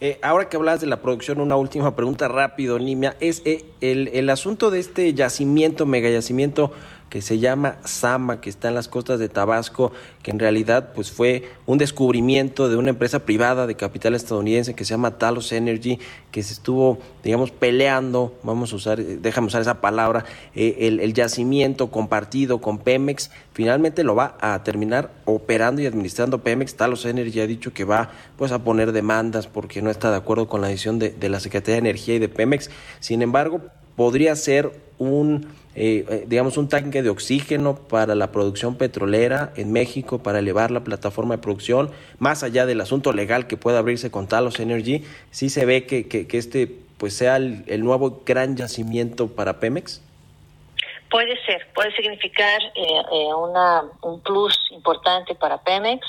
Eh, 0.00 0.18
ahora 0.22 0.48
que 0.48 0.56
hablas 0.56 0.80
de 0.80 0.88
la 0.88 1.00
producción, 1.00 1.40
una 1.40 1.56
última 1.56 1.94
pregunta 1.94 2.26
rápido, 2.26 2.78
Nimia. 2.78 3.14
Es 3.20 3.42
eh, 3.46 3.64
el, 3.80 4.08
el 4.08 4.28
asunto 4.28 4.70
de 4.70 4.80
este 4.80 5.14
yacimiento, 5.14 5.86
mega 5.86 6.10
yacimiento 6.10 6.72
que 7.12 7.20
se 7.20 7.38
llama 7.38 7.76
Sama, 7.84 8.40
que 8.40 8.48
está 8.48 8.68
en 8.68 8.74
las 8.74 8.88
costas 8.88 9.18
de 9.18 9.28
Tabasco, 9.28 9.92
que 10.22 10.30
en 10.30 10.38
realidad 10.38 10.94
pues 10.94 11.12
fue 11.12 11.44
un 11.66 11.76
descubrimiento 11.76 12.70
de 12.70 12.78
una 12.78 12.88
empresa 12.88 13.26
privada 13.26 13.66
de 13.66 13.74
capital 13.74 14.14
estadounidense 14.14 14.72
que 14.72 14.86
se 14.86 14.92
llama 14.92 15.18
Talos 15.18 15.52
Energy, 15.52 15.98
que 16.30 16.42
se 16.42 16.54
estuvo, 16.54 17.00
digamos, 17.22 17.50
peleando, 17.50 18.34
vamos 18.42 18.72
a 18.72 18.76
usar, 18.76 18.96
déjame 18.96 19.48
usar 19.48 19.60
esa 19.60 19.82
palabra, 19.82 20.24
eh, 20.54 20.78
el, 20.80 21.00
el, 21.00 21.12
yacimiento 21.12 21.90
compartido 21.90 22.62
con 22.62 22.78
Pemex, 22.78 23.30
finalmente 23.52 24.04
lo 24.04 24.14
va 24.14 24.38
a 24.40 24.62
terminar 24.62 25.10
operando 25.26 25.82
y 25.82 25.86
administrando 25.86 26.38
Pemex. 26.38 26.76
Talos 26.76 27.04
Energy 27.04 27.40
ha 27.40 27.46
dicho 27.46 27.74
que 27.74 27.84
va 27.84 28.10
pues 28.38 28.52
a 28.52 28.64
poner 28.64 28.92
demandas 28.92 29.48
porque 29.48 29.82
no 29.82 29.90
está 29.90 30.10
de 30.10 30.16
acuerdo 30.16 30.48
con 30.48 30.62
la 30.62 30.68
decisión 30.68 30.98
de, 30.98 31.10
de 31.10 31.28
la 31.28 31.40
Secretaría 31.40 31.74
de 31.74 31.90
Energía 31.90 32.14
y 32.14 32.20
de 32.20 32.30
Pemex. 32.30 32.70
Sin 33.00 33.20
embargo, 33.20 33.60
podría 33.96 34.34
ser 34.34 34.72
un, 34.98 35.46
eh, 35.74 36.04
eh, 36.06 36.24
digamos, 36.26 36.58
un 36.58 36.68
tanque 36.68 37.02
de 37.02 37.08
oxígeno 37.08 37.76
para 37.76 38.14
la 38.14 38.30
producción 38.30 38.76
petrolera 38.76 39.52
en 39.56 39.72
México, 39.72 40.22
para 40.22 40.40
elevar 40.40 40.70
la 40.70 40.84
plataforma 40.84 41.36
de 41.36 41.42
producción, 41.42 41.90
más 42.18 42.42
allá 42.42 42.66
del 42.66 42.82
asunto 42.82 43.12
legal 43.14 43.46
que 43.46 43.56
pueda 43.56 43.78
abrirse 43.78 44.10
con 44.10 44.28
Talos 44.28 44.60
Energy, 44.60 45.02
sí 45.30 45.48
se 45.48 45.64
ve 45.64 45.86
que, 45.86 46.06
que, 46.08 46.26
este 46.36 46.70
pues 46.98 47.16
sea 47.16 47.36
el, 47.36 47.82
nuevo 47.82 48.22
gran 48.24 48.54
yacimiento 48.54 49.28
para 49.28 49.58
Pemex. 49.60 50.02
Puede 51.10 51.42
ser, 51.44 51.66
puede 51.74 51.90
significar 51.96 52.60
eh, 52.74 53.34
una, 53.34 53.82
un 54.02 54.20
plus 54.20 54.56
importante 54.70 55.34
para 55.34 55.58
Pemex. 55.58 56.06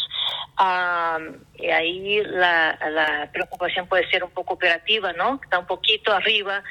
y 1.57 1.65
ahí 1.67 2.21
la, 2.25 2.77
la 2.91 3.29
preocupación 3.31 3.87
puede 3.87 4.07
ser 4.09 4.23
un 4.23 4.29
poco 4.31 4.53
operativa, 4.53 5.13
¿no? 5.13 5.39
Está 5.41 5.57
un 5.57 5.65
poquito 5.65 6.11
arriba 6.11 6.63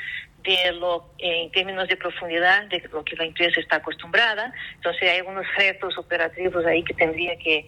de 0.42 0.72
lo 0.72 1.10
en 1.18 1.50
términos 1.50 1.88
de 1.88 1.96
profundidad 1.96 2.64
de 2.66 2.82
lo 2.92 3.04
que 3.04 3.16
la 3.16 3.24
empresa 3.24 3.60
está 3.60 3.76
acostumbrada. 3.76 4.52
Entonces 4.74 5.02
hay 5.02 5.18
algunos 5.18 5.46
retos 5.56 5.96
operativos 5.98 6.64
ahí 6.66 6.82
que 6.82 6.94
tendría 6.94 7.36
que, 7.36 7.66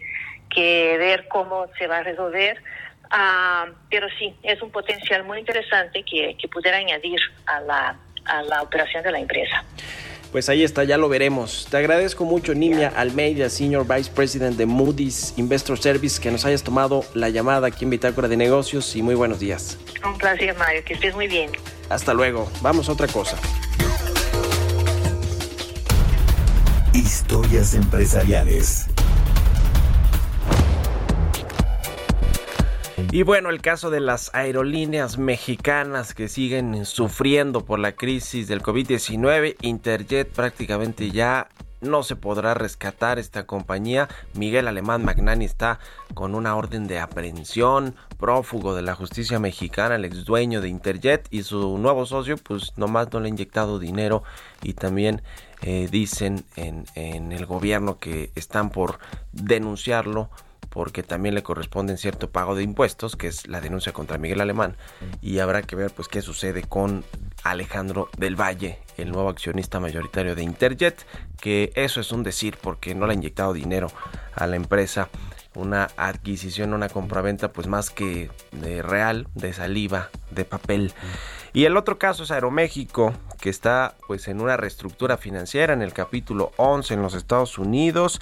que 0.54 0.96
ver 0.98 1.28
cómo 1.28 1.66
se 1.78 1.86
va 1.86 1.98
a 1.98 2.02
resolver. 2.02 2.62
Ah, 3.10 3.66
pero 3.90 4.08
sí, 4.18 4.34
es 4.42 4.60
un 4.62 4.70
potencial 4.70 5.24
muy 5.24 5.38
interesante 5.38 6.02
que, 6.02 6.36
que 6.36 6.48
pudiera 6.48 6.78
añadir 6.78 7.20
a 7.46 7.60
la, 7.60 7.96
a 8.24 8.42
la 8.42 8.62
operación 8.62 9.02
de 9.04 9.12
la 9.12 9.18
empresa. 9.18 9.64
Pues 10.34 10.48
ahí 10.48 10.64
está, 10.64 10.82
ya 10.82 10.98
lo 10.98 11.08
veremos. 11.08 11.68
Te 11.70 11.76
agradezco 11.76 12.24
mucho, 12.24 12.56
Niña 12.56 12.88
Almeida, 12.96 13.48
Senior 13.48 13.86
Vice 13.86 14.10
President 14.12 14.56
de 14.56 14.66
Moody's 14.66 15.32
Investor 15.36 15.78
Service, 15.78 16.20
que 16.20 16.32
nos 16.32 16.44
hayas 16.44 16.64
tomado 16.64 17.04
la 17.14 17.28
llamada 17.28 17.68
aquí 17.68 17.84
en 17.84 17.90
Bitácora 17.90 18.26
de 18.26 18.36
Negocios 18.36 18.96
y 18.96 19.02
muy 19.02 19.14
buenos 19.14 19.38
días. 19.38 19.78
Un 20.04 20.18
placer, 20.18 20.52
Mario, 20.58 20.82
que 20.84 20.94
estés 20.94 21.14
muy 21.14 21.28
bien. 21.28 21.52
Hasta 21.88 22.12
luego. 22.14 22.50
Vamos 22.62 22.88
a 22.88 22.92
otra 22.94 23.06
cosa. 23.06 23.36
Historias 26.92 27.74
empresariales. 27.74 28.86
Y 33.14 33.22
bueno, 33.22 33.50
el 33.50 33.62
caso 33.62 33.90
de 33.90 34.00
las 34.00 34.34
aerolíneas 34.34 35.18
mexicanas 35.18 36.14
que 36.14 36.26
siguen 36.26 36.84
sufriendo 36.84 37.64
por 37.64 37.78
la 37.78 37.92
crisis 37.92 38.48
del 38.48 38.60
COVID-19, 38.60 39.54
Interjet 39.62 40.28
prácticamente 40.28 41.12
ya 41.12 41.46
no 41.80 42.02
se 42.02 42.16
podrá 42.16 42.54
rescatar 42.54 43.20
esta 43.20 43.46
compañía. 43.46 44.08
Miguel 44.32 44.66
Alemán 44.66 45.04
Magnani 45.04 45.44
está 45.44 45.78
con 46.14 46.34
una 46.34 46.56
orden 46.56 46.88
de 46.88 46.98
aprehensión, 46.98 47.94
prófugo 48.18 48.74
de 48.74 48.82
la 48.82 48.96
justicia 48.96 49.38
mexicana, 49.38 49.94
el 49.94 50.06
ex 50.06 50.24
dueño 50.24 50.60
de 50.60 50.70
Interjet 50.70 51.28
y 51.30 51.44
su 51.44 51.78
nuevo 51.78 52.06
socio, 52.06 52.36
pues 52.36 52.72
nomás 52.76 53.12
no 53.12 53.20
le 53.20 53.26
ha 53.26 53.28
inyectado 53.28 53.78
dinero 53.78 54.24
y 54.60 54.72
también 54.72 55.22
eh, 55.62 55.86
dicen 55.88 56.44
en, 56.56 56.84
en 56.96 57.30
el 57.30 57.46
gobierno 57.46 58.00
que 58.00 58.32
están 58.34 58.70
por 58.70 58.98
denunciarlo 59.30 60.30
porque 60.74 61.04
también 61.04 61.36
le 61.36 61.44
corresponde 61.44 61.96
cierto 61.96 62.30
pago 62.30 62.56
de 62.56 62.64
impuestos, 62.64 63.14
que 63.14 63.28
es 63.28 63.46
la 63.46 63.60
denuncia 63.60 63.92
contra 63.92 64.18
Miguel 64.18 64.40
Alemán, 64.40 64.76
y 65.22 65.38
habrá 65.38 65.62
que 65.62 65.76
ver 65.76 65.92
pues 65.92 66.08
qué 66.08 66.20
sucede 66.20 66.64
con 66.64 67.04
Alejandro 67.44 68.10
del 68.18 68.34
Valle, 68.38 68.80
el 68.98 69.12
nuevo 69.12 69.28
accionista 69.28 69.78
mayoritario 69.78 70.34
de 70.34 70.42
Interjet, 70.42 71.06
que 71.40 71.72
eso 71.76 72.00
es 72.00 72.10
un 72.10 72.24
decir 72.24 72.58
porque 72.60 72.94
no 72.96 73.06
le 73.06 73.12
ha 73.12 73.14
inyectado 73.14 73.52
dinero 73.52 73.86
a 74.34 74.48
la 74.48 74.56
empresa, 74.56 75.08
una 75.54 75.88
adquisición, 75.96 76.74
una 76.74 76.88
compraventa 76.88 77.52
pues 77.52 77.68
más 77.68 77.90
que 77.90 78.28
real, 78.82 79.28
de 79.36 79.52
saliva, 79.52 80.10
de 80.32 80.44
papel. 80.44 80.92
Y 81.52 81.66
el 81.66 81.76
otro 81.76 81.98
caso 81.98 82.24
es 82.24 82.32
Aeroméxico, 82.32 83.14
que 83.40 83.48
está 83.48 83.94
pues 84.08 84.26
en 84.26 84.40
una 84.40 84.56
reestructura 84.56 85.18
financiera 85.18 85.72
en 85.72 85.82
el 85.82 85.92
capítulo 85.92 86.50
11 86.56 86.94
en 86.94 87.02
los 87.02 87.14
Estados 87.14 87.58
Unidos. 87.58 88.20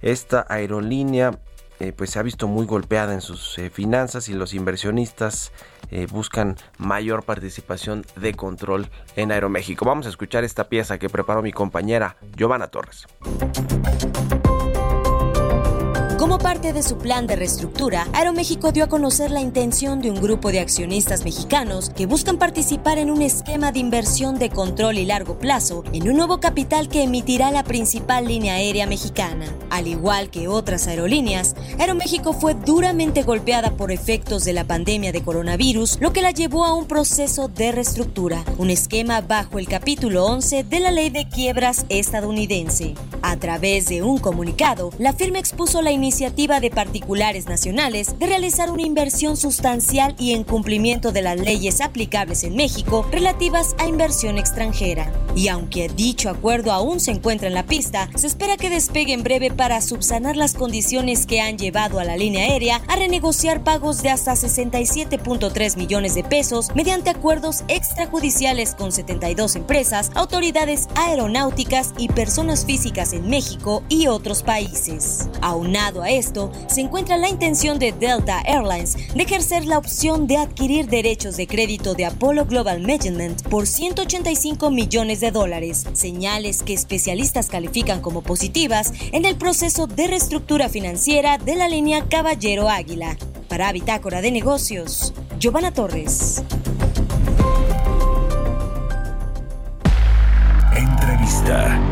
Esta 0.00 0.46
aerolínea 0.48 1.38
eh, 1.82 1.92
pues 1.92 2.10
se 2.10 2.20
ha 2.20 2.22
visto 2.22 2.46
muy 2.46 2.64
golpeada 2.64 3.12
en 3.12 3.20
sus 3.20 3.58
eh, 3.58 3.68
finanzas 3.68 4.28
y 4.28 4.34
los 4.34 4.54
inversionistas 4.54 5.50
eh, 5.90 6.06
buscan 6.08 6.56
mayor 6.78 7.24
participación 7.24 8.06
de 8.14 8.34
control 8.34 8.86
en 9.16 9.32
Aeroméxico. 9.32 9.84
Vamos 9.84 10.06
a 10.06 10.10
escuchar 10.10 10.44
esta 10.44 10.68
pieza 10.68 10.98
que 11.00 11.08
preparó 11.08 11.42
mi 11.42 11.50
compañera 11.50 12.18
Giovanna 12.36 12.68
Torres. 12.68 13.08
Como 16.32 16.42
parte 16.42 16.72
de 16.72 16.82
su 16.82 16.96
plan 16.96 17.26
de 17.26 17.36
reestructura, 17.36 18.08
Aeroméxico 18.14 18.72
dio 18.72 18.84
a 18.84 18.88
conocer 18.88 19.30
la 19.30 19.42
intención 19.42 20.00
de 20.00 20.10
un 20.10 20.18
grupo 20.18 20.50
de 20.50 20.60
accionistas 20.60 21.24
mexicanos 21.24 21.90
que 21.90 22.06
buscan 22.06 22.38
participar 22.38 22.96
en 22.96 23.10
un 23.10 23.20
esquema 23.20 23.70
de 23.70 23.80
inversión 23.80 24.38
de 24.38 24.48
control 24.48 24.96
y 24.96 25.04
largo 25.04 25.38
plazo 25.38 25.84
en 25.92 26.08
un 26.08 26.16
nuevo 26.16 26.40
capital 26.40 26.88
que 26.88 27.02
emitirá 27.02 27.50
la 27.50 27.64
principal 27.64 28.28
línea 28.28 28.54
aérea 28.54 28.86
mexicana. 28.86 29.44
Al 29.68 29.88
igual 29.88 30.30
que 30.30 30.48
otras 30.48 30.86
aerolíneas, 30.86 31.54
Aeroméxico 31.78 32.32
fue 32.32 32.54
duramente 32.54 33.24
golpeada 33.24 33.76
por 33.76 33.92
efectos 33.92 34.44
de 34.44 34.54
la 34.54 34.64
pandemia 34.64 35.12
de 35.12 35.22
coronavirus, 35.22 35.98
lo 36.00 36.14
que 36.14 36.22
la 36.22 36.30
llevó 36.30 36.64
a 36.64 36.72
un 36.72 36.86
proceso 36.86 37.48
de 37.48 37.72
reestructura, 37.72 38.42
un 38.56 38.70
esquema 38.70 39.20
bajo 39.20 39.58
el 39.58 39.68
capítulo 39.68 40.24
11 40.24 40.64
de 40.64 40.80
la 40.80 40.92
ley 40.92 41.10
de 41.10 41.28
quiebras 41.28 41.84
estadounidense. 41.90 42.94
A 43.20 43.36
través 43.36 43.86
de 43.86 44.02
un 44.02 44.18
comunicado, 44.18 44.90
la 44.98 45.12
firma 45.12 45.38
expuso 45.38 45.82
la 45.82 45.92
iniciativa 45.92 46.21
iniciativa 46.22 46.60
de 46.60 46.70
particulares 46.70 47.46
nacionales 47.46 48.16
de 48.16 48.26
realizar 48.26 48.70
una 48.70 48.82
inversión 48.82 49.36
sustancial 49.36 50.14
y 50.20 50.34
en 50.34 50.44
cumplimiento 50.44 51.10
de 51.10 51.20
las 51.20 51.36
leyes 51.36 51.80
aplicables 51.80 52.44
en 52.44 52.54
México 52.54 53.04
relativas 53.10 53.74
a 53.78 53.88
inversión 53.88 54.38
extranjera. 54.38 55.12
Y 55.34 55.48
aunque 55.48 55.88
dicho 55.88 56.30
acuerdo 56.30 56.70
aún 56.70 57.00
se 57.00 57.10
encuentra 57.10 57.48
en 57.48 57.54
la 57.54 57.66
pista, 57.66 58.08
se 58.14 58.28
espera 58.28 58.56
que 58.56 58.70
despegue 58.70 59.14
en 59.14 59.24
breve 59.24 59.50
para 59.50 59.80
subsanar 59.80 60.36
las 60.36 60.54
condiciones 60.54 61.26
que 61.26 61.40
han 61.40 61.58
llevado 61.58 61.98
a 61.98 62.04
la 62.04 62.16
línea 62.16 62.44
aérea 62.44 62.80
a 62.86 62.94
renegociar 62.94 63.64
pagos 63.64 64.00
de 64.02 64.10
hasta 64.10 64.34
67.3 64.34 65.76
millones 65.76 66.14
de 66.14 66.22
pesos 66.22 66.70
mediante 66.76 67.10
acuerdos 67.10 67.64
extrajudiciales 67.66 68.76
con 68.76 68.92
72 68.92 69.56
empresas, 69.56 70.12
autoridades 70.14 70.86
aeronáuticas 70.94 71.94
y 71.98 72.06
personas 72.06 72.64
físicas 72.64 73.12
en 73.12 73.28
México 73.28 73.82
y 73.88 74.06
otros 74.06 74.44
países. 74.44 75.28
Aunado 75.40 76.02
a 76.02 76.11
esto, 76.16 76.50
se 76.68 76.80
encuentra 76.80 77.16
la 77.16 77.28
intención 77.28 77.78
de 77.78 77.92
Delta 77.92 78.40
Airlines 78.40 78.96
de 79.14 79.22
ejercer 79.22 79.64
la 79.64 79.78
opción 79.78 80.26
de 80.26 80.36
adquirir 80.36 80.88
derechos 80.88 81.36
de 81.36 81.46
crédito 81.46 81.94
de 81.94 82.06
Apollo 82.06 82.46
Global 82.46 82.80
Management 82.80 83.42
por 83.48 83.66
185 83.66 84.70
millones 84.70 85.20
de 85.20 85.30
dólares, 85.30 85.86
señales 85.92 86.62
que 86.62 86.74
especialistas 86.74 87.48
califican 87.48 88.00
como 88.00 88.22
positivas 88.22 88.92
en 89.12 89.24
el 89.24 89.36
proceso 89.36 89.86
de 89.86 90.06
reestructura 90.06 90.68
financiera 90.68 91.38
de 91.38 91.56
la 91.56 91.68
línea 91.68 92.04
Caballero 92.08 92.68
Águila. 92.68 93.16
Para 93.48 93.72
Bitácora 93.72 94.22
de 94.22 94.30
Negocios, 94.30 95.12
Giovanna 95.38 95.72
Torres. 95.72 96.42
Entrevista. 100.74 101.91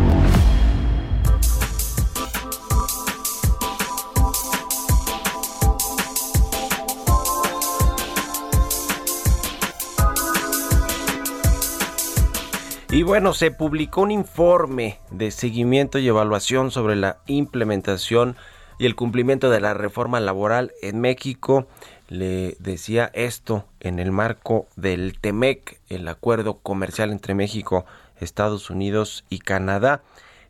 Y 13.01 13.03
bueno, 13.03 13.33
se 13.33 13.51
publicó 13.51 14.03
un 14.03 14.11
informe 14.11 15.01
de 15.11 15.31
seguimiento 15.31 15.99
y 15.99 16.07
evaluación 16.07 16.71
sobre 16.71 16.97
la 16.97 17.17
implementación 17.25 18.37
y 18.79 18.85
el 18.85 18.95
cumplimiento 18.95 19.49
de 19.49 19.59
la 19.59 19.73
reforma 19.73 20.21
laboral 20.21 20.73
en 20.83 21.01
México. 21.01 21.67
Le 22.09 22.59
decía 22.59 23.11
esto 23.15 23.65
en 23.81 24.01
el 24.01 24.13
marco 24.13 24.67
del 24.77 25.19
TEMEC, 25.19 25.81
el 25.89 26.07
acuerdo 26.09 26.59
comercial 26.59 27.11
entre 27.11 27.35
México, 27.35 27.87
Estados 28.21 28.69
Unidos 28.69 29.25
y 29.31 29.39
Canadá. 29.39 30.03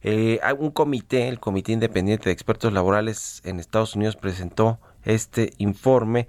Eh, 0.02 0.40
un 0.58 0.72
comité, 0.72 1.28
el 1.28 1.38
Comité 1.38 1.70
Independiente 1.70 2.24
de 2.24 2.32
Expertos 2.32 2.72
Laborales 2.72 3.42
en 3.44 3.60
Estados 3.60 3.94
Unidos, 3.94 4.16
presentó 4.16 4.80
este 5.04 5.52
informe, 5.58 6.26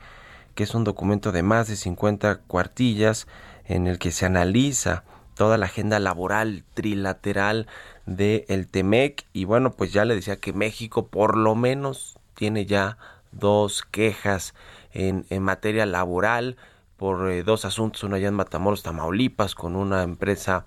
que 0.53 0.65
es 0.65 0.76
un 0.76 0.84
documento 0.84 1.32
de 1.32 1.41
más 1.41 1.67
de 1.67 1.78
50 1.78 2.41
cuartillas 2.45 3.26
en 3.65 3.88
el 3.88 3.97
que 3.97 4.11
se 4.11 4.28
analiza 4.28 5.03
toda 5.36 5.57
la 5.57 5.65
agenda 5.67 5.99
laboral 5.99 6.63
trilateral 6.73 7.67
del 8.05 8.45
el 8.47 8.67
TEMEC. 8.67 9.25
Y 9.34 9.45
bueno, 9.45 9.71
pues 9.71 9.93
ya 9.93 10.05
le 10.05 10.15
decía 10.15 10.38
que 10.38 10.53
México 10.53 11.07
por 11.07 11.38
lo 11.38 11.55
menos 11.55 12.17
tiene 12.36 12.65
ya 12.65 12.97
dos 13.32 13.84
quejas 13.89 14.53
en, 14.93 15.25
en 15.29 15.43
materia 15.43 15.86
laboral 15.86 16.57
por 17.01 17.32
eh, 17.32 17.41
dos 17.41 17.65
asuntos, 17.65 18.03
uno 18.03 18.15
allá 18.15 18.27
en 18.27 18.36
Matamoros, 18.36 18.84
Tamaulipas, 18.84 19.55
con 19.55 19.75
una 19.75 20.03
empresa 20.03 20.65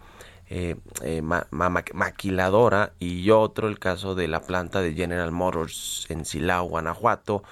eh, 0.51 0.75
eh, 1.03 1.23
maquiladora. 1.23 2.93
Y 2.99 3.31
otro 3.31 3.69
el 3.69 3.79
caso 3.79 4.17
de 4.17 4.27
la 4.27 4.41
planta 4.41 4.81
de 4.81 4.95
General 4.95 5.31
Motors 5.31 6.07
en 6.09 6.25
Silao, 6.25 6.65
Guanajuato, 6.65 7.45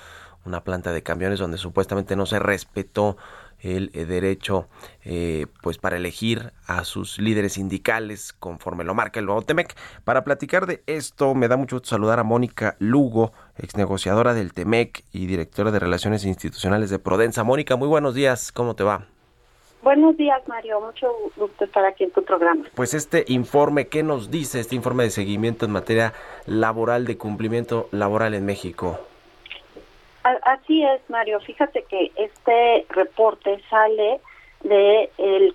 una 0.44 0.64
planta 0.64 0.90
de 0.90 1.04
camiones 1.04 1.38
donde 1.38 1.58
supuestamente 1.58 2.16
no 2.16 2.26
se 2.26 2.40
respetó 2.40 3.16
el 3.62 3.90
eh, 3.94 4.04
derecho 4.04 4.68
eh, 5.04 5.46
pues 5.62 5.78
para 5.78 5.96
elegir 5.96 6.52
a 6.66 6.84
sus 6.84 7.18
líderes 7.18 7.54
sindicales 7.54 8.32
conforme 8.32 8.84
lo 8.84 8.94
marca 8.94 9.20
el 9.20 9.26
nuevo 9.26 9.42
TEMEC. 9.42 9.74
Para 10.04 10.24
platicar 10.24 10.66
de 10.66 10.82
esto 10.86 11.34
me 11.34 11.48
da 11.48 11.56
mucho 11.56 11.76
gusto 11.76 11.90
saludar 11.90 12.18
a 12.18 12.24
Mónica 12.24 12.76
Lugo, 12.78 13.32
ex 13.56 13.76
negociadora 13.76 14.34
del 14.34 14.52
TEMEC 14.52 15.04
y 15.12 15.26
directora 15.26 15.70
de 15.70 15.78
Relaciones 15.78 16.24
Institucionales 16.24 16.90
de 16.90 16.98
Prodensa. 16.98 17.44
Mónica, 17.44 17.76
muy 17.76 17.88
buenos 17.88 18.14
días, 18.14 18.52
¿cómo 18.52 18.74
te 18.74 18.84
va? 18.84 19.06
Buenos 19.82 20.16
días, 20.16 20.40
Mario. 20.46 20.80
Mucho 20.80 21.08
gusto 21.36 21.64
estar 21.64 21.84
aquí 21.84 22.04
en 22.04 22.12
tu 22.12 22.22
programa. 22.24 22.64
Pues 22.76 22.94
este 22.94 23.24
informe, 23.26 23.88
¿qué 23.88 24.04
nos 24.04 24.30
dice 24.30 24.60
este 24.60 24.76
informe 24.76 25.02
de 25.02 25.10
seguimiento 25.10 25.66
en 25.66 25.72
materia 25.72 26.12
laboral, 26.46 27.04
de 27.04 27.18
cumplimiento 27.18 27.88
laboral 27.90 28.34
en 28.34 28.44
México? 28.44 29.00
Así 30.22 30.84
es, 30.84 31.00
Mario. 31.08 31.40
Fíjate 31.40 31.82
que 31.84 32.12
este 32.16 32.86
reporte 32.90 33.60
sale 33.68 34.20
de 34.62 35.10
el, 35.18 35.54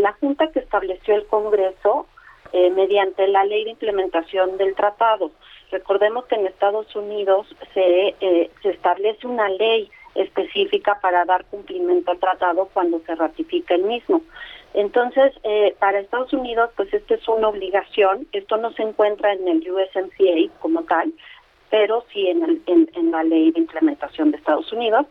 la 0.00 0.12
junta 0.14 0.50
que 0.52 0.60
estableció 0.60 1.14
el 1.14 1.26
Congreso 1.26 2.06
eh, 2.52 2.70
mediante 2.70 3.26
la 3.28 3.44
ley 3.44 3.64
de 3.64 3.70
implementación 3.70 4.56
del 4.56 4.74
tratado. 4.74 5.30
Recordemos 5.70 6.24
que 6.26 6.36
en 6.36 6.46
Estados 6.46 6.94
Unidos 6.96 7.46
se, 7.74 8.14
eh, 8.20 8.50
se 8.62 8.70
establece 8.70 9.26
una 9.26 9.48
ley 9.48 9.90
específica 10.14 10.98
para 11.02 11.24
dar 11.24 11.44
cumplimiento 11.46 12.10
al 12.10 12.18
tratado 12.18 12.70
cuando 12.72 13.00
se 13.00 13.14
ratifica 13.14 13.74
el 13.74 13.82
mismo. 13.82 14.22
Entonces, 14.74 15.32
eh, 15.42 15.74
para 15.78 16.00
Estados 16.00 16.32
Unidos, 16.32 16.70
pues 16.76 16.92
esto 16.92 17.14
es 17.14 17.26
una 17.28 17.48
obligación. 17.48 18.26
Esto 18.32 18.56
no 18.58 18.72
se 18.72 18.82
encuentra 18.82 19.32
en 19.32 19.48
el 19.48 19.70
USMCA 19.70 20.52
como 20.60 20.82
tal, 20.84 21.12
pero 21.70 22.04
sí 22.12 22.28
en, 22.28 22.62
en, 22.66 23.10
la 23.10 23.22
ley 23.24 23.50
de 23.50 23.60
implementación 23.60 24.30
de 24.30 24.38
Estados 24.38 24.72
Unidos. 24.72 25.06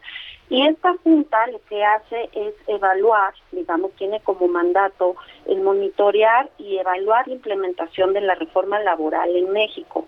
Y 0.49 0.65
esta 0.67 0.95
junta 1.03 1.47
lo 1.47 1.59
que 1.67 1.83
hace 1.83 2.29
es 2.33 2.53
evaluar, 2.67 3.33
digamos, 3.51 3.91
tiene 3.93 4.19
como 4.21 4.47
mandato 4.47 5.15
el 5.47 5.61
monitorear 5.61 6.49
y 6.59 6.77
evaluar 6.77 7.27
la 7.27 7.33
implementación 7.33 8.13
de 8.13 8.21
la 8.21 8.35
reforma 8.35 8.79
laboral 8.79 9.35
en 9.35 9.51
México. 9.51 10.07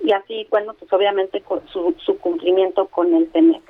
Y 0.00 0.12
así, 0.12 0.46
bueno, 0.50 0.74
pues 0.74 0.92
obviamente 0.92 1.42
su, 1.72 1.94
su 1.98 2.18
cumplimiento 2.18 2.86
con 2.86 3.14
el 3.14 3.30
TEMEC. 3.30 3.62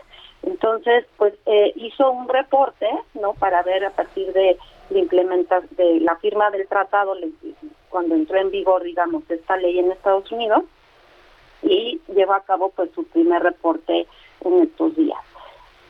Entonces, 0.43 1.07
pues 1.16 1.35
eh, 1.47 1.72
hizo 1.76 2.11
un 2.11 2.29
reporte, 2.29 2.89
¿no? 3.14 3.35
Para 3.35 3.62
ver 3.62 3.85
a 3.85 3.91
partir 3.91 4.33
de, 4.33 4.57
de 4.91 5.57
de 5.70 6.01
la 6.01 6.16
firma 6.16 6.51
del 6.51 6.66
tratado, 6.66 7.14
cuando 7.89 8.14
entró 8.14 8.39
en 8.39 8.51
vigor, 8.51 8.83
digamos, 8.83 9.22
esta 9.31 9.57
ley 9.57 9.79
en 9.79 9.93
Estados 9.93 10.31
Unidos, 10.31 10.64
y 11.63 12.01
lleva 12.15 12.37
a 12.37 12.43
cabo, 12.43 12.71
pues, 12.71 12.91
su 12.95 13.05
primer 13.05 13.43
reporte 13.43 14.07
en 14.45 14.63
estos 14.63 14.95
días. 14.97 15.19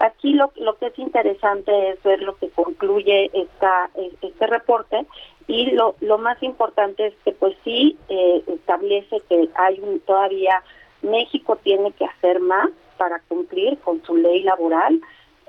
Aquí 0.01 0.33
lo, 0.33 0.53
lo 0.57 0.77
que 0.79 0.87
es 0.87 0.99
interesante 0.99 1.91
es 1.91 2.03
ver 2.05 2.23
lo 2.23 2.37
que 2.37 2.49
concluye 2.51 3.31
esta, 3.33 3.91
este 4.23 4.47
reporte 4.47 5.07
y 5.49 5.73
lo, 5.73 5.97
lo 6.01 6.19
más 6.19 6.41
importante 6.43 7.07
es 7.07 7.14
que 7.25 7.33
pues 7.33 7.57
sí 7.64 7.97
eh, 8.09 8.45
establece 8.47 9.21
que 9.29 9.49
hay 9.57 9.81
un, 9.81 9.99
todavía 10.01 10.62
México 11.03 11.57
tiene 11.57 11.91
que 11.93 12.05
hacer 12.05 12.39
más 12.39 12.71
para 12.97 13.21
cumplir 13.29 13.79
con 13.79 14.03
su 14.05 14.16
ley 14.16 14.43
laboral. 14.43 15.01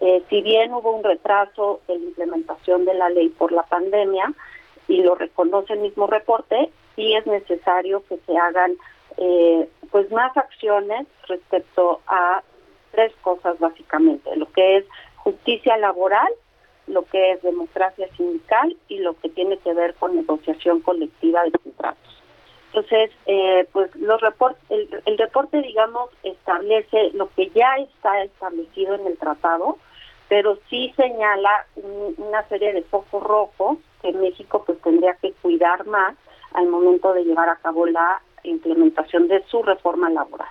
Eh, 0.01 0.23
si 0.29 0.41
bien 0.41 0.73
hubo 0.73 0.95
un 0.95 1.03
retraso 1.03 1.81
en 1.87 2.01
la 2.01 2.07
implementación 2.07 2.85
de 2.85 2.93
la 2.93 3.09
ley 3.09 3.29
por 3.29 3.51
la 3.51 3.63
pandemia 3.63 4.33
y 4.87 5.01
lo 5.01 5.15
reconoce 5.15 5.73
el 5.73 5.79
mismo 5.81 6.07
reporte, 6.07 6.71
sí 6.95 7.13
es 7.13 7.27
necesario 7.27 8.01
que 8.07 8.17
se 8.25 8.37
hagan 8.37 8.77
eh, 9.21 9.69
pues 9.91 10.09
más 10.11 10.35
acciones 10.37 11.05
respecto 11.27 12.01
a 12.07 12.41
tres 12.91 13.13
cosas 13.21 13.59
básicamente, 13.59 14.35
lo 14.37 14.51
que 14.51 14.77
es 14.77 14.85
justicia 15.17 15.77
laboral, 15.77 16.29
lo 16.87 17.03
que 17.03 17.33
es 17.33 17.41
democracia 17.41 18.07
sindical 18.15 18.75
y 18.87 18.99
lo 18.99 19.19
que 19.19 19.29
tiene 19.29 19.57
que 19.57 19.73
ver 19.73 19.93
con 19.95 20.15
negociación 20.15 20.81
colectiva 20.81 21.43
de 21.43 21.51
contratos. 21.51 22.23
Entonces, 22.67 23.11
eh, 23.25 23.67
pues 23.71 23.93
los 23.95 24.21
reportes, 24.21 24.63
el, 24.69 25.17
reporte, 25.17 25.61
digamos, 25.61 26.09
establece 26.23 27.11
lo 27.13 27.29
que 27.33 27.49
ya 27.49 27.75
está 27.77 28.23
establecido 28.23 28.95
en 28.95 29.07
el 29.07 29.17
tratado, 29.17 29.77
pero 30.27 30.59
sí 30.69 30.93
señala 30.95 31.65
una 32.17 32.47
serie 32.47 32.73
de 32.73 32.83
focos 32.83 33.23
rojos 33.23 33.77
que 34.01 34.13
México 34.13 34.63
pues 34.65 34.79
tendría 34.81 35.15
que 35.15 35.33
cuidar 35.41 35.85
más 35.87 36.15
al 36.53 36.67
momento 36.67 37.13
de 37.13 37.25
llevar 37.25 37.49
a 37.49 37.57
cabo 37.57 37.85
la 37.85 38.21
implementación 38.43 39.27
de 39.27 39.43
su 39.49 39.63
reforma 39.63 40.09
laboral. 40.09 40.49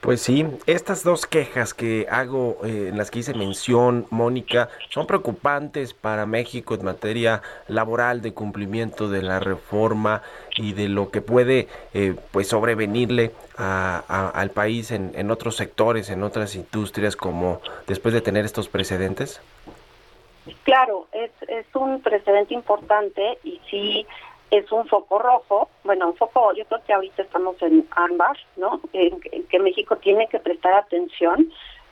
Pues 0.00 0.22
sí, 0.22 0.46
estas 0.66 1.04
dos 1.04 1.26
quejas 1.26 1.74
que 1.74 2.06
hago, 2.10 2.56
eh, 2.64 2.88
en 2.88 2.96
las 2.96 3.10
que 3.10 3.18
hice 3.18 3.34
mención, 3.34 4.06
Mónica, 4.08 4.70
son 4.88 5.06
preocupantes 5.06 5.92
para 5.92 6.24
México 6.24 6.74
en 6.74 6.86
materia 6.86 7.42
laboral 7.68 8.22
de 8.22 8.32
cumplimiento 8.32 9.10
de 9.10 9.20
la 9.20 9.40
reforma 9.40 10.22
y 10.56 10.72
de 10.72 10.88
lo 10.88 11.10
que 11.10 11.20
puede 11.20 11.68
eh, 11.92 12.14
pues 12.30 12.48
sobrevenirle 12.48 13.32
al 13.58 14.50
país 14.52 14.90
en, 14.90 15.12
en 15.16 15.30
otros 15.30 15.56
sectores, 15.56 16.08
en 16.08 16.22
otras 16.22 16.54
industrias, 16.54 17.14
como 17.14 17.60
después 17.86 18.14
de 18.14 18.22
tener 18.22 18.46
estos 18.46 18.70
precedentes. 18.70 19.42
Claro, 20.62 21.08
es, 21.12 21.30
es 21.46 21.66
un 21.74 22.00
precedente 22.00 22.54
importante 22.54 23.36
y 23.44 23.60
sí 23.70 24.06
es 24.50 24.70
un 24.72 24.86
foco 24.88 25.18
rojo, 25.18 25.68
bueno, 25.84 26.08
un 26.08 26.16
foco, 26.16 26.52
yo 26.54 26.64
creo 26.64 26.82
que 26.84 26.92
ahorita 26.92 27.22
estamos 27.22 27.60
en 27.62 27.86
ámbar, 27.92 28.36
¿no? 28.56 28.80
Que 28.92 29.58
México 29.58 29.96
tiene 29.96 30.28
que 30.28 30.40
prestar 30.40 30.74
atención 30.74 31.50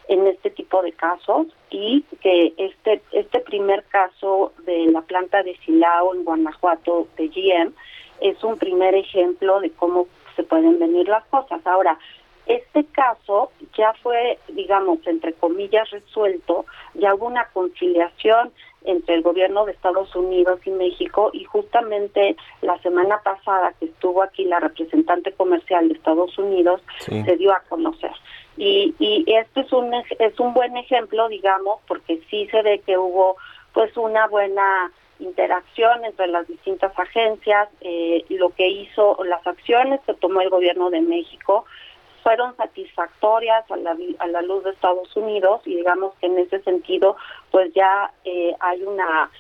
en 0.09 0.27
este 0.27 0.51
tipo 0.51 0.83
de 0.83 0.93
casos 0.93 1.47
y 1.71 2.03
que 2.23 2.55
este 2.57 3.03
este 3.13 3.41
primer 3.41 3.85
caso 3.85 4.53
de 4.65 4.87
la 4.87 5.03
planta 5.03 5.43
de 5.43 5.57
Silao 5.59 6.15
en 6.15 6.25
Guanajuato 6.25 7.07
de 7.17 7.29
GM 7.29 7.75
es 8.21 8.43
un 8.43 8.57
primer 8.57 8.95
ejemplo 8.95 9.61
de 9.61 9.71
cómo 9.71 10.07
se 10.35 10.43
pueden 10.43 10.79
venir 10.79 11.09
las 11.09 11.25
cosas. 11.27 11.65
Ahora, 11.67 11.99
este 12.47 12.85
caso 12.87 13.51
ya 13.77 13.93
fue, 14.03 14.39
digamos, 14.49 15.07
entre 15.07 15.35
comillas, 15.35 15.91
resuelto, 15.91 16.65
ya 16.95 17.15
hubo 17.15 17.27
una 17.27 17.47
conciliación 17.53 18.53
entre 18.85 19.17
el 19.17 19.23
gobierno 19.23 19.65
de 19.67 19.73
Estados 19.73 20.15
Unidos 20.15 20.61
y 20.65 20.71
México 20.71 21.31
y 21.33 21.45
justamente 21.45 22.37
la 22.63 22.79
semana 22.79 23.21
pasada 23.23 23.75
que 23.79 23.87
estuvo 23.87 24.23
aquí 24.23 24.45
la 24.45 24.61
representante 24.61 25.33
comercial 25.33 25.89
de 25.89 25.95
Estados 25.95 26.39
Unidos 26.39 26.81
se 26.99 27.37
dio 27.37 27.53
a 27.53 27.61
conocer. 27.69 28.13
Y, 28.57 28.95
y 28.99 29.25
este 29.33 29.61
es 29.61 29.73
un, 29.73 29.93
es 29.95 30.41
un 30.41 30.53
buen 30.55 30.77
ejemplo, 30.77 31.29
digamos, 31.29 31.81
porque 31.87 32.21
sí 32.31 32.49
se 32.51 32.63
ve 32.63 32.81
que 32.85 32.99
hubo 32.99 33.37
pues 33.73 33.97
una 33.97 34.27
buena 34.27 34.91
interacción 35.21 36.05
entre 36.05 36.29
las 36.29 36.47
distintas 36.47 36.97
agencias, 36.99 37.69
eh, 37.81 38.25
lo 38.31 38.51
que 38.51 38.69
hizo, 38.69 39.19
las 39.25 39.47
acciones 39.47 40.01
que 40.07 40.15
tomó 40.15 40.41
el 40.41 40.51
gobierno 40.51 40.91
de 40.91 41.01
México 41.01 41.65
fueron 42.29 42.55
satisfactorias 42.59 43.65
a 43.71 43.77
la, 43.79 43.97
a 44.19 44.27
la 44.27 44.43
luz 44.43 44.63
de 44.63 44.73
Estados 44.73 45.17
Unidos 45.17 45.63
y 45.65 45.77
digamos 45.77 46.13
que 46.21 46.27
en 46.27 46.39
ese 46.39 46.61
sentido 46.61 47.17
pues 47.51 47.73
ya 47.73 48.13
eh, 48.27 48.55
hay 48.61 48.83
una 48.83 49.31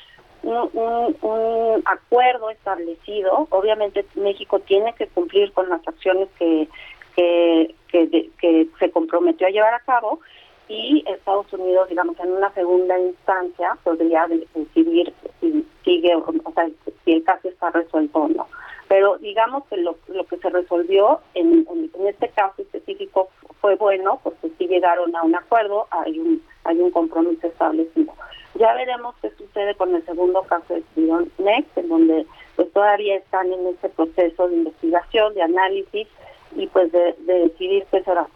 un, 0.43 1.15
un, 1.21 1.83
acuerdo 1.85 2.49
establecido. 2.49 3.47
Obviamente 3.51 4.07
México 4.15 4.59
tiene 4.61 4.95
que 4.95 5.07
cumplir 5.09 5.53
con 5.53 5.69
las 5.69 5.87
acciones 5.87 6.31
que, 6.39 6.67
que, 7.15 7.75
que, 7.89 8.31
que 8.41 8.69
se 8.79 8.91
comprometió 8.91 9.47
a 9.47 9.51
llevar 9.51 9.75
a 9.75 9.81
cabo 9.81 10.21
y 10.67 11.05
Estados 11.07 11.53
Unidos, 11.53 11.91
digamos, 11.91 12.19
en 12.21 12.33
una 12.33 12.51
segunda 12.55 12.99
instancia 12.99 13.77
podría 13.85 14.27
decidir 14.29 15.13
si 15.41 15.67
sigue, 15.85 16.17
o 16.17 16.53
sea, 16.55 16.71
si 17.05 17.13
el 17.13 17.23
caso 17.23 17.49
está 17.49 17.69
resuelto 17.69 18.19
o 18.19 18.29
no. 18.29 18.47
Pero 18.89 19.19
digamos 19.19 19.65
que 19.67 19.77
lo, 19.77 19.97
lo 20.09 20.25
que 20.25 20.39
se 20.39 20.49
resolvió 20.49 21.21
en, 21.35 21.67
en, 21.69 22.07
este 22.07 22.29
caso 22.31 22.63
específico 22.63 23.29
fue 23.61 23.77
bueno 23.77 24.19
porque 24.23 24.51
sí 24.57 24.67
llegaron 24.67 25.15
a 25.15 25.23
un 25.23 25.35
acuerdo, 25.35 25.87
hay 25.91 26.19
un 26.19 26.43
hay 26.65 26.81
un 26.81 26.91
compromiso 26.91 27.47
establecido. 27.47 28.13
Ya 28.55 28.75
veremos 28.75 29.15
qué 29.23 29.31
sucede 29.31 29.75
con 29.75 29.95
el 29.95 30.05
segundo 30.05 30.43
caso 30.43 30.75
de 30.75 30.83
Sion 30.95 31.31
Next, 31.39 31.77
en 31.79 31.89
donde 31.89 32.27
pues 32.57 32.73
todavía 32.73 33.17
están 33.17 33.53
en 33.53 33.67
ese 33.69 33.89
proceso 33.91 34.49
de 34.49 34.57
investigación, 34.57 35.35
de 35.35 35.43
análisis 35.43 36.09
y 36.57 36.67
pues 36.67 36.91
de, 36.93 37.15
de 37.21 37.35
decidir 37.41 37.85
qué 37.91 38.03
se 38.03 38.13
va 38.13 38.27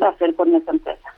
a 0.00 0.08
hacer 0.08 0.34
con 0.34 0.54
esa 0.54 0.70
empresa. 0.70 1.14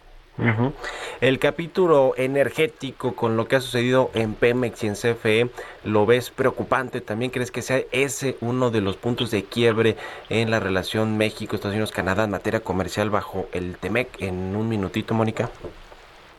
El 1.20 1.38
capítulo 1.38 2.14
energético 2.16 3.14
con 3.14 3.36
lo 3.36 3.46
que 3.46 3.56
ha 3.56 3.60
sucedido 3.60 4.10
en 4.14 4.34
Pemex 4.34 4.82
y 4.82 4.86
en 4.86 4.94
CFE, 4.94 5.50
¿lo 5.84 6.06
ves 6.06 6.30
preocupante? 6.30 7.00
¿También 7.00 7.30
crees 7.30 7.50
que 7.50 7.60
sea 7.60 7.82
ese 7.92 8.36
uno 8.40 8.70
de 8.70 8.80
los 8.80 8.96
puntos 8.96 9.30
de 9.30 9.44
quiebre 9.44 9.96
en 10.30 10.50
la 10.50 10.58
relación 10.58 11.18
México-Estados 11.18 11.74
Unidos-Canadá 11.74 12.24
en 12.24 12.30
materia 12.30 12.60
comercial 12.60 13.10
bajo 13.10 13.46
el 13.52 13.76
TEMEC? 13.76 14.22
En 14.22 14.56
un 14.56 14.68
minutito, 14.68 15.12
Mónica. 15.12 15.50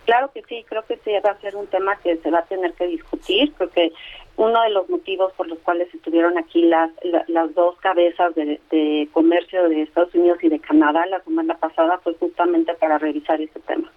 Claro 0.05 0.31
que 0.33 0.43
sí, 0.49 0.65
creo 0.67 0.83
que 0.83 0.97
sí 0.97 1.11
va 1.25 1.31
a 1.31 1.39
ser 1.39 1.55
un 1.55 1.67
tema 1.67 1.95
que 1.97 2.17
se 2.17 2.29
va 2.29 2.39
a 2.39 2.45
tener 2.45 2.73
que 2.73 2.87
discutir, 2.87 3.53
porque 3.57 3.93
uno 4.37 4.61
de 4.63 4.69
los 4.71 4.89
motivos 4.89 5.31
por 5.33 5.47
los 5.47 5.59
cuales 5.59 5.93
estuvieron 5.93 6.37
aquí 6.37 6.63
las, 6.63 6.89
las 7.27 7.53
dos 7.53 7.77
cabezas 7.79 8.33
de, 8.35 9.07
comercio 9.11 9.69
de 9.69 9.83
Estados 9.83 10.13
Unidos 10.15 10.39
y 10.41 10.49
de 10.49 10.59
Canadá 10.59 11.05
la 11.05 11.21
semana 11.21 11.55
pasada 11.57 11.99
fue 12.03 12.15
justamente 12.15 12.73
para 12.75 12.97
revisar 12.97 13.39
ese 13.41 13.59
tema. 13.61 13.91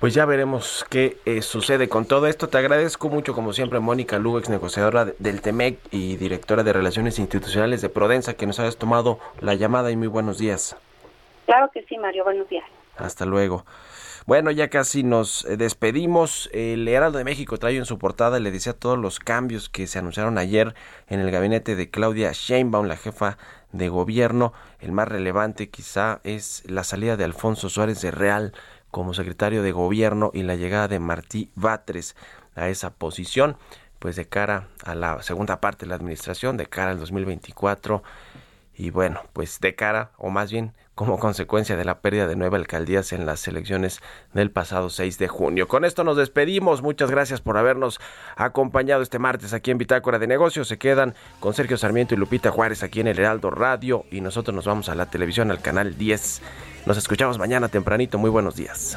Pues 0.00 0.12
ya 0.12 0.26
veremos 0.26 0.84
qué 0.90 1.16
eh, 1.24 1.40
sucede 1.40 1.88
con 1.88 2.06
todo 2.06 2.26
esto. 2.26 2.48
Te 2.48 2.58
agradezco 2.58 3.08
mucho, 3.08 3.34
como 3.34 3.54
siempre, 3.54 3.80
Mónica 3.80 4.18
Lugo, 4.18 4.38
ex 4.38 4.50
negociadora 4.50 5.06
del 5.06 5.40
TEMEC 5.40 5.78
y 5.90 6.16
directora 6.16 6.62
de 6.62 6.74
Relaciones 6.74 7.18
Institucionales 7.18 7.80
de 7.80 7.88
Prodensa, 7.88 8.34
que 8.34 8.46
nos 8.46 8.60
hayas 8.60 8.76
tomado 8.76 9.18
la 9.40 9.54
llamada 9.54 9.90
y 9.90 9.96
muy 9.96 10.08
buenos 10.08 10.36
días. 10.36 10.76
Claro 11.46 11.70
que 11.72 11.82
sí, 11.84 11.96
Mario. 11.96 12.24
Buenos 12.24 12.46
días. 12.48 12.66
Hasta 12.98 13.24
luego. 13.24 13.64
Bueno, 14.26 14.50
ya 14.50 14.70
casi 14.70 15.04
nos 15.04 15.44
eh, 15.44 15.56
despedimos. 15.56 16.50
El 16.52 16.88
Heraldo 16.88 17.18
de 17.18 17.24
México 17.24 17.58
trae 17.58 17.76
en 17.76 17.84
su 17.84 17.96
portada, 17.96 18.40
le 18.40 18.50
decía 18.50 18.72
todos 18.72 18.98
los 18.98 19.20
cambios 19.20 19.68
que 19.68 19.86
se 19.86 20.00
anunciaron 20.00 20.36
ayer 20.36 20.74
en 21.06 21.20
el 21.20 21.30
gabinete 21.30 21.76
de 21.76 21.90
Claudia 21.90 22.32
Sheinbaum, 22.32 22.86
la 22.86 22.96
jefa 22.96 23.38
de 23.70 23.88
gobierno. 23.88 24.52
El 24.80 24.90
más 24.90 25.06
relevante 25.06 25.70
quizá 25.70 26.20
es 26.24 26.64
la 26.66 26.82
salida 26.82 27.16
de 27.16 27.22
Alfonso 27.22 27.68
Suárez 27.68 28.00
de 28.00 28.10
Real 28.10 28.52
como 28.90 29.14
secretario 29.14 29.62
de 29.62 29.70
gobierno 29.70 30.32
y 30.34 30.42
la 30.42 30.56
llegada 30.56 30.88
de 30.88 30.98
Martí 30.98 31.52
Batres 31.54 32.16
a 32.56 32.68
esa 32.68 32.90
posición, 32.90 33.56
pues 34.00 34.16
de 34.16 34.26
cara 34.26 34.66
a 34.82 34.96
la 34.96 35.22
segunda 35.22 35.60
parte 35.60 35.84
de 35.84 35.90
la 35.90 35.94
administración, 35.94 36.56
de 36.56 36.66
cara 36.66 36.90
al 36.90 36.98
2024 36.98 38.02
y 38.74 38.90
bueno, 38.90 39.22
pues 39.32 39.60
de 39.60 39.76
cara, 39.76 40.10
o 40.18 40.30
más 40.30 40.50
bien 40.50 40.74
como 40.96 41.18
consecuencia 41.18 41.76
de 41.76 41.84
la 41.84 42.00
pérdida 42.00 42.26
de 42.26 42.36
nueve 42.36 42.56
alcaldías 42.56 43.12
en 43.12 43.26
las 43.26 43.46
elecciones 43.46 44.00
del 44.32 44.50
pasado 44.50 44.88
6 44.88 45.18
de 45.18 45.28
junio. 45.28 45.68
Con 45.68 45.84
esto 45.84 46.04
nos 46.04 46.16
despedimos. 46.16 46.80
Muchas 46.80 47.10
gracias 47.10 47.42
por 47.42 47.58
habernos 47.58 48.00
acompañado 48.34 49.02
este 49.02 49.18
martes 49.18 49.52
aquí 49.52 49.70
en 49.70 49.76
Bitácora 49.76 50.18
de 50.18 50.26
Negocios. 50.26 50.68
Se 50.68 50.78
quedan 50.78 51.14
con 51.38 51.52
Sergio 51.52 51.76
Sarmiento 51.76 52.14
y 52.14 52.16
Lupita 52.16 52.50
Juárez 52.50 52.82
aquí 52.82 53.00
en 53.00 53.08
el 53.08 53.18
Heraldo 53.18 53.50
Radio 53.50 54.06
y 54.10 54.22
nosotros 54.22 54.54
nos 54.54 54.64
vamos 54.64 54.88
a 54.88 54.94
la 54.94 55.10
televisión, 55.10 55.50
al 55.50 55.60
canal 55.60 55.98
10. 55.98 56.40
Nos 56.86 56.96
escuchamos 56.96 57.38
mañana 57.38 57.68
tempranito. 57.68 58.16
Muy 58.16 58.30
buenos 58.30 58.56
días. 58.56 58.96